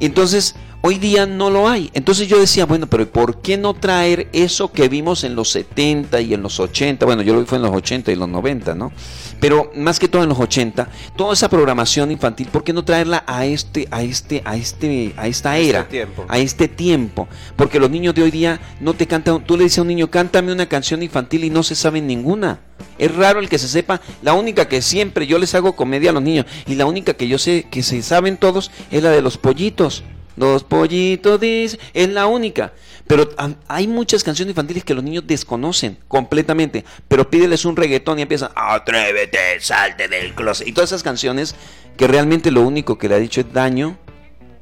Entonces, 0.00 0.54
hoy 0.82 0.98
día 0.98 1.26
no 1.26 1.48
lo 1.50 1.68
hay. 1.68 1.90
Entonces 1.94 2.28
yo 2.28 2.38
decía, 2.38 2.66
bueno, 2.66 2.86
pero 2.86 3.10
¿por 3.10 3.40
qué 3.40 3.56
no 3.56 3.74
traer 3.74 4.28
eso 4.32 4.70
que 4.72 4.88
vimos 4.88 5.24
en 5.24 5.34
los 5.34 5.50
70 5.50 6.20
y 6.20 6.34
en 6.34 6.42
los 6.42 6.60
80? 6.60 7.06
Bueno, 7.06 7.22
yo 7.22 7.34
lo 7.34 7.40
vi 7.40 7.46
fue 7.46 7.56
en 7.58 7.62
los 7.62 7.74
80 7.74 8.12
y 8.12 8.16
los 8.16 8.28
90, 8.28 8.74
¿no? 8.74 8.92
Pero 9.40 9.72
más 9.74 9.98
que 9.98 10.06
todo 10.08 10.22
en 10.22 10.28
los 10.28 10.38
80, 10.38 10.88
toda 11.16 11.32
esa 11.32 11.48
programación 11.48 12.10
infantil, 12.10 12.48
¿por 12.48 12.62
qué 12.62 12.72
no 12.72 12.84
traerla 12.84 13.24
a 13.26 13.44
este, 13.46 13.88
a 13.90 14.02
este, 14.02 14.42
a 14.44 14.56
este, 14.56 15.14
a 15.16 15.26
esta 15.26 15.58
Este 15.58 15.70
era? 15.70 15.88
tiempo. 15.88 16.24
a 16.28 16.38
este 16.38 16.68
tiempo. 16.68 17.28
Porque 17.56 17.80
los 17.80 17.90
niños 17.90 18.14
de 18.14 18.22
hoy 18.22 18.30
día 18.30 18.60
no 18.80 18.94
te 18.94 19.06
cantan, 19.06 19.44
tú 19.44 19.56
le 19.56 19.64
dices 19.64 19.78
a 19.78 19.82
un 19.82 19.88
niño, 19.88 20.10
cántame 20.10 20.52
una 20.52 20.66
canción 20.66 21.02
infantil 21.02 21.44
y 21.44 21.50
no 21.50 21.62
se 21.62 21.74
saben 21.74 22.06
ninguna. 22.06 22.60
Es 22.98 23.12
raro 23.14 23.40
el 23.40 23.48
que 23.48 23.58
se 23.58 23.68
sepa, 23.68 24.00
la 24.22 24.34
única 24.34 24.68
que 24.68 24.82
siempre 24.82 25.26
yo 25.26 25.38
les 25.38 25.54
hago 25.54 25.74
comedia 25.74 26.10
a 26.10 26.12
los 26.12 26.22
niños 26.22 26.46
y 26.66 26.74
la 26.74 26.86
única 26.86 27.14
que 27.14 27.26
yo 27.26 27.38
sé 27.38 27.66
que 27.70 27.82
se 27.82 28.02
saben 28.02 28.36
todos 28.36 28.70
es 28.90 29.02
la 29.02 29.10
de 29.10 29.22
los 29.22 29.38
pollitos. 29.38 30.04
Los 30.36 30.64
pollitos 30.64 31.40
dice, 31.40 31.78
es 31.92 32.08
la 32.08 32.26
única. 32.26 32.72
Pero 33.06 33.28
hay 33.68 33.88
muchas 33.88 34.24
canciones 34.24 34.52
infantiles 34.52 34.84
que 34.84 34.94
los 34.94 35.04
niños 35.04 35.24
desconocen 35.26 35.98
completamente. 36.08 36.84
Pero 37.08 37.28
pídeles 37.28 37.64
un 37.64 37.76
reggaetón 37.76 38.18
y 38.18 38.22
empiezan, 38.22 38.50
atrévete, 38.54 39.60
salte 39.60 40.08
del 40.08 40.34
closet. 40.34 40.66
Y 40.66 40.72
todas 40.72 40.90
esas 40.90 41.02
canciones 41.02 41.54
que 41.96 42.06
realmente 42.06 42.50
lo 42.50 42.62
único 42.62 42.98
que 42.98 43.08
le 43.08 43.16
ha 43.16 43.18
dicho 43.18 43.40
es 43.40 43.52
daño 43.52 43.98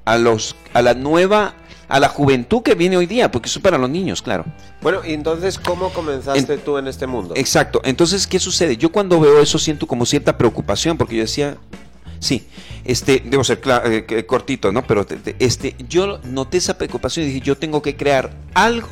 a 0.04 0.18
los 0.18 0.56
a 0.72 0.82
la 0.82 0.94
nueva 0.94 1.54
a 1.90 1.98
la 1.98 2.08
juventud 2.08 2.62
que 2.62 2.76
viene 2.76 2.96
hoy 2.96 3.06
día, 3.06 3.30
porque 3.32 3.48
eso 3.48 3.58
es 3.58 3.62
para 3.64 3.76
los 3.76 3.90
niños, 3.90 4.22
claro. 4.22 4.44
Bueno, 4.80 5.00
y 5.04 5.12
entonces, 5.12 5.58
¿cómo 5.58 5.92
comenzaste 5.92 6.56
tú 6.58 6.78
en 6.78 6.86
este 6.86 7.06
mundo? 7.08 7.34
Exacto. 7.36 7.80
Entonces, 7.84 8.28
¿qué 8.28 8.38
sucede? 8.38 8.76
Yo 8.76 8.92
cuando 8.92 9.18
veo 9.18 9.40
eso 9.40 9.58
siento 9.58 9.88
como 9.88 10.06
cierta 10.06 10.38
preocupación, 10.38 10.96
porque 10.96 11.16
yo 11.16 11.22
decía, 11.22 11.56
sí, 12.20 12.46
este, 12.84 13.20
debo 13.24 13.42
ser 13.42 13.60
eh, 13.84 14.24
cortito, 14.26 14.70
¿no? 14.70 14.86
Pero 14.86 15.04
te- 15.04 15.16
te- 15.16 15.36
este, 15.40 15.74
yo 15.88 16.18
noté 16.24 16.58
esa 16.58 16.78
preocupación 16.78 17.24
y 17.26 17.28
dije, 17.30 17.40
yo 17.40 17.56
tengo 17.58 17.82
que 17.82 17.96
crear 17.96 18.30
algo 18.54 18.88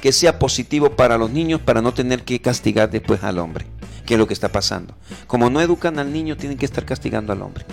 que 0.00 0.12
sea 0.12 0.38
positivo 0.38 0.90
para 0.90 1.18
los 1.18 1.30
niños 1.30 1.60
para 1.60 1.82
no 1.82 1.92
tener 1.92 2.22
que 2.22 2.40
castigar 2.40 2.88
después 2.90 3.24
al 3.24 3.38
hombre, 3.38 3.66
que 4.06 4.14
es 4.14 4.18
lo 4.20 4.28
que 4.28 4.34
está 4.34 4.50
pasando. 4.52 4.94
Como 5.26 5.50
no 5.50 5.60
educan 5.60 5.98
al 5.98 6.12
niño, 6.12 6.36
tienen 6.36 6.56
que 6.56 6.66
estar 6.66 6.84
castigando 6.84 7.32
al 7.32 7.42
hombre. 7.42 7.64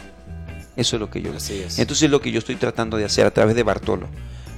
Eso 0.75 0.95
es 0.95 0.99
lo 0.99 1.09
que 1.09 1.21
yo. 1.21 1.31
Así 1.35 1.61
es. 1.61 1.77
Entonces 1.79 2.03
es 2.03 2.11
lo 2.11 2.19
que 2.19 2.31
yo 2.31 2.39
estoy 2.39 2.55
tratando 2.55 2.97
de 2.97 3.05
hacer 3.05 3.25
a 3.27 3.31
través 3.31 3.55
de 3.55 3.63
Bartolo. 3.63 4.07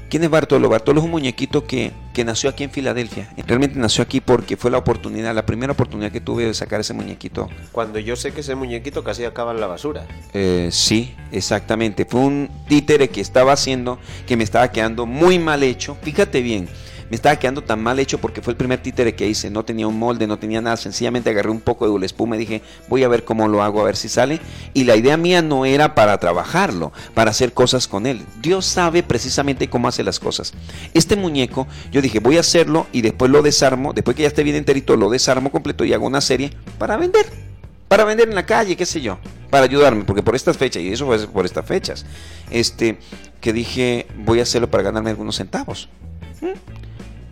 ¿Quién 0.10 0.24
es 0.24 0.30
Bartolo? 0.30 0.70
Bartolo 0.70 1.02
es 1.02 1.06
un 1.06 1.12
muñequito 1.12 1.66
que, 1.66 1.92
que 2.14 2.24
nació 2.24 2.50
aquí 2.50 2.64
en 2.64 2.72
Filadelfia. 2.72 3.30
Realmente 3.46 3.78
nació 3.78 4.04
aquí 4.04 4.22
porque 4.22 4.56
fue 4.56 4.72
la 4.72 4.78
oportunidad, 4.78 5.36
la 5.36 5.46
primera 5.46 5.74
oportunidad 5.74 6.12
que 6.12 6.22
tuve 6.22 6.46
de 6.46 6.54
sacar 6.54 6.80
ese 6.80 6.94
muñequito. 6.94 7.50
Cuando 7.74 8.00
yo 8.00 8.16
sé 8.16 8.32
que 8.32 8.40
ese 8.40 8.56
muñequito 8.56 9.04
casi 9.04 9.26
acaba 9.26 9.52
en 9.52 9.60
la 9.60 9.68
basura. 9.68 10.08
Eh, 10.34 10.70
sí, 10.72 11.14
exactamente. 11.34 12.06
Fue 12.06 12.22
un 12.22 12.50
títere 12.70 13.10
que 13.10 13.20
estaba 13.20 13.52
haciendo 13.52 14.00
que 14.26 14.38
me 14.38 14.46
estaba 14.46 14.72
quedando 14.72 15.06
muy 15.06 15.40
mal 15.40 15.62
hecho. 15.64 15.98
Fíjate 16.02 16.42
bien, 16.42 16.70
me 17.10 17.16
estaba 17.16 17.36
quedando 17.38 17.64
tan 17.64 17.82
mal 17.82 18.00
hecho 18.00 18.18
porque 18.18 18.42
fue 18.42 18.52
el 18.52 18.58
primer 18.58 18.82
títere 18.82 19.16
que 19.16 19.28
hice. 19.28 19.50
No 19.50 19.64
tenía 19.64 19.88
un 19.88 19.98
molde, 19.98 20.28
no 20.28 20.40
tenía 20.40 20.62
nada. 20.62 20.78
Sencillamente 20.78 21.30
agarré 21.30 21.50
un 21.50 21.62
poco 21.62 21.86
de 21.86 21.92
Dule 21.92 22.06
espuma 22.06 22.36
y 22.36 22.40
dije, 22.40 22.62
voy 22.88 23.04
a 23.04 23.08
ver 23.08 23.24
cómo 23.24 23.48
lo 23.48 23.64
hago, 23.64 23.82
a 23.82 23.86
ver 23.86 23.96
si 23.96 24.10
sale. 24.10 24.40
Y 24.74 24.84
la 24.84 24.96
idea 24.96 25.18
mía 25.18 25.42
no 25.42 25.66
era 25.66 25.96
para 25.96 26.18
trabajarlo, 26.20 26.92
para 27.14 27.32
hacer 27.32 27.54
cosas 27.54 27.88
con 27.88 28.06
él. 28.06 28.22
Dios 28.42 28.66
sabe 28.66 29.04
precisamente 29.04 29.70
cómo 29.70 29.88
hace 29.88 30.04
las 30.04 30.20
cosas. 30.20 30.54
Este 30.94 31.16
muñeco, 31.16 31.68
yo 31.92 32.02
dije, 32.02 32.20
voy 32.20 32.38
a 32.38 32.42
hacerlo 32.42 32.88
y 32.92 33.02
después 33.02 33.32
lo 33.32 33.42
desarmo. 33.42 33.94
Después 33.94 34.16
que 34.16 34.24
ya 34.24 34.30
esté 34.30 34.44
bien 34.44 34.56
enterito, 34.56 34.96
lo 34.98 35.10
desarmo 35.10 35.52
completo 35.52 35.86
y 35.86 35.94
hago 35.94 36.06
una 36.06 36.22
serie 36.22 36.52
para 36.78 36.98
vender 36.98 37.26
para 37.88 38.04
vender 38.04 38.28
en 38.28 38.36
la 38.36 38.46
calle, 38.46 38.76
qué 38.76 38.86
sé 38.86 39.02
yo, 39.02 39.18
para 39.50 39.66
ayudarme, 39.66 40.04
porque 40.04 40.24
por 40.24 40.36
estas 40.36 40.58
fechas, 40.58 40.84
y 40.84 40.92
eso 40.92 41.06
fue 41.06 41.26
por 41.28 41.46
estas 41.46 41.66
fechas, 41.66 42.06
este, 42.52 42.98
que 43.40 43.54
dije, 43.54 44.08
voy 44.18 44.40
a 44.40 44.44
hacerlo 44.44 44.70
para 44.70 44.84
ganarme 44.84 45.12
algunos 45.12 45.38
centavos. 45.38 45.90
¿Mm? 46.42 46.48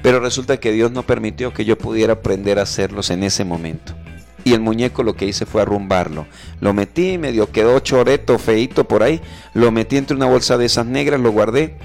Pero 0.05 0.19
resulta 0.19 0.57
que 0.57 0.71
Dios 0.71 0.91
no 0.91 1.01
permitió 1.01 1.51
que 1.51 1.65
yo 1.65 1.79
pudiera 1.79 2.13
aprender 2.13 2.59
a 2.59 2.61
hacerlos 2.61 3.09
en 3.09 3.23
ese 3.23 3.43
momento. 3.43 3.95
Y 4.43 4.53
el 4.53 4.59
muñeco 4.59 5.01
lo 5.01 5.15
que 5.15 5.25
hice 5.25 5.47
fue 5.47 5.63
arrumbarlo. 5.63 6.27
Lo 6.61 6.75
metí, 6.75 7.17
medio 7.17 7.51
quedó 7.51 7.79
choreto, 7.79 8.37
feito 8.37 8.87
por 8.87 9.01
ahí. 9.01 9.19
Lo 9.55 9.71
metí 9.71 9.97
entre 9.97 10.15
una 10.15 10.27
bolsa 10.27 10.59
de 10.59 10.65
esas 10.67 10.85
negras, 10.85 11.19
lo 11.19 11.31
guardé. 11.31 11.77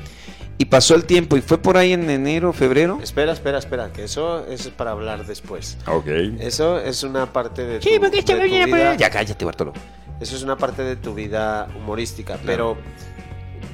Y 0.59 0.67
pasó 0.67 0.97
el 0.97 1.07
tiempo 1.07 1.39
y 1.39 1.41
fue 1.41 1.57
por 1.57 1.79
ahí 1.79 1.95
en 1.95 2.11
enero, 2.11 2.53
febrero. 2.53 2.99
Espera, 3.03 3.33
espera, 3.33 3.57
espera, 3.57 3.91
que 3.91 4.05
eso 4.05 4.47
es 4.49 4.69
para 4.69 4.91
hablar 4.91 5.25
después. 5.25 5.79
Ok. 5.87 6.09
Eso 6.41 6.79
es 6.79 7.03
una 7.03 7.33
parte 7.33 7.65
de 7.65 7.79
tu, 7.79 7.89
Sí, 7.89 7.99
porque 7.99 8.19
este 8.19 8.35
de 8.35 8.47
tu 8.47 8.55
vida. 8.67 8.91
ahí. 8.91 8.99
Ya 8.99 9.09
cállate, 9.09 9.47
Bartolo. 9.47 9.73
Eso 10.21 10.37
es 10.37 10.43
una 10.43 10.59
parte 10.59 10.83
de 10.83 10.97
tu 10.97 11.15
vida 11.15 11.69
humorística, 11.75 12.39
pero 12.45 12.77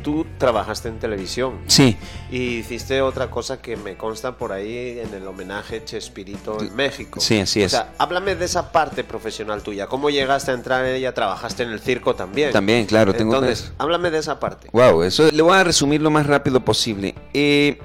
tú 0.07 0.25
trabajaste 0.39 0.89
en 0.89 1.01
televisión 1.01 1.55
Sí, 1.67 1.97
y 2.31 2.59
hiciste 2.59 3.03
otra 3.03 3.29
cosa 3.29 3.61
que 3.61 3.77
me 3.77 3.97
consta 3.97 4.37
por 4.39 4.53
ahí 4.53 5.01
en 5.01 5.13
el 5.13 5.27
homenaje 5.27 5.85
Chespirito 5.85 6.61
en 6.63 6.77
México. 6.77 7.19
sí, 7.19 7.41
así 7.41 7.61
O 7.63 7.67
es. 7.67 7.73
sea, 7.73 7.93
háblame 7.99 8.37
de 8.37 8.45
esa 8.45 8.71
parte 8.71 9.03
profesional 9.03 9.63
tuya. 9.65 9.89
¿Cómo 9.89 10.09
llegaste 10.09 10.53
a 10.53 10.55
entrar 10.55 10.85
en 10.87 10.95
ella? 10.95 11.13
¿Trabajaste 11.13 11.65
en 11.65 11.71
el 11.73 11.81
circo 11.81 12.15
también? 12.15 12.53
También, 12.53 12.87
claro, 12.87 13.13
tengo 13.15 13.35
Entonces, 13.35 13.73
háblame 13.79 14.13
de 14.13 14.19
esa 14.19 14.39
parte. 14.39 14.69
Wow, 14.73 15.03
eso 15.03 15.29
le 15.29 15.43
voy 15.43 15.57
a 15.57 15.65
resumir 15.65 16.01
lo 16.01 16.11
más 16.13 16.25
rápido 16.25 16.61
posible. 16.65 17.17
Eh, 17.35 17.81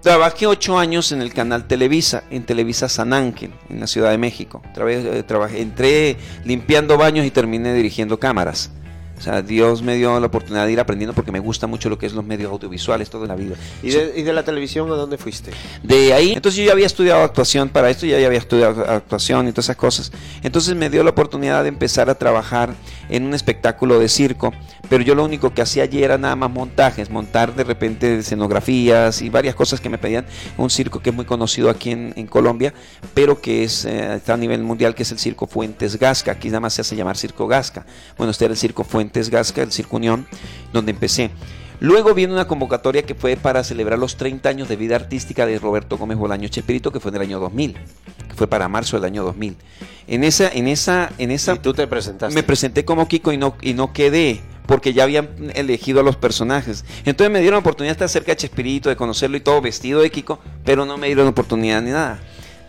trabajé 0.00 0.46
ocho 0.46 0.78
años 0.78 1.10
en 1.10 1.22
el 1.22 1.34
canal 1.34 1.66
Televisa, 1.66 2.22
en 2.30 2.44
Televisa 2.46 2.88
San 2.88 3.12
Ángel, 3.12 3.52
en 3.68 3.80
la 3.80 3.88
Ciudad 3.88 4.12
de 4.12 4.18
México. 4.18 4.62
Trabajé, 4.74 5.18
eh, 5.18 5.22
trabajé- 5.24 5.60
entré 5.60 6.18
limpiando 6.44 6.96
baños 6.96 7.26
y 7.26 7.32
terminé 7.32 7.74
dirigiendo 7.74 8.20
cámaras. 8.20 8.70
O 9.16 9.20
sea, 9.20 9.42
Dios 9.42 9.82
me 9.82 9.96
dio 9.96 10.18
la 10.20 10.26
oportunidad 10.26 10.66
de 10.66 10.72
ir 10.72 10.80
aprendiendo 10.80 11.14
porque 11.14 11.32
me 11.32 11.38
gusta 11.38 11.66
mucho 11.66 11.88
lo 11.88 11.98
que 11.98 12.06
es 12.06 12.12
los 12.12 12.24
medios 12.24 12.50
audiovisuales, 12.50 13.10
toda 13.10 13.26
la 13.26 13.36
vida. 13.36 13.54
¿Y 13.82 13.90
de, 13.90 14.12
y 14.16 14.22
de 14.22 14.32
la 14.32 14.42
televisión 14.42 14.90
a 14.90 14.94
dónde 14.94 15.18
fuiste? 15.18 15.52
De 15.82 16.12
ahí, 16.12 16.32
entonces 16.32 16.58
yo 16.58 16.66
ya 16.66 16.72
había 16.72 16.86
estudiado 16.86 17.22
actuación 17.22 17.68
para 17.68 17.90
esto, 17.90 18.06
ya 18.06 18.16
había 18.16 18.38
estudiado 18.38 18.84
actuación 18.88 19.48
y 19.48 19.52
todas 19.52 19.66
esas 19.66 19.76
cosas. 19.76 20.12
Entonces 20.42 20.74
me 20.74 20.90
dio 20.90 21.02
la 21.04 21.10
oportunidad 21.10 21.62
de 21.62 21.68
empezar 21.68 22.10
a 22.10 22.16
trabajar 22.16 22.74
en 23.08 23.24
un 23.24 23.34
espectáculo 23.34 23.98
de 23.98 24.08
circo, 24.08 24.52
pero 24.88 25.02
yo 25.02 25.14
lo 25.14 25.24
único 25.24 25.52
que 25.52 25.62
hacía 25.62 25.82
allí 25.82 26.02
era 26.02 26.18
nada 26.18 26.36
más 26.36 26.50
montajes, 26.50 27.10
montar 27.10 27.54
de 27.54 27.64
repente 27.64 28.18
escenografías 28.18 29.22
y 29.22 29.30
varias 29.30 29.54
cosas 29.54 29.80
que 29.80 29.88
me 29.88 29.98
pedían. 29.98 30.26
Un 30.56 30.70
circo 30.70 31.00
que 31.00 31.10
es 31.10 31.16
muy 31.16 31.24
conocido 31.24 31.70
aquí 31.70 31.90
en, 31.90 32.26
Colombia, 32.26 32.74
pero 33.12 33.40
que 33.40 33.64
es, 33.64 33.84
eh, 33.84 34.16
está 34.16 34.34
a 34.34 34.36
nivel 34.36 34.62
mundial, 34.62 34.94
que 34.94 35.02
es 35.02 35.12
el 35.12 35.18
Circo 35.18 35.46
Fuentes 35.46 35.98
Gasca. 35.98 36.32
Aquí 36.32 36.48
nada 36.48 36.60
más 36.60 36.74
se 36.74 36.80
hace 36.80 36.96
llamar 36.96 37.16
Circo 37.16 37.46
Gasca. 37.46 37.86
Bueno, 38.16 38.30
este 38.30 38.46
era 38.46 38.52
el 38.52 38.58
Circo 38.58 38.82
Fuentes 38.82 39.30
Gasca, 39.30 39.62
el 39.62 39.72
Circo 39.72 39.96
Unión, 39.96 40.26
donde 40.72 40.90
empecé. 40.92 41.30
Luego 41.84 42.14
viene 42.14 42.32
una 42.32 42.46
convocatoria 42.46 43.02
que 43.02 43.14
fue 43.14 43.36
para 43.36 43.62
celebrar 43.62 43.98
los 43.98 44.16
30 44.16 44.48
años 44.48 44.70
de 44.70 44.76
vida 44.76 44.96
artística 44.96 45.44
de 45.44 45.58
Roberto 45.58 45.98
Gómez 45.98 46.16
Bolaño 46.16 46.48
Chespirito, 46.48 46.90
que 46.90 46.98
fue 46.98 47.10
en 47.10 47.16
el 47.16 47.20
año 47.20 47.40
2000, 47.40 47.74
que 47.74 47.80
que 48.26 48.34
fue 48.34 48.46
para 48.46 48.70
marzo 48.70 48.96
del 48.96 49.04
año 49.04 49.22
2000. 49.22 49.54
En 50.06 50.24
esa, 50.24 50.48
en 50.48 50.66
esa, 50.66 51.12
en 51.18 51.30
esa, 51.30 51.52
Y 51.52 51.58
tú 51.58 51.74
te 51.74 51.86
presentaste. 51.86 52.34
me 52.34 52.42
presenté 52.42 52.86
como 52.86 53.06
Kiko 53.06 53.32
y 53.32 53.36
no, 53.36 53.56
y 53.60 53.74
no 53.74 53.92
quedé 53.92 54.40
porque 54.64 54.94
ya 54.94 55.02
habían 55.02 55.28
elegido 55.54 56.00
a 56.00 56.02
los 56.02 56.16
personajes. 56.16 56.86
Entonces 57.04 57.30
me 57.30 57.40
dieron 57.40 57.56
la 57.56 57.60
oportunidad 57.60 57.90
de 57.90 57.96
estar 57.96 58.08
cerca 58.08 58.32
de 58.32 58.36
Chespirito, 58.36 58.88
de 58.88 58.96
conocerlo 58.96 59.36
y 59.36 59.40
todo 59.40 59.60
vestido 59.60 60.00
de 60.00 60.10
Kiko, 60.10 60.38
pero 60.64 60.86
no 60.86 60.96
me 60.96 61.08
dieron 61.08 61.26
oportunidad 61.26 61.82
ni 61.82 61.90
nada. 61.90 62.18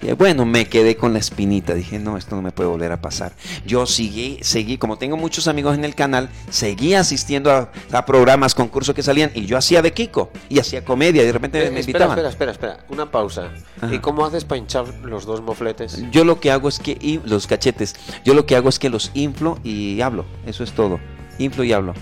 Y 0.02 0.12
bueno, 0.12 0.46
me 0.46 0.66
quedé 0.68 0.96
con 0.98 1.14
la 1.14 1.20
espinita. 1.20 1.74
Dije, 1.74 1.98
no, 2.00 2.18
esto 2.18 2.36
no 2.36 2.42
me 2.42 2.52
puede 2.52 2.70
volver 2.70 2.92
a 2.92 3.02
pasar. 3.02 3.34
Yo 3.66 3.86
seguí, 3.86 4.38
seguí, 4.42 4.78
como 4.78 4.98
tengo 4.98 5.18
muchos 5.18 5.48
amigos 5.48 5.76
en 5.76 5.84
el 5.86 5.96
canal, 5.96 6.30
seguí 6.50 6.94
asistiendo 6.94 7.52
a, 7.52 7.72
a 7.92 8.06
programas, 8.06 8.54
concursos 8.54 8.94
que 8.94 9.02
salían. 9.02 9.32
Y 9.34 9.46
yo 9.46 9.58
hacía 9.58 9.82
de 9.82 9.94
Kiko 9.94 10.30
y 10.50 10.60
hacía 10.60 10.84
comedia. 10.86 11.24
Y 11.24 11.26
de 11.26 11.32
repente 11.32 11.58
Eh, 11.66 11.72
me 11.72 11.80
espera, 11.80 12.06
invitaban. 12.06 12.18
espera, 12.20 12.30
espera, 12.30 12.52
espera. 12.52 12.86
Una 12.90 13.10
pausa. 13.10 13.50
Ajá. 13.82 13.96
¿Y 13.96 14.00
cómo 14.00 14.26
haces 14.26 14.44
para 14.46 14.60
hinchar 14.60 14.86
los 15.04 15.26
dos 15.26 15.42
mofletes? 15.42 16.04
Yo 16.12 16.24
lo 16.24 16.40
que 16.40 16.52
hago 16.52 16.70
es 16.70 16.78
que 16.80 16.92
y- 17.02 17.20
los 17.26 17.48
cachetes, 17.48 17.96
yo 18.24 18.34
lo 18.34 18.46
que 18.46 18.56
hago 18.56 18.70
es 18.70 18.78
que 18.80 18.90
los 18.90 19.12
inflo 19.16 19.58
y 19.64 20.02
hablo. 20.02 20.26
Eso 20.46 20.64
es 20.64 20.72
todo. 20.74 21.00
Inflo 21.40 21.64
y 21.64 21.74
hablo. 21.74 21.94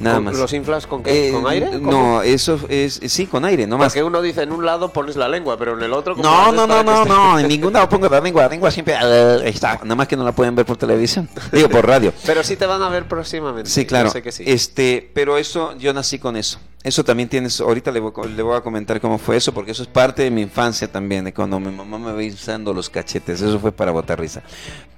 Nada 0.00 0.16
¿Con- 0.16 0.24
más. 0.24 0.36
¿Los 0.36 0.52
inflas 0.52 0.86
con 0.86 1.02
qué? 1.02 1.28
Eh, 1.28 1.32
¿Con 1.32 1.46
aire? 1.46 1.78
No, 1.78 2.22
eso 2.22 2.58
es 2.68 3.00
sí, 3.06 3.26
con 3.26 3.44
aire, 3.44 3.66
no 3.66 3.78
más. 3.78 3.88
Porque 3.88 4.02
uno 4.02 4.20
dice 4.22 4.42
en 4.42 4.52
un 4.52 4.64
lado 4.64 4.92
pones 4.92 5.16
la 5.16 5.28
lengua, 5.28 5.56
pero 5.56 5.76
en 5.78 5.82
el 5.84 5.92
otro 5.92 6.16
No, 6.16 6.52
no, 6.52 6.66
no, 6.66 6.82
no, 6.82 7.04
no, 7.04 7.38
en 7.38 7.48
ningún 7.48 7.72
lado 7.72 7.88
pongo 7.88 8.08
la 8.08 8.20
lengua, 8.20 8.42
la 8.42 8.48
lengua 8.48 8.70
siempre 8.70 8.94
eh, 9.00 9.42
está, 9.44 9.80
nada 9.82 9.94
más 9.94 10.08
que 10.08 10.16
no 10.16 10.24
la 10.24 10.32
pueden 10.32 10.54
ver 10.54 10.66
por 10.66 10.76
televisión, 10.76 11.28
digo 11.52 11.68
por 11.68 11.86
radio. 11.86 12.12
Pero 12.26 12.42
sí 12.42 12.56
te 12.56 12.66
van 12.66 12.82
a 12.82 12.88
ver 12.88 13.06
próximamente. 13.06 13.70
Sí, 13.70 13.86
claro. 13.86 14.08
Yo 14.08 14.12
sé 14.12 14.22
que 14.22 14.32
sí. 14.32 14.44
Este, 14.46 15.10
pero 15.14 15.38
eso, 15.38 15.76
yo 15.78 15.92
nací 15.92 16.18
con 16.18 16.36
eso. 16.36 16.58
Eso 16.82 17.02
también 17.02 17.28
tienes, 17.30 17.60
ahorita 17.60 17.90
le 17.92 18.00
voy, 18.00 18.12
le 18.36 18.42
voy 18.42 18.56
a 18.56 18.60
comentar 18.60 19.00
cómo 19.00 19.16
fue 19.16 19.36
eso, 19.36 19.54
porque 19.54 19.70
eso 19.70 19.82
es 19.82 19.88
parte 19.88 20.22
de 20.22 20.30
mi 20.30 20.42
infancia 20.42 20.90
también, 20.90 21.24
de 21.24 21.32
cuando 21.32 21.58
mi 21.58 21.70
mamá 21.70 21.98
me 21.98 22.12
veía 22.12 22.32
usando 22.34 22.74
los 22.74 22.90
cachetes, 22.90 23.40
eso 23.40 23.58
fue 23.58 23.72
para 23.72 23.90
botar 23.90 24.20
risa. 24.20 24.42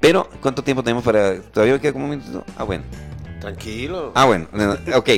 Pero, 0.01 0.29
¿cuánto 0.43 0.65
tiempo 0.65 0.83
tenemos 0.83 1.05
para, 1.05 1.41
todavía 1.41 1.79
queda 1.81 1.93
como 1.93 2.07
un 2.07 2.11
minuto? 2.11 2.45
Ah, 2.59 2.65
bueno. 2.65 2.83
Tranquilo. 3.47 4.11
Ah, 4.17 4.25
bueno, 4.25 4.49
no, 4.53 4.75
no, 4.75 4.97
ok. 4.97 5.09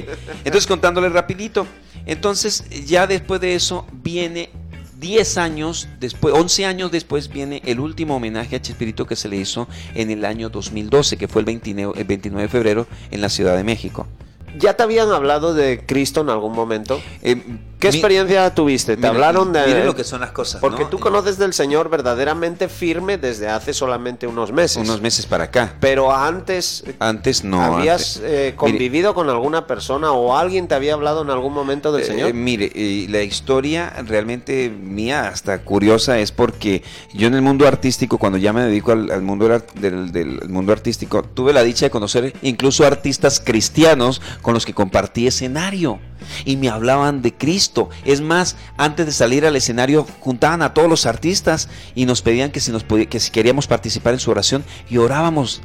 Entonces, 0.44 0.66
contándole 0.66 1.08
rapidito. 1.08 1.66
Entonces, 2.04 2.62
ya 2.84 3.06
después 3.06 3.40
de 3.40 3.54
eso 3.54 3.86
viene 3.90 4.50
10 5.00 5.38
años 5.38 5.88
después, 5.98 6.34
11 6.34 6.66
años 6.66 6.90
después 6.90 7.30
viene 7.30 7.62
el 7.64 7.80
último 7.80 8.16
homenaje 8.16 8.56
a 8.56 8.60
Chespirito 8.60 9.06
que 9.06 9.16
se 9.16 9.30
le 9.30 9.36
hizo 9.36 9.66
en 9.94 10.10
el 10.10 10.26
año 10.26 10.50
2012, 10.50 11.16
que 11.16 11.26
fue 11.26 11.40
el 11.40 11.46
29, 11.46 11.94
el 11.98 12.04
29 12.04 12.42
de 12.42 12.48
febrero 12.50 12.86
en 13.10 13.22
la 13.22 13.30
Ciudad 13.30 13.56
de 13.56 13.64
México. 13.64 14.06
¿Ya 14.58 14.74
te 14.74 14.82
habían 14.82 15.11
hablado 15.12 15.54
de 15.54 15.82
Cristo 15.84 16.20
en 16.22 16.30
algún 16.30 16.52
momento? 16.54 17.00
Eh, 17.22 17.40
¿Qué 17.78 17.88
mi- 17.90 17.94
experiencia 17.94 18.52
tuviste? 18.54 18.92
¿Te 18.94 19.02
mira, 19.02 19.11
hablaron 19.11 19.52
de...? 19.52 19.64
Miren 19.66 19.87
lo 19.87 19.94
que 19.94 20.02
son 20.02 20.20
las 20.20 20.32
cosas. 20.32 20.61
Porque 20.61 20.82
¿no? 20.82 20.88
tú 20.90 20.98
conoces 20.98 21.38
del 21.38 21.52
Señor 21.52 21.88
verdaderamente 21.88 22.68
firme 22.68 23.18
desde 23.18 23.48
hace 23.48 23.72
solamente 23.72 24.26
unos 24.26 24.50
meses. 24.50 24.78
Unos 24.78 25.00
meses 25.00 25.26
para 25.26 25.44
acá. 25.44 25.76
Pero 25.78 26.12
antes... 26.12 26.82
Antes 26.98 27.44
no. 27.44 27.62
¿Habías 27.62 28.16
antes- 28.16 28.22
eh, 28.30 28.54
convivido 28.56 29.14
con 29.14 29.28
alguna 29.30 29.68
persona 29.68 30.11
o 30.11 30.37
alguien 30.37 30.66
te 30.66 30.74
había 30.74 30.94
hablado 30.94 31.22
en 31.22 31.30
algún 31.30 31.52
momento 31.54 31.92
del 31.92 32.02
Eh, 32.02 32.06
Señor? 32.06 32.34
mire, 32.34 32.72
la 33.08 33.22
historia 33.22 33.92
realmente 34.06 34.70
mía, 34.70 35.28
hasta 35.28 35.58
curiosa, 35.58 36.18
es 36.18 36.32
porque 36.32 36.82
yo 37.14 37.28
en 37.28 37.34
el 37.34 37.42
mundo 37.42 37.68
artístico, 37.68 38.18
cuando 38.18 38.38
ya 38.38 38.52
me 38.52 38.62
dedico 38.62 38.90
al, 38.90 39.08
al 39.12 39.22
mundo, 39.22 39.44
del, 39.44 39.54
art- 39.54 39.72
del- 39.74 40.11
del 40.11 40.48
mundo 40.48 40.72
artístico, 40.72 41.22
tuve 41.22 41.52
la 41.52 41.62
dicha 41.62 41.87
de 41.87 41.90
conocer 41.90 42.32
incluso 42.42 42.84
artistas 42.84 43.38
cristianos 43.38 44.20
con 44.42 44.55
los 44.55 44.66
que 44.66 44.74
compartí 44.74 45.27
escenario. 45.27 45.98
Y 46.44 46.57
me 46.57 46.68
hablaban 46.68 47.22
de 47.22 47.33
Cristo. 47.35 47.88
Es 48.05 48.20
más, 48.20 48.57
antes 48.77 49.07
de 49.07 49.12
salir 49.12 49.46
al 49.46 49.57
escenario, 49.57 50.07
juntaban 50.20 50.62
a 50.62 50.74
todos 50.74 50.88
los 50.88 51.07
artistas 51.07 51.68
y 51.94 52.07
nos 52.07 52.22
pedían 52.22 52.51
que 52.51 52.61
si, 52.61 52.72
nos 52.72 52.85
que 52.85 53.20
si 53.20 53.31
queríamos 53.31 53.66
participar 53.66 54.14
en 54.14 54.20
su 54.20 54.31
oración 54.31 54.64
y 54.90 54.98
orábamos. 54.98 55.62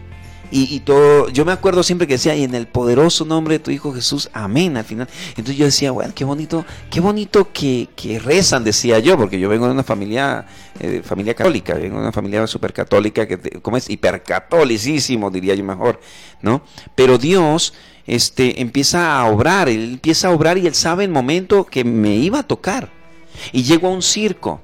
Y, 0.53 0.75
y 0.75 0.81
todo, 0.81 1.29
yo 1.29 1.45
me 1.45 1.51
acuerdo 1.51 1.81
siempre 1.81 2.05
que 2.05 2.13
decía, 2.13 2.35
y 2.35 2.43
en 2.43 2.53
el 2.53 2.67
poderoso 2.67 3.25
nombre 3.25 3.55
de 3.55 3.59
tu 3.59 3.71
Hijo 3.71 3.91
Jesús, 3.91 4.29
amén, 4.33 4.77
al 4.77 4.83
final. 4.83 5.07
Entonces 5.29 5.55
yo 5.55 5.65
decía, 5.65 5.89
bueno, 5.89 6.13
qué 6.13 6.25
bonito, 6.25 6.63
qué 6.91 6.99
bonito 6.99 7.51
que, 7.51 7.89
que 7.95 8.19
rezan, 8.19 8.63
decía 8.63 8.99
yo, 8.99 9.17
porque 9.17 9.39
yo 9.39 9.49
vengo 9.49 9.65
de 9.65 9.71
una 9.71 9.83
familia, 9.83 10.45
eh, 10.79 11.01
familia 11.03 11.33
católica, 11.33 11.73
vengo 11.73 11.95
de 11.95 12.03
una 12.03 12.11
familia 12.11 12.45
súper 12.45 12.71
católica, 12.71 13.27
que, 13.27 13.39
¿cómo 13.63 13.77
es? 13.77 13.89
Hipercatolicísimo, 13.89 15.31
diría 15.31 15.55
yo 15.55 15.63
mejor, 15.63 15.99
¿no? 16.43 16.61
Pero 16.93 17.17
Dios, 17.17 17.73
este, 18.07 18.61
empieza 18.61 19.19
a 19.19 19.25
obrar, 19.25 19.69
Él 19.69 19.93
empieza 19.93 20.27
a 20.27 20.31
obrar 20.31 20.57
y 20.57 20.67
Él 20.67 20.75
sabe 20.75 21.03
el 21.03 21.11
momento 21.11 21.65
que 21.65 21.83
me 21.83 22.15
iba 22.15 22.39
a 22.39 22.43
tocar. 22.43 22.89
Y 23.51 23.63
llego 23.63 23.87
a 23.87 23.91
un 23.91 24.01
circo. 24.01 24.61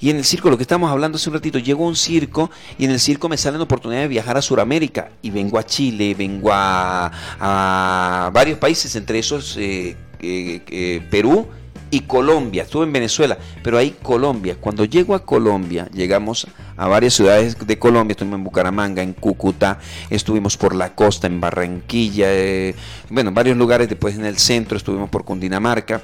Y 0.00 0.10
en 0.10 0.16
el 0.16 0.24
circo, 0.24 0.48
lo 0.48 0.56
que 0.56 0.62
estamos 0.62 0.90
hablando 0.90 1.16
hace 1.16 1.28
un 1.28 1.34
ratito, 1.34 1.58
llego 1.58 1.84
a 1.84 1.88
un 1.88 1.96
circo 1.96 2.50
y 2.78 2.84
en 2.84 2.92
el 2.92 3.00
circo 3.00 3.28
me 3.28 3.36
sale 3.36 3.58
la 3.58 3.64
oportunidad 3.64 4.02
de 4.02 4.08
viajar 4.08 4.36
a 4.36 4.42
Sudamérica. 4.42 5.10
Y 5.22 5.30
vengo 5.30 5.58
a 5.58 5.64
Chile, 5.64 6.14
vengo 6.14 6.50
a, 6.52 7.10
a 7.40 8.30
varios 8.32 8.58
países, 8.58 8.94
entre 8.94 9.18
esos 9.18 9.56
eh, 9.56 9.96
eh, 10.20 10.62
eh, 10.68 11.02
Perú 11.10 11.48
y 11.90 12.00
Colombia. 12.00 12.64
Estuve 12.64 12.84
en 12.84 12.92
Venezuela, 12.92 13.38
pero 13.62 13.78
ahí 13.78 13.96
Colombia. 14.02 14.56
Cuando 14.60 14.84
llego 14.84 15.14
a 15.14 15.24
Colombia, 15.24 15.88
llegamos 15.92 16.46
a 16.76 16.88
varias 16.88 17.14
ciudades 17.14 17.56
de 17.58 17.78
Colombia. 17.78 18.12
Estuvimos 18.12 18.38
en 18.38 18.44
Bucaramanga, 18.44 19.02
en 19.02 19.12
Cúcuta, 19.12 19.78
estuvimos 20.10 20.56
por 20.56 20.74
la 20.74 20.94
costa, 20.94 21.26
en 21.26 21.40
Barranquilla, 21.40 22.26
eh, 22.30 22.74
bueno, 23.10 23.28
en 23.28 23.34
varios 23.34 23.56
lugares. 23.56 23.88
Después 23.88 24.16
en 24.16 24.24
el 24.24 24.38
centro, 24.38 24.76
estuvimos 24.76 25.10
por 25.10 25.24
Cundinamarca. 25.24 26.02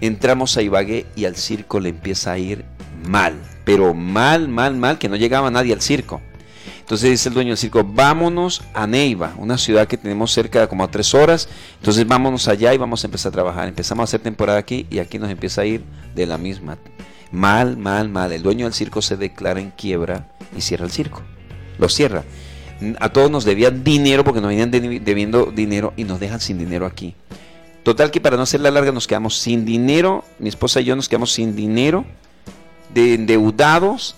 Entramos 0.00 0.56
a 0.56 0.62
Ibagué 0.62 1.06
y 1.16 1.24
al 1.24 1.36
circo 1.36 1.80
le 1.80 1.88
empieza 1.88 2.32
a 2.32 2.38
ir 2.38 2.64
mal, 3.06 3.34
pero 3.64 3.94
mal, 3.94 4.48
mal, 4.48 4.76
mal, 4.76 4.98
que 4.98 5.08
no 5.08 5.16
llegaba 5.16 5.50
nadie 5.50 5.72
al 5.72 5.80
circo. 5.80 6.20
Entonces 6.86 7.10
dice 7.10 7.30
el 7.30 7.34
dueño 7.34 7.48
del 7.48 7.58
circo, 7.58 7.82
vámonos 7.82 8.62
a 8.72 8.86
Neiva, 8.86 9.34
una 9.38 9.58
ciudad 9.58 9.88
que 9.88 9.96
tenemos 9.96 10.30
cerca 10.30 10.60
de 10.60 10.68
como 10.68 10.84
a 10.84 10.88
tres 10.88 11.14
horas. 11.14 11.48
Entonces 11.80 12.06
vámonos 12.06 12.46
allá 12.46 12.72
y 12.72 12.78
vamos 12.78 13.02
a 13.02 13.08
empezar 13.08 13.30
a 13.30 13.32
trabajar. 13.32 13.66
Empezamos 13.66 14.02
a 14.02 14.04
hacer 14.04 14.20
temporada 14.20 14.60
aquí 14.60 14.86
y 14.88 15.00
aquí 15.00 15.18
nos 15.18 15.28
empieza 15.28 15.62
a 15.62 15.64
ir 15.64 15.82
de 16.14 16.26
la 16.26 16.38
misma. 16.38 16.78
Mal, 17.32 17.76
mal, 17.76 18.08
mal. 18.08 18.30
El 18.30 18.44
dueño 18.44 18.66
del 18.66 18.72
circo 18.72 19.02
se 19.02 19.16
declara 19.16 19.58
en 19.58 19.72
quiebra 19.72 20.28
y 20.56 20.60
cierra 20.60 20.84
el 20.84 20.92
circo. 20.92 21.22
Lo 21.80 21.88
cierra. 21.88 22.22
A 23.00 23.08
todos 23.08 23.32
nos 23.32 23.44
debían 23.44 23.82
dinero 23.82 24.22
porque 24.22 24.40
nos 24.40 24.50
venían 24.50 24.70
debi- 24.70 25.00
debiendo 25.00 25.46
dinero 25.46 25.92
y 25.96 26.04
nos 26.04 26.20
dejan 26.20 26.38
sin 26.40 26.56
dinero 26.56 26.86
aquí. 26.86 27.16
Total 27.82 28.12
que 28.12 28.20
para 28.20 28.36
no 28.36 28.44
hacer 28.44 28.60
la 28.60 28.70
larga 28.70 28.92
nos 28.92 29.08
quedamos 29.08 29.36
sin 29.38 29.64
dinero, 29.64 30.24
mi 30.38 30.48
esposa 30.48 30.80
y 30.80 30.84
yo 30.84 30.94
nos 30.94 31.08
quedamos 31.08 31.32
sin 31.32 31.56
dinero, 31.56 32.04
de 32.94 33.14
endeudados, 33.14 34.14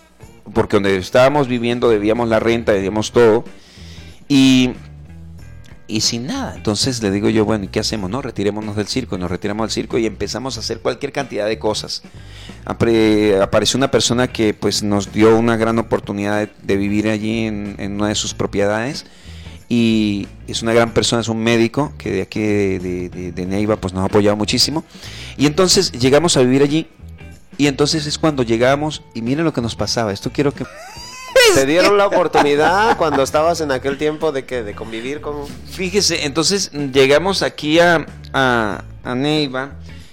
porque 0.52 0.76
donde 0.76 0.96
estábamos 0.96 1.48
viviendo 1.48 1.88
debíamos 1.88 2.28
la 2.28 2.40
renta, 2.40 2.72
debíamos 2.72 3.12
todo, 3.12 3.44
y, 4.28 4.72
y 5.87 6.00
sin 6.02 6.26
nada. 6.26 6.54
Entonces 6.54 7.02
le 7.02 7.11
digo 7.11 7.28
yo, 7.28 7.44
bueno, 7.44 7.64
¿y 7.64 7.68
qué 7.68 7.80
hacemos? 7.80 8.11
No, 8.11 8.20
retirémonos 8.22 8.76
del 8.76 8.87
circo, 8.87 9.16
nos 9.18 9.30
retiramos 9.30 9.64
del 9.64 9.70
circo 9.72 9.98
y 9.98 10.06
empezamos 10.06 10.56
a 10.56 10.61
hacer 10.61 10.80
cualquier 10.80 11.12
cantidad 11.12 11.46
de 11.46 11.58
cosas. 11.58 12.02
Apareció 12.66 13.78
una 13.78 13.90
persona 13.90 14.28
que 14.28 14.52
pues 14.54 14.82
nos 14.82 15.12
dio 15.12 15.37
una 15.37 15.56
gran 15.56 15.78
oportunidad 15.78 16.48
de, 16.62 16.76
vivir 16.76 17.08
allí 17.08 17.46
en, 17.46 17.76
una 17.94 18.08
de 18.08 18.14
sus 18.14 18.34
propiedades 18.34 19.06
y 19.70 20.26
es 20.46 20.62
una 20.62 20.72
gran 20.72 20.92
persona, 20.92 21.20
es 21.20 21.28
un 21.28 21.42
médico 21.42 21.92
que 21.98 22.11
de 22.11 22.22
aquí 22.22 22.40
de- 22.40 23.32
de 23.34 23.46
Neiva 23.46 23.76
pues 23.76 23.92
nos 23.94 24.02
ha 24.02 24.06
apoyado 24.06 24.37
muchísimo. 24.37 24.84
Y 25.37 25.46
entonces 25.46 25.92
llegamos 25.92 26.37
a 26.37 26.40
vivir 26.40 26.62
allí 26.62 26.88
y 27.58 27.66
entonces 27.66 28.06
es 28.06 28.18
cuando 28.18 28.44
llegamos 28.44 29.02
y 29.12 29.20
miren 29.20 29.44
lo 29.44 29.52
que 29.52 29.60
nos 29.60 29.74
pasaba. 29.74 30.12
Esto 30.12 30.30
quiero 30.32 30.54
que... 30.54 30.64
¿Te 31.54 31.66
dieron 31.66 31.98
la 31.98 32.06
oportunidad 32.06 32.96
cuando 32.96 33.22
estabas 33.22 33.60
en 33.60 33.72
aquel 33.72 33.98
tiempo 33.98 34.32
de 34.32 34.44
que 34.44 34.62
de 34.62 34.74
convivir 34.74 35.20
con 35.20 35.46
Fíjese, 35.70 36.24
entonces 36.24 36.70
llegamos 36.72 37.42
aquí 37.42 37.80
a, 37.80 38.06
a, 38.32 38.84
a 39.02 39.14
Neiva 39.14 39.72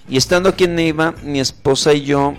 y 0.10 0.18
estando 0.18 0.50
aquí 0.50 0.66
en 0.66 0.76
Neiva, 0.76 1.14
mi 1.24 1.40
esposa 1.40 1.94
y 1.94 2.04
yo 2.04 2.36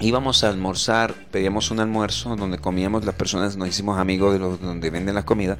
íbamos 0.00 0.44
a 0.44 0.48
almorzar, 0.48 1.14
pedíamos 1.30 1.70
un 1.70 1.80
almuerzo 1.80 2.36
donde 2.36 2.58
comíamos 2.58 3.04
las 3.04 3.14
personas, 3.14 3.56
nos 3.56 3.68
hicimos 3.68 3.98
amigos 3.98 4.32
de 4.32 4.38
los 4.38 4.60
donde 4.60 4.90
venden 4.90 5.14
la 5.14 5.24
comida 5.24 5.56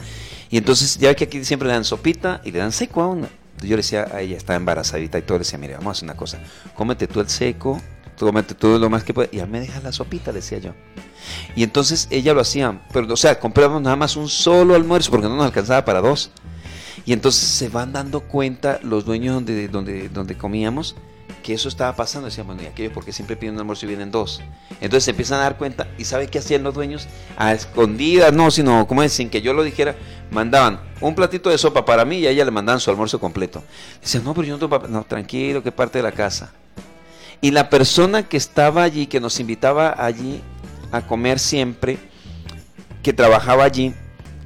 y 0.51 0.59
entonces 0.59 0.99
ya 0.99 1.15
que 1.15 1.25
aquí 1.25 1.45
siempre 1.45 1.69
le 1.69 1.75
dan 1.75 1.85
sopita 1.85 2.41
y 2.45 2.53
le 2.53 2.59
dan 2.59 2.73
seco 2.73 3.03
a 3.03 3.09
una. 3.09 3.27
Entonces 3.27 3.71
yo 3.71 3.77
le 3.77 3.83
decía 3.83 4.09
a 4.13 4.21
ella, 4.21 4.37
estaba 4.37 4.57
embarazadita 4.57 5.19
y 5.19 5.23
todo, 5.23 5.39
le 5.39 5.45
decía, 5.45 5.59
mire, 5.59 5.75
vamos 5.75 5.89
a 5.89 5.93
hacer 5.93 6.05
una 6.05 6.17
cosa, 6.17 6.41
cómete 6.75 7.07
tú 7.07 7.21
el 7.21 7.29
seco, 7.29 7.81
tú 8.17 8.27
cómete 8.27 8.55
todo 8.55 8.79
lo 8.79 8.91
más 8.91 9.05
que 9.05 9.15
puedas 9.15 9.33
y 9.33 9.39
ya 9.39 9.47
me 9.47 9.61
dejas 9.61 9.83
la 9.83 9.93
sopita, 9.93 10.33
decía 10.33 10.59
yo. 10.59 10.73
Y 11.57 11.63
entonces 11.63 12.09
ella 12.11 12.35
lo 12.35 12.41
hacía, 12.41 12.83
pero 12.93 13.13
o 13.13 13.17
sea, 13.17 13.39
comprábamos 13.39 13.83
nada 13.83 13.97
más 13.97 14.17
un 14.17 14.29
solo 14.29 14.75
almuerzo 14.75 15.11
porque 15.11 15.29
no 15.29 15.37
nos 15.37 15.47
alcanzaba 15.47 15.85
para 15.85 16.01
dos. 16.01 16.31
Y 17.07 17.13
entonces 17.13 17.43
se 17.43 17.69
van 17.69 17.93
dando 17.93 18.21
cuenta 18.21 18.81
los 18.83 19.05
dueños 19.05 19.35
donde, 19.35 19.69
donde, 19.69 20.09
donde 20.09 20.37
comíamos 20.37 20.97
que 21.43 21.53
eso 21.53 21.69
estaba 21.69 21.95
pasando. 21.95 22.27
Decían, 22.27 22.47
bueno, 22.47 22.63
¿y 22.63 22.67
aquello 22.67 22.93
porque 22.93 23.13
siempre 23.13 23.37
piden 23.37 23.55
un 23.55 23.61
almuerzo 23.61 23.85
y 23.85 23.89
vienen 23.89 24.11
dos? 24.11 24.41
Entonces 24.81 25.05
se 25.05 25.11
empiezan 25.11 25.39
a 25.39 25.43
dar 25.43 25.59
cuenta 25.59 25.87
y 25.99 26.05
¿sabe 26.05 26.27
qué 26.29 26.39
hacían 26.39 26.63
los 26.63 26.75
dueños? 26.75 27.07
A 27.37 27.53
escondidas, 27.53 28.33
no, 28.33 28.51
sino 28.51 28.87
como 28.89 29.03
es, 29.03 29.13
sin 29.13 29.29
que 29.29 29.43
yo 29.43 29.53
lo 29.53 29.63
dijera, 29.63 29.95
mandaban 30.31 30.81
un 31.01 31.15
platito 31.15 31.51
de 31.51 31.59
sopa 31.59 31.85
para 31.85 32.05
mí 32.05 32.19
y 32.19 32.27
a 32.27 32.31
ella 32.31 32.45
le 32.45 32.51
mandaban 32.51 32.81
su 32.81 32.91
almuerzo 32.91 33.21
completo. 33.21 33.63
Decían, 34.01 34.25
no, 34.25 34.35
pero 34.35 34.47
yo 34.49 34.55
no 34.55 34.59
tengo 34.59 34.71
papel. 34.71 34.91
No, 34.91 35.05
tranquilo, 35.05 35.63
que 35.63 35.71
parte 35.71 35.99
de 35.99 36.03
la 36.03 36.13
casa. 36.13 36.53
Y 37.45 37.51
la 37.51 37.69
persona 37.69 38.27
que 38.27 38.39
estaba 38.39 38.85
allí, 38.85 39.07
que 39.07 39.21
nos 39.21 39.39
invitaba 39.39 39.95
allí 40.03 40.41
a 40.93 41.03
comer 41.03 41.39
siempre, 41.39 41.99
que 43.03 43.13
trabajaba 43.13 43.65
allí, 43.65 43.93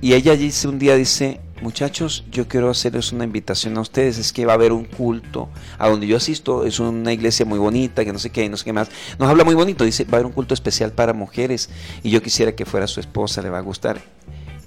y 0.01 0.15
ella 0.15 0.35
dice 0.35 0.67
un 0.67 0.81
día 0.81 0.97
dice, 0.97 1.41
muchachos, 1.63 2.25
yo 2.33 2.49
quiero 2.49 2.69
hacerles 2.69 3.13
una 3.13 3.23
invitación 3.23 3.79
a 3.79 3.83
ustedes, 3.83 4.19
es 4.19 4.33
que 4.33 4.45
va 4.45 4.55
a 4.55 4.57
haber 4.57 4.73
un 4.73 4.85
culto 4.85 5.49
a 5.79 5.89
donde 5.89 6.09
yo 6.09 6.17
asisto, 6.17 6.65
es 6.65 6.81
una 6.81 7.13
iglesia 7.13 7.47
muy 7.47 7.61
bonita, 7.61 8.05
que 8.05 8.13
no 8.13 8.19
sé 8.19 8.31
qué, 8.31 8.49
no 8.49 8.57
sé 8.57 8.65
qué 8.65 8.73
más. 8.73 8.89
Nos 9.17 9.29
habla 9.31 9.45
muy 9.45 9.55
bonito, 9.55 9.85
dice, 9.85 10.03
va 10.03 10.15
a 10.15 10.17
haber 10.17 10.27
un 10.27 10.33
culto 10.33 10.53
especial 10.53 10.91
para 10.91 11.13
mujeres 11.13 11.71
y 12.03 12.11
yo 12.11 12.21
quisiera 12.21 12.57
que 12.57 12.65
fuera 12.65 12.89
su 12.89 12.99
esposa, 12.99 13.43
le 13.43 13.49
va 13.49 13.59
a 13.59 13.61
gustar 13.61 14.03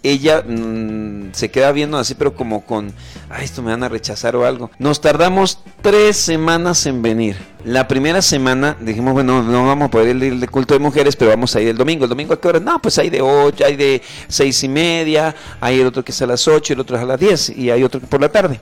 ella 0.03 0.41
mm, 0.41 1.33
se 1.33 1.51
queda 1.51 1.71
viendo 1.71 1.97
así, 1.97 2.15
pero 2.15 2.33
como 2.33 2.65
con, 2.65 2.93
ay, 3.29 3.45
esto 3.45 3.61
me 3.61 3.71
van 3.71 3.83
a 3.83 3.89
rechazar 3.89 4.35
o 4.35 4.45
algo. 4.45 4.71
Nos 4.79 5.01
tardamos 5.01 5.59
tres 5.81 6.17
semanas 6.17 6.85
en 6.85 7.01
venir. 7.01 7.37
La 7.63 7.87
primera 7.87 8.21
semana 8.21 8.75
dijimos, 8.79 9.13
bueno, 9.13 9.43
no 9.43 9.67
vamos 9.67 9.87
a 9.87 9.91
poder 9.91 10.15
ir 10.15 10.49
culto 10.49 10.73
de 10.73 10.79
mujeres, 10.79 11.15
pero 11.15 11.29
vamos 11.29 11.55
a 11.55 11.61
ir 11.61 11.67
el 11.67 11.77
domingo. 11.77 12.05
¿El 12.05 12.09
domingo 12.09 12.33
a 12.33 12.41
qué 12.41 12.47
hora? 12.47 12.59
No, 12.59 12.81
pues 12.81 12.97
hay 12.97 13.09
de 13.09 13.21
ocho, 13.21 13.65
hay 13.65 13.75
de 13.75 14.01
seis 14.27 14.63
y 14.63 14.67
media, 14.67 15.35
hay 15.59 15.79
el 15.79 15.87
otro 15.87 16.03
que 16.03 16.11
es 16.11 16.21
a 16.21 16.25
las 16.25 16.47
ocho, 16.47 16.73
el 16.73 16.79
otro 16.79 16.97
es 16.97 17.03
a 17.03 17.05
las 17.05 17.19
diez 17.19 17.49
y 17.49 17.69
hay 17.69 17.83
otro 17.83 17.99
que 17.99 18.07
por 18.07 18.21
la 18.21 18.29
tarde. 18.29 18.61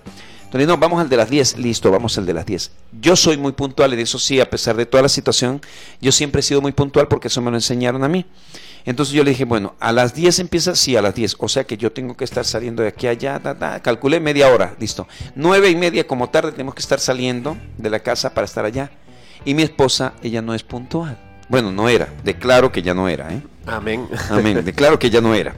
Entonces, 0.49 0.67
no, 0.67 0.77
vamos 0.77 0.99
al 0.99 1.07
de 1.07 1.15
las 1.15 1.29
10, 1.29 1.59
listo, 1.59 1.91
vamos 1.91 2.17
al 2.17 2.25
de 2.25 2.33
las 2.33 2.43
10. 2.43 2.71
Yo 2.99 3.15
soy 3.15 3.37
muy 3.37 3.51
puntual, 3.51 3.93
y 3.93 4.01
eso 4.01 4.17
sí, 4.17 4.39
a 4.39 4.49
pesar 4.49 4.75
de 4.75 4.87
toda 4.87 5.03
la 5.03 5.09
situación, 5.09 5.61
yo 6.01 6.11
siempre 6.11 6.39
he 6.39 6.43
sido 6.43 6.59
muy 6.59 6.71
puntual 6.71 7.07
porque 7.07 7.27
eso 7.27 7.39
me 7.39 7.51
lo 7.51 7.57
enseñaron 7.57 8.03
a 8.03 8.07
mí. 8.07 8.25
Entonces 8.89 9.13
yo 9.13 9.23
le 9.23 9.29
dije, 9.29 9.45
bueno, 9.45 9.75
a 9.79 9.91
las 9.91 10.15
10 10.15 10.39
empieza, 10.39 10.75
sí, 10.75 10.95
a 10.95 11.03
las 11.03 11.13
10. 11.13 11.35
O 11.37 11.47
sea 11.47 11.63
que 11.63 11.77
yo 11.77 11.91
tengo 11.91 12.17
que 12.17 12.23
estar 12.23 12.43
saliendo 12.43 12.81
de 12.81 12.89
aquí 12.89 13.05
a 13.05 13.11
allá, 13.11 13.39
calculé 13.83 14.19
media 14.19 14.51
hora, 14.51 14.75
listo. 14.79 15.07
Nueve 15.35 15.69
y 15.69 15.75
media 15.75 16.07
como 16.07 16.31
tarde 16.31 16.53
tenemos 16.53 16.73
que 16.73 16.81
estar 16.81 16.99
saliendo 16.99 17.55
de 17.77 17.91
la 17.91 17.99
casa 17.99 18.33
para 18.33 18.45
estar 18.45 18.65
allá. 18.65 18.89
Y 19.45 19.53
mi 19.53 19.61
esposa, 19.61 20.13
ella 20.23 20.41
no 20.41 20.55
es 20.55 20.63
puntual. 20.63 21.19
Bueno, 21.49 21.71
no 21.71 21.87
era, 21.87 22.11
declaro 22.23 22.71
que 22.71 22.81
ya 22.81 22.95
no 22.95 23.07
era, 23.07 23.31
¿eh? 23.31 23.43
Amén. 23.67 24.07
Amén, 24.31 24.65
declaro 24.65 24.97
que 24.97 25.11
ya 25.11 25.21
no 25.21 25.35
era. 25.35 25.55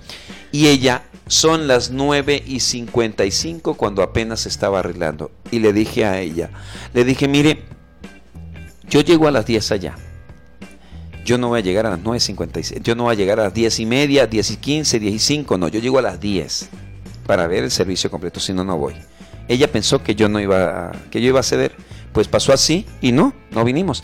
Y 0.51 0.67
ella, 0.67 1.03
son 1.27 1.69
las 1.69 1.89
9 1.89 2.43
y 2.45 2.59
55 2.59 3.75
cuando 3.75 4.03
apenas 4.03 4.45
estaba 4.45 4.79
arreglando. 4.79 5.31
Y 5.51 5.59
le 5.59 5.71
dije 5.71 6.03
a 6.03 6.19
ella, 6.19 6.49
le 6.93 7.05
dije, 7.05 7.29
mire, 7.29 7.63
yo 8.89 8.99
llego 8.99 9.29
a 9.29 9.31
las 9.31 9.45
10 9.45 9.71
allá 9.71 9.95
yo 11.31 11.37
no 11.37 11.47
voy 11.47 11.59
a 11.59 11.63
llegar 11.63 11.85
a 11.85 11.91
las 11.91 11.99
9.56, 12.01 12.81
yo 12.83 12.93
no 12.93 13.03
voy 13.03 13.13
a 13.13 13.15
llegar 13.15 13.39
a 13.39 13.43
las 13.43 13.53
10 13.53 13.79
y 13.79 13.85
media, 13.85 14.27
10 14.27 14.51
y 14.51 14.57
15, 14.57 14.99
10 14.99 15.13
y 15.13 15.19
5, 15.19 15.57
no, 15.57 15.69
yo 15.69 15.79
llego 15.79 15.97
a 15.97 16.01
las 16.01 16.19
10 16.19 16.69
para 17.25 17.47
ver 17.47 17.63
el 17.63 17.71
servicio 17.71 18.11
completo, 18.11 18.41
si 18.41 18.51
no, 18.51 18.65
no 18.65 18.77
voy. 18.77 18.95
Ella 19.47 19.71
pensó 19.71 20.03
que 20.03 20.13
yo 20.13 20.27
no 20.27 20.41
iba 20.41 20.89
a, 20.89 20.91
que 21.09 21.21
yo 21.21 21.29
iba 21.29 21.39
a 21.39 21.43
ceder, 21.43 21.71
pues 22.11 22.27
pasó 22.27 22.51
así 22.51 22.85
y 22.99 23.13
no, 23.13 23.33
no 23.51 23.63
vinimos. 23.63 24.03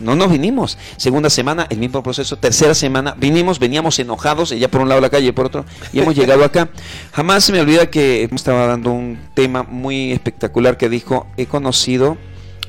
no 0.00 0.14
nos 0.14 0.30
vinimos. 0.30 0.78
Segunda 0.98 1.30
semana, 1.30 1.66
el 1.68 1.78
mismo 1.78 2.00
proceso. 2.00 2.36
Tercera 2.36 2.76
semana, 2.76 3.16
vinimos, 3.18 3.58
veníamos 3.58 3.98
enojados, 3.98 4.52
ella 4.52 4.70
por 4.70 4.82
un 4.82 4.88
lado 4.88 5.00
de 5.00 5.06
la 5.06 5.10
calle 5.10 5.26
y 5.26 5.32
por 5.32 5.46
otro, 5.46 5.64
y 5.92 5.98
hemos 5.98 6.14
llegado 6.14 6.44
acá. 6.44 6.68
Jamás 7.12 7.42
se 7.42 7.50
me 7.50 7.60
olvida 7.60 7.90
que 7.90 8.28
estaba 8.32 8.68
dando 8.68 8.92
un 8.92 9.18
tema 9.34 9.64
muy 9.64 10.12
espectacular 10.12 10.76
que 10.76 10.88
dijo, 10.88 11.26
he 11.36 11.46
conocido 11.46 12.16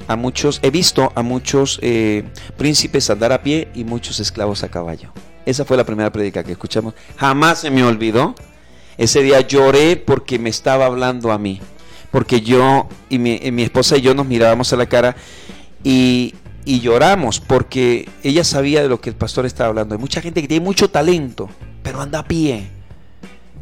a 0.07 0.15
muchos, 0.15 0.59
he 0.63 0.69
visto 0.69 1.11
a 1.15 1.21
muchos 1.21 1.79
eh, 1.81 2.23
príncipes 2.57 3.09
andar 3.09 3.31
a 3.31 3.43
pie 3.43 3.69
y 3.73 3.83
muchos 3.83 4.19
esclavos 4.19 4.63
a 4.63 4.69
caballo. 4.69 5.11
Esa 5.45 5.65
fue 5.65 5.77
la 5.77 5.85
primera 5.85 6.11
prédica 6.11 6.43
que 6.43 6.51
escuchamos. 6.51 6.93
Jamás 7.17 7.59
se 7.59 7.71
me 7.71 7.83
olvidó. 7.83 8.35
Ese 8.97 9.21
día 9.21 9.41
lloré 9.41 9.95
porque 9.95 10.39
me 10.39 10.49
estaba 10.49 10.85
hablando 10.85 11.31
a 11.31 11.37
mí. 11.37 11.61
Porque 12.11 12.41
yo 12.41 12.87
y 13.09 13.19
mi, 13.19 13.39
mi 13.51 13.63
esposa 13.63 13.97
y 13.97 14.01
yo 14.01 14.13
nos 14.13 14.25
mirábamos 14.25 14.73
a 14.73 14.75
la 14.75 14.87
cara 14.87 15.15
y, 15.83 16.35
y 16.65 16.79
lloramos 16.79 17.39
porque 17.39 18.09
ella 18.23 18.43
sabía 18.43 18.81
de 18.81 18.89
lo 18.89 18.99
que 18.99 19.09
el 19.09 19.15
pastor 19.15 19.45
estaba 19.45 19.69
hablando. 19.69 19.95
Hay 19.95 20.01
mucha 20.01 20.21
gente 20.21 20.41
que 20.41 20.47
tiene 20.47 20.65
mucho 20.65 20.89
talento, 20.89 21.49
pero 21.83 22.01
anda 22.01 22.19
a 22.19 22.27
pie 22.27 22.76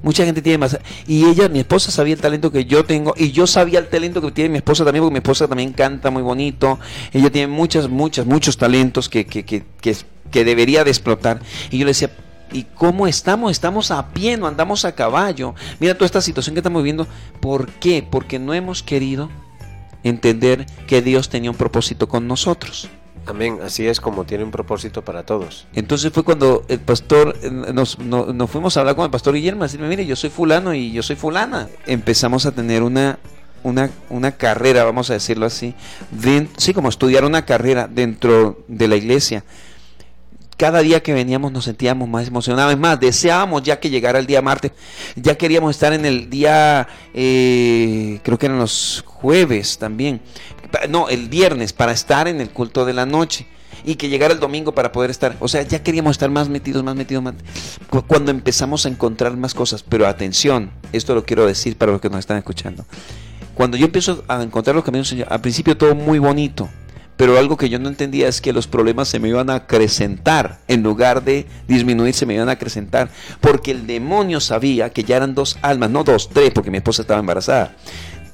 Mucha 0.06 0.24
gente 0.24 0.44
tiene 0.44 0.60
más. 0.60 0.78
Y 1.08 1.26
ella, 1.26 1.50
mi 1.50 1.58
esposa, 1.58 1.90
sabía 1.90 2.14
el 2.14 2.22
talento 2.22 2.52
que 2.52 2.66
yo 2.66 2.86
tengo. 2.86 3.16
Y 3.18 3.32
yo 3.32 3.48
sabía 3.48 3.80
el 3.80 3.88
talento 3.88 4.22
que 4.22 4.32
tiene 4.32 4.52
mi 4.52 4.58
esposa 4.58 4.86
también, 4.86 5.02
porque 5.02 5.14
mi 5.14 5.18
esposa 5.18 5.48
también 5.48 5.74
canta 5.74 6.12
muy 6.12 6.22
bonito. 6.22 6.78
Ella 7.12 7.32
tiene 7.32 7.48
muchas, 7.48 7.90
muchas, 7.90 8.24
muchos 8.28 8.56
talentos 8.56 9.10
que, 9.10 9.26
que, 9.26 9.44
que, 9.44 9.64
que, 9.82 10.46
debería 10.46 10.84
de 10.84 10.92
explotar. 10.92 11.42
Y 11.72 11.80
yo 11.80 11.86
le 11.86 11.90
decía, 11.90 12.12
¿y 12.54 12.66
cómo 12.76 13.08
estamos? 13.08 13.50
Estamos 13.50 13.90
a 13.90 14.10
pie, 14.10 14.38
no 14.38 14.46
andamos 14.46 14.86
a 14.86 14.94
caballo. 14.94 15.56
Mira 15.80 15.96
toda 15.96 16.06
esta 16.06 16.22
situación 16.22 16.54
que 16.54 16.60
estamos 16.60 16.84
viviendo. 16.84 17.08
¿Por 17.40 17.72
qué? 17.72 18.08
Porque 18.08 18.38
no 18.38 18.54
hemos 18.54 18.84
querido 18.84 19.32
entender 20.04 20.68
que 20.86 21.02
Dios 21.02 21.30
tenía 21.30 21.50
un 21.50 21.58
propósito 21.58 22.08
con 22.08 22.28
nosotros. 22.28 22.90
Amén, 23.28 23.60
así 23.64 23.88
es 23.88 24.00
como 24.00 24.24
tiene 24.26 24.44
un 24.44 24.52
propósito 24.52 25.04
para 25.04 25.24
todos. 25.24 25.66
Entonces 25.74 26.14
fue 26.14 26.24
cuando 26.24 26.64
el 26.68 26.80
pastor, 26.80 27.36
eh, 27.42 27.50
nos, 27.50 27.98
fuimos 28.50 28.78
a 28.78 28.82
hablar 28.82 28.96
con 28.96 29.06
el 29.06 29.12
pastor 29.12 29.34
Guillermo, 29.34 29.64
a 29.64 29.68
decirme, 29.68 29.88
mire, 29.88 30.06
yo 30.06 30.16
soy 30.16 30.30
fulano 30.30 30.74
y 30.74 30.92
yo 30.92 31.02
soy 31.02 31.16
fulana. 31.16 31.68
Empezamos 31.88 32.46
a 32.46 32.52
tener 32.52 32.84
una, 32.84 33.18
una, 33.64 33.90
una 34.10 34.34
carrera, 34.34 34.84
vamos 34.84 35.10
a 35.10 35.14
decirlo 35.14 35.48
así, 35.48 35.74
sí, 36.58 36.74
como 36.74 36.90
estudiar 36.90 37.26
una 37.26 37.46
carrera 37.46 37.88
dentro 37.88 38.64
de 38.68 38.88
la 38.88 38.96
iglesia. 38.96 39.44
Cada 40.58 40.80
día 40.80 41.04
que 41.04 41.14
veníamos 41.14 41.52
nos 41.52 41.66
sentíamos 41.66 42.08
más 42.08 42.28
emocionados, 42.28 42.74
es 42.74 42.80
más, 42.80 42.98
deseábamos 42.98 43.64
ya 43.64 43.80
que 43.80 43.90
llegara 43.90 44.20
el 44.20 44.26
día 44.26 44.42
martes, 44.42 44.72
ya 45.16 45.36
queríamos 45.36 45.72
estar 45.72 45.92
en 45.92 46.06
el 46.06 46.30
día, 46.30 46.88
eh, 47.14 48.22
creo 48.24 48.38
que 48.38 48.46
eran 48.46 48.60
los 48.60 49.04
jueves 49.06 49.78
también, 49.78 50.22
no, 50.90 51.10
el 51.10 51.30
viernes 51.30 51.74
para 51.74 51.92
estar 51.92 52.28
en 52.28 52.42
el 52.42 52.50
culto 52.50 52.86
de 52.86 52.94
la 52.94 53.06
noche 53.06 53.48
y 53.86 53.96
que 53.96 54.10
llegara 54.10 54.34
el 54.34 54.40
domingo 54.40 54.74
para 54.74 54.92
poder 54.92 55.12
estar. 55.12 55.36
O 55.40 55.48
sea, 55.48 55.62
ya 55.62 55.84
queríamos 55.84 56.12
estar 56.12 56.30
más 56.30 56.50
metidos, 56.50 56.84
más 56.84 56.96
metidos, 56.96 57.24
más. 57.24 57.36
Cuando 58.08 58.32
empezamos 58.32 58.86
a 58.86 58.90
encontrar 58.90 59.38
más 59.38 59.54
cosas. 59.54 59.84
Pero 59.84 60.08
atención, 60.08 60.72
esto 60.92 61.14
lo 61.14 61.26
quiero 61.26 61.46
decir 61.46 61.78
para 61.78 61.92
los 61.92 62.02
que 62.02 62.10
nos 62.10 62.20
están 62.20 62.38
escuchando. 62.38 62.86
Cuando 63.54 63.78
yo 63.78 63.86
empiezo 63.86 64.24
a 64.28 64.42
encontrar 64.42 64.76
los 64.76 64.84
caminos, 64.84 65.16
al 65.28 65.42
principio 65.42 65.78
todo 65.78 65.96
muy 65.96 66.20
bonito. 66.20 66.70
Pero 67.18 67.38
algo 67.38 67.56
que 67.56 67.70
yo 67.70 67.80
no 67.80 67.88
entendía 67.88 68.28
es 68.28 68.42
que 68.42 68.52
los 68.52 68.68
problemas 68.68 69.08
se 69.08 69.20
me 69.20 69.30
iban 69.30 69.50
a 69.50 69.56
acrecentar. 69.56 70.60
En 70.68 70.84
lugar 70.84 71.24
de 71.24 71.46
disminuir, 71.66 72.14
se 72.14 72.26
me 72.26 72.34
iban 72.34 72.50
a 72.50 72.54
acrecentar. 72.54 73.10
Porque 73.40 73.72
el 73.72 73.88
demonio 73.88 74.42
sabía 74.42 74.90
que 74.90 75.06
ya 75.06 75.16
eran 75.16 75.34
dos 75.34 75.58
almas, 75.62 75.92
no 75.92 76.04
dos, 76.04 76.28
tres, 76.28 76.52
porque 76.54 76.72
mi 76.72 76.78
esposa 76.78 77.04
estaba 77.04 77.22
embarazada 77.22 77.76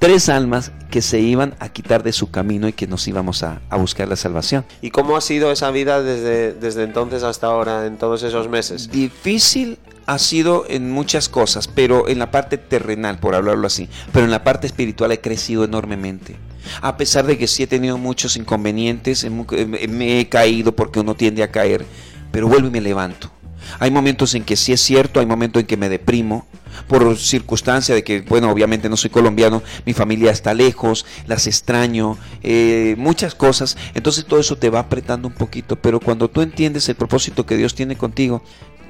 tres 0.02 0.30
almas 0.30 0.72
que 0.90 1.04
se 1.04 1.20
iban 1.20 1.54
a 1.60 1.70
quitar 1.70 2.02
de 2.02 2.12
su 2.12 2.32
camino 2.32 2.68
y 2.68 2.74
que 2.74 2.88
nos 2.88 3.08
íbamos 3.08 3.44
a, 3.44 3.62
buscar 3.78 4.08
la 4.08 4.16
salvación. 4.16 4.66
¿Y 4.82 4.90
cómo 4.90 5.16
ha 5.16 5.22
sido 5.22 5.52
esa 5.52 5.70
vida 5.70 6.02
desde, 6.02 6.54
desde 6.54 6.84
entonces 6.84 7.22
hasta 7.22 7.46
ahora, 7.46 7.86
en 7.86 7.98
todos 7.98 8.24
esos 8.24 8.50
meses? 8.50 8.90
Difícil 8.90 9.78
ha 10.08 10.18
sido 10.18 10.66
en 10.68 10.92
muchas 10.92 11.30
cosas, 11.30 11.68
pero 11.68 12.10
en 12.10 12.18
la 12.18 12.32
parte 12.32 12.58
terrenal, 12.58 13.20
por 13.20 13.36
hablarlo 13.36 13.68
así, 13.68 13.90
pero 14.12 14.26
en 14.26 14.32
la 14.32 14.44
parte 14.44 14.66
espiritual 14.66 15.12
he 15.12 15.22
crecido 15.22 15.64
enormemente. 15.64 16.36
A 16.82 16.98
pesar 16.98 17.28
de 17.28 17.38
que 17.38 17.46
sí 17.46 17.62
he 17.62 17.68
tenido 17.68 18.00
muchos 18.00 18.38
inconvenientes, 18.38 19.24
me 19.30 20.20
he 20.20 20.30
caído 20.30 20.76
porque 20.76 21.00
uno 21.00 21.14
tiende 21.14 21.44
a 21.44 21.52
caer, 21.52 21.86
pero 22.32 22.48
vuelvo 22.48 22.70
y 22.70 22.72
me 22.72 22.82
levanto. 22.82 23.32
Hay 23.80 23.92
momentos 23.92 24.36
en 24.36 24.44
que 24.44 24.56
sí 24.56 24.74
es 24.74 24.82
cierto, 24.82 25.20
hay 25.20 25.26
momentos 25.26 25.62
en 25.62 25.68
que 25.68 25.78
me 25.78 25.90
deprimo, 25.90 26.46
por 26.88 27.18
circunstancia 27.18 27.96
de 27.96 28.04
que, 28.04 28.22
bueno, 28.22 28.50
obviamente 28.50 28.90
no 28.90 28.98
soy 28.98 29.10
colombiano, 29.10 29.62
mi 29.86 29.94
familia 29.94 30.32
está 30.32 30.54
lejos, 30.54 31.06
las 31.28 31.48
extraño, 31.48 32.18
eh, 32.44 32.96
muchas 32.98 33.36
cosas, 33.36 33.78
entonces 33.94 34.26
todo 34.26 34.40
eso 34.40 34.58
te 34.58 34.70
va 34.70 34.80
apretando 34.80 35.28
un 35.28 35.34
poquito, 35.34 35.76
pero 35.76 36.00
cuando 36.00 36.30
tú 36.30 36.42
entiendes 36.42 36.88
el 36.90 36.96
propósito 36.96 37.46
que 37.46 37.58
Dios 37.58 37.76
tiene 37.76 37.96
contigo, 37.96 38.44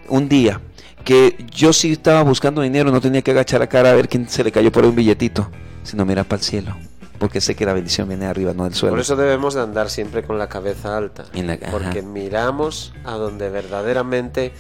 un 0.08 0.30
día 0.30 0.62
que 1.04 1.46
yo 1.54 1.74
sí 1.74 1.92
estaba 1.92 2.22
buscando 2.24 2.62
dinero, 2.62 2.92
no 2.92 3.02
tenía 3.02 3.22
que 3.22 3.32
agachar 3.32 3.62
la 3.62 3.68
cara 3.68 3.92
a 3.92 3.96
ver 3.96 4.08
quién 4.08 4.30
se 4.30 4.44
le 4.44 4.52
cayó 4.52 4.72
por 4.72 4.86
un 4.86 4.96
billetito, 4.96 5.50
sino 5.84 6.06
mirar 6.06 6.26
para 6.26 6.40
el 6.40 6.46
cielo 6.46 6.91
porque 7.22 7.40
sé 7.40 7.56
que 7.56 7.68
la 7.68 7.74
bendición 7.74 8.08
viene 8.08 8.26
arriba, 8.26 8.52
no 8.56 8.64
del 8.64 8.74
suelo. 8.74 8.94
Por 8.94 9.00
eso 9.00 9.16
debemos 9.16 9.54
de 9.54 9.62
andar 9.62 9.92
siempre 9.92 10.24
con 10.24 10.40
la 10.40 10.50
cabeza 10.50 10.98
alta, 10.98 11.26
porque 11.70 12.02
miramos 12.02 12.94
a 13.06 13.12
donde 13.12 13.48
verdaderamente 13.52 14.54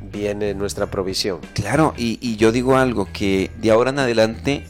viene 0.00 0.54
nuestra 0.54 0.86
provisión. 0.92 1.40
Claro, 1.54 1.92
y, 1.96 2.36
yo 2.36 2.52
digo 2.52 2.76
algo, 2.76 3.08
que 3.12 3.50
de 3.60 3.72
ahora 3.72 3.90
en 3.90 3.98
adelante 3.98 4.64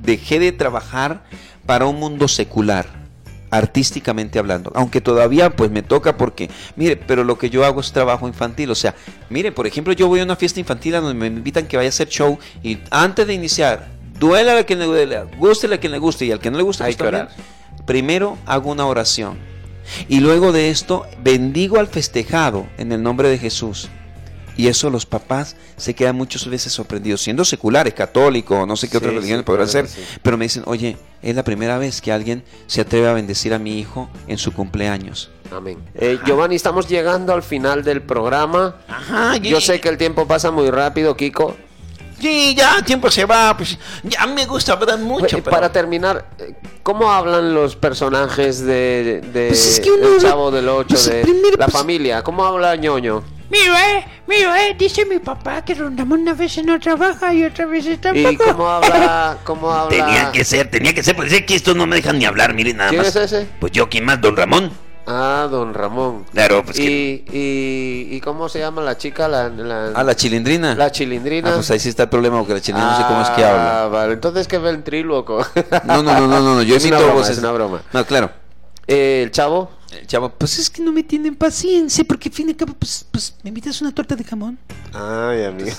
dejé 0.00 0.38
de 0.38 0.50
trabajar 0.50 1.24
para 1.66 1.84
un 1.84 2.00
mundo 2.00 2.26
secular 2.26 2.86
artísticamente 3.50 4.38
hablando, 4.38 4.72
aunque 4.74 5.02
todavía 5.02 5.50
pues 5.50 5.70
me 5.70 5.82
toca 5.82 6.16
porque, 6.16 6.48
mire, 6.76 6.96
pero 6.96 7.22
lo 7.22 7.36
que 7.36 7.50
yo 7.50 7.66
hago 7.66 7.82
es 7.82 7.92
trabajo 7.92 8.26
infantil, 8.26 8.70
o 8.70 8.74
sea, 8.74 8.94
mire, 9.28 9.52
por 9.52 9.66
ejemplo, 9.66 9.92
yo 9.92 10.08
voy 10.08 10.20
a 10.20 10.24
una 10.24 10.36
fiesta 10.36 10.58
infantil 10.58 10.92
donde 10.92 11.12
me 11.12 11.26
invitan 11.26 11.66
que 11.66 11.76
vaya 11.76 11.88
a 11.88 11.90
hacer 11.90 12.08
show 12.08 12.38
y 12.62 12.78
antes 12.90 13.26
de 13.26 13.34
iniciar 13.34 13.97
Duela 14.18 14.58
a 14.58 14.64
quien 14.64 14.78
le 14.78 14.86
duele, 14.86 15.22
guste 15.38 15.72
a 15.72 15.78
quien 15.78 15.92
le 15.92 15.98
guste 15.98 16.24
y 16.26 16.32
al 16.32 16.40
que 16.40 16.50
no 16.50 16.56
le 16.56 16.64
gusta, 16.64 16.84
hay 16.84 16.94
pues 16.94 17.02
que 17.02 17.08
orar. 17.08 17.28
Primero 17.86 18.36
hago 18.46 18.70
una 18.70 18.86
oración 18.86 19.38
y 20.08 20.20
luego 20.20 20.52
de 20.52 20.70
esto 20.70 21.06
bendigo 21.22 21.78
al 21.78 21.86
festejado 21.86 22.66
en 22.78 22.92
el 22.92 23.02
nombre 23.02 23.28
de 23.28 23.38
Jesús. 23.38 23.88
Y 24.56 24.66
eso 24.66 24.90
los 24.90 25.06
papás 25.06 25.54
se 25.76 25.94
quedan 25.94 26.16
muchas 26.16 26.44
veces 26.48 26.72
sorprendidos, 26.72 27.20
siendo 27.22 27.44
seculares, 27.44 27.94
católicos, 27.94 28.66
no 28.66 28.76
sé 28.76 28.88
qué 28.90 28.96
otras 28.96 29.12
Sí, 29.12 29.16
religiones 29.18 29.42
sí, 29.42 29.46
podrán 29.46 29.68
claro 29.68 29.86
ser, 29.88 30.04
sí. 30.04 30.18
pero 30.20 30.36
me 30.36 30.46
dicen, 30.46 30.64
oye, 30.66 30.96
es 31.22 31.36
la 31.36 31.44
primera 31.44 31.78
vez 31.78 32.00
que 32.00 32.10
alguien 32.10 32.42
se 32.66 32.80
atreve 32.80 33.06
a 33.06 33.12
bendecir 33.12 33.54
a 33.54 33.60
mi 33.60 33.78
hijo 33.78 34.10
en 34.26 34.36
su 34.36 34.52
cumpleaños. 34.52 35.30
Amén. 35.52 35.78
Eh, 35.94 36.18
Giovanni, 36.26 36.56
estamos 36.56 36.88
llegando 36.88 37.32
al 37.32 37.44
final 37.44 37.84
del 37.84 38.02
programa. 38.02 38.74
Ajá, 38.88 39.36
Yo 39.36 39.60
sé 39.60 39.80
que 39.80 39.88
el 39.90 39.96
tiempo 39.96 40.26
pasa 40.26 40.50
muy 40.50 40.68
rápido, 40.70 41.16
Kiko. 41.16 41.56
Sí, 42.20 42.54
ya 42.56 42.82
tiempo 42.82 43.10
se 43.10 43.24
va, 43.24 43.56
pues 43.56 43.78
ya 44.02 44.26
me 44.26 44.44
gusta 44.46 44.72
hablar 44.72 44.98
mucho, 44.98 45.38
pero... 45.38 45.50
Para 45.50 45.70
terminar, 45.70 46.26
eh, 46.38 46.54
¿cómo 46.82 47.10
hablan 47.12 47.54
los 47.54 47.76
personajes 47.76 48.60
de, 48.60 49.20
de 49.32 49.48
Pues 49.48 49.66
es 49.66 49.80
que 49.80 49.90
uno- 49.92 50.14
El 50.14 50.20
Chavo 50.20 50.50
del 50.50 50.68
8, 50.68 50.86
pues 50.88 51.06
de 51.10 51.22
primero, 51.22 51.56
la 51.56 51.66
pues- 51.66 51.72
familia? 51.72 52.22
¿Cómo 52.22 52.44
habla 52.44 52.74
ñoño? 52.76 53.22
Mira, 53.50 53.98
eh, 53.98 54.04
mira, 54.26 54.66
eh, 54.68 54.74
dice 54.78 55.06
mi 55.06 55.20
papá 55.20 55.64
que 55.64 55.74
Rondamón 55.74 56.20
una 56.20 56.34
vez 56.34 56.62
no 56.64 56.78
trabaja 56.78 57.32
y 57.32 57.44
otra 57.44 57.64
vez 57.64 57.86
está 57.86 58.14
¿Y 58.14 58.36
cómo 58.36 58.68
habla? 58.68 59.38
¿Cómo 59.44 59.70
habla? 59.72 59.88
Tenía 60.04 60.32
que 60.32 60.44
ser, 60.44 60.70
tenía 60.70 60.92
que 60.92 61.02
ser, 61.02 61.16
pues 61.16 61.32
es 61.32 61.46
que 61.46 61.54
estos 61.54 61.74
no 61.74 61.86
me 61.86 61.96
dejan 61.96 62.18
ni 62.18 62.26
hablar, 62.26 62.52
miren 62.52 62.76
nada 62.76 62.90
¿Quién 62.90 63.00
más. 63.02 63.14
es 63.16 63.32
ese? 63.32 63.46
Pues 63.58 63.72
yo, 63.72 63.88
¿quién 63.88 64.04
más? 64.04 64.20
Don 64.20 64.36
Ramón. 64.36 64.70
Ah, 65.10 65.48
don 65.50 65.72
Ramón. 65.72 66.24
Claro, 66.32 66.62
pues 66.64 66.76
que... 66.76 66.82
¿Y, 66.84 67.24
y, 67.32 68.16
y 68.16 68.20
cómo 68.20 68.48
se 68.48 68.58
llama 68.58 68.82
la 68.82 68.98
chica? 68.98 69.26
La, 69.26 69.48
la, 69.48 69.92
Ah, 69.94 70.04
la 70.04 70.14
chilindrina. 70.14 70.74
la 70.74 70.92
chilindrina. 70.92 71.50
Ah, 71.50 71.54
pues 71.54 71.70
ahí 71.70 71.78
sí 71.78 71.88
está 71.88 72.02
el 72.04 72.08
problema, 72.10 72.38
porque 72.38 72.52
la 72.54 72.60
chilindrina 72.60 72.92
no 72.92 72.98
sé 72.98 73.04
cómo 73.08 73.22
es 73.22 73.30
que 73.30 73.44
habla. 73.44 73.84
Ah, 73.84 73.88
vale. 73.88 74.12
Entonces, 74.12 74.46
¿qué 74.46 74.58
ventríloco? 74.58 75.44
No, 75.84 76.02
no, 76.02 76.12
no, 76.12 76.26
no, 76.26 76.40
no, 76.40 76.54
no, 76.56 76.62
yo 76.62 76.76
es 76.76 76.84
una 76.84 76.96
imito 76.96 77.04
broma, 77.06 77.20
voces. 77.20 77.36
es 77.36 77.42
una 77.42 77.52
broma. 77.52 77.82
No, 77.92 78.04
claro. 78.04 78.30
Eh, 78.86 79.22
¿El 79.24 79.30
Chavo? 79.30 79.70
El 79.90 80.06
chavo, 80.06 80.28
pues 80.30 80.58
es 80.58 80.68
que 80.68 80.82
no 80.82 80.92
me 80.92 81.02
tienen 81.02 81.34
paciencia, 81.34 82.04
porque 82.04 82.28
al 82.28 82.34
fin 82.34 82.48
y 82.48 82.50
al 82.50 82.56
cabo, 82.56 82.74
pues, 82.78 83.06
pues, 83.10 83.34
¿me 83.42 83.48
invitas 83.48 83.80
una 83.80 83.94
torta 83.94 84.14
de 84.16 84.22
jamón? 84.24 84.58
Ay, 84.92 85.44
amigo. 85.44 85.70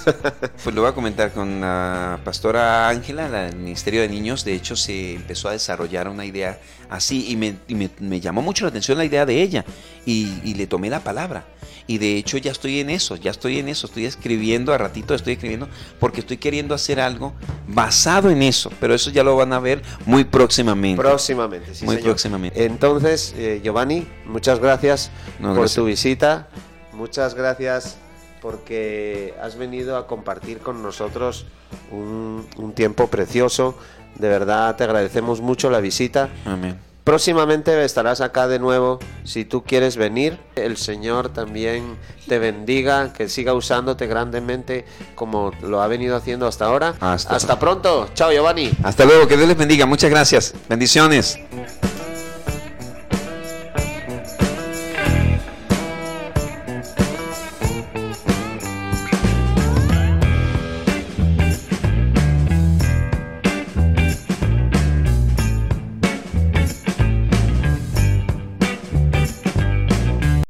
Pues 0.63 0.75
lo 0.75 0.81
voy 0.81 0.89
a 0.89 0.93
comentar 0.93 1.31
con 1.31 1.61
la 1.61 2.19
pastora 2.23 2.89
Ángela, 2.89 3.29
la 3.29 3.43
del 3.43 3.55
Ministerio 3.57 4.01
de 4.01 4.09
Niños. 4.09 4.43
De 4.43 4.53
hecho, 4.53 4.75
se 4.75 5.13
empezó 5.13 5.47
a 5.49 5.51
desarrollar 5.51 6.07
una 6.07 6.25
idea 6.25 6.59
así 6.89 7.27
y 7.29 7.35
me, 7.35 7.55
y 7.67 7.75
me- 7.75 7.89
me 7.99 8.19
llamó 8.19 8.41
mucho 8.41 8.65
la 8.65 8.69
atención 8.69 8.97
la 8.97 9.05
idea 9.05 9.25
de 9.25 9.41
ella 9.41 9.63
y, 10.05 10.39
y 10.43 10.55
le 10.55 10.65
tomé 10.67 10.89
la 10.89 11.03
palabra. 11.03 11.45
Y 11.87 11.97
de 11.97 12.17
hecho 12.17 12.37
ya 12.37 12.51
estoy 12.51 12.79
en 12.81 12.91
eso, 12.91 13.15
ya 13.15 13.31
estoy 13.31 13.57
en 13.57 13.67
eso, 13.67 13.87
estoy 13.87 14.05
escribiendo, 14.05 14.73
a 14.73 14.77
ratito 14.77 15.15
estoy 15.15 15.33
escribiendo, 15.33 15.67
porque 15.99 16.19
estoy 16.19 16.37
queriendo 16.37 16.75
hacer 16.75 16.99
algo 16.99 17.33
basado 17.67 18.29
en 18.29 18.43
eso, 18.43 18.71
pero 18.79 18.93
eso 18.93 19.09
ya 19.09 19.23
lo 19.23 19.35
van 19.35 19.53
a 19.53 19.59
ver 19.59 19.81
muy 20.05 20.23
próximamente. 20.23 21.01
Próximamente, 21.01 21.73
sí, 21.73 21.85
Muy 21.85 21.95
señor. 21.95 22.11
próximamente. 22.11 22.63
Entonces, 22.63 23.33
eh, 23.35 23.59
Giovanni, 23.63 23.98
muchas 24.25 24.59
gracias 24.59 25.11
No, 25.39 25.55
por 25.55 25.69
tu 25.69 25.85
visita. 25.85 26.47
Muchas 26.93 27.33
gracias 27.35 27.97
porque 28.41 29.33
has 29.41 29.57
venido 29.57 29.97
a 29.97 30.07
compartir 30.07 30.59
con 30.59 30.81
nosotros 30.81 31.45
un, 31.91 32.47
un 32.57 32.73
tiempo 32.73 33.07
precioso. 33.07 33.75
De 34.15 34.27
verdad, 34.27 34.75
te 34.75 34.83
agradecemos 34.83 35.41
mucho 35.41 35.69
la 35.69 35.79
visita. 35.79 36.29
Amén. 36.45 36.77
Próximamente 37.03 37.83
estarás 37.85 38.21
acá 38.21 38.47
de 38.47 38.59
nuevo. 38.59 38.99
Si 39.23 39.43
tú 39.43 39.63
quieres 39.63 39.97
venir, 39.97 40.37
el 40.55 40.77
Señor 40.77 41.29
también 41.29 41.95
te 42.27 42.37
bendiga, 42.37 43.13
que 43.13 43.29
siga 43.29 43.53
usándote 43.53 44.05
grandemente 44.05 44.85
como 45.15 45.51
lo 45.63 45.81
ha 45.81 45.87
venido 45.87 46.15
haciendo 46.15 46.45
hasta 46.45 46.65
ahora. 46.65 46.93
Hasta- 46.99 47.35
hasta 47.35 47.57
pronto. 47.57 48.09
Chao, 48.13 48.31
Giovanni. 48.31 48.71
Hasta 48.83 49.05
luego, 49.05 49.27
que 49.27 49.37
Dios 49.37 49.47
les 49.47 49.57
bendiga, 49.57 49.85
muchas 49.87 50.09
gracias. 50.11 50.53
Bendiciones. 50.69 51.39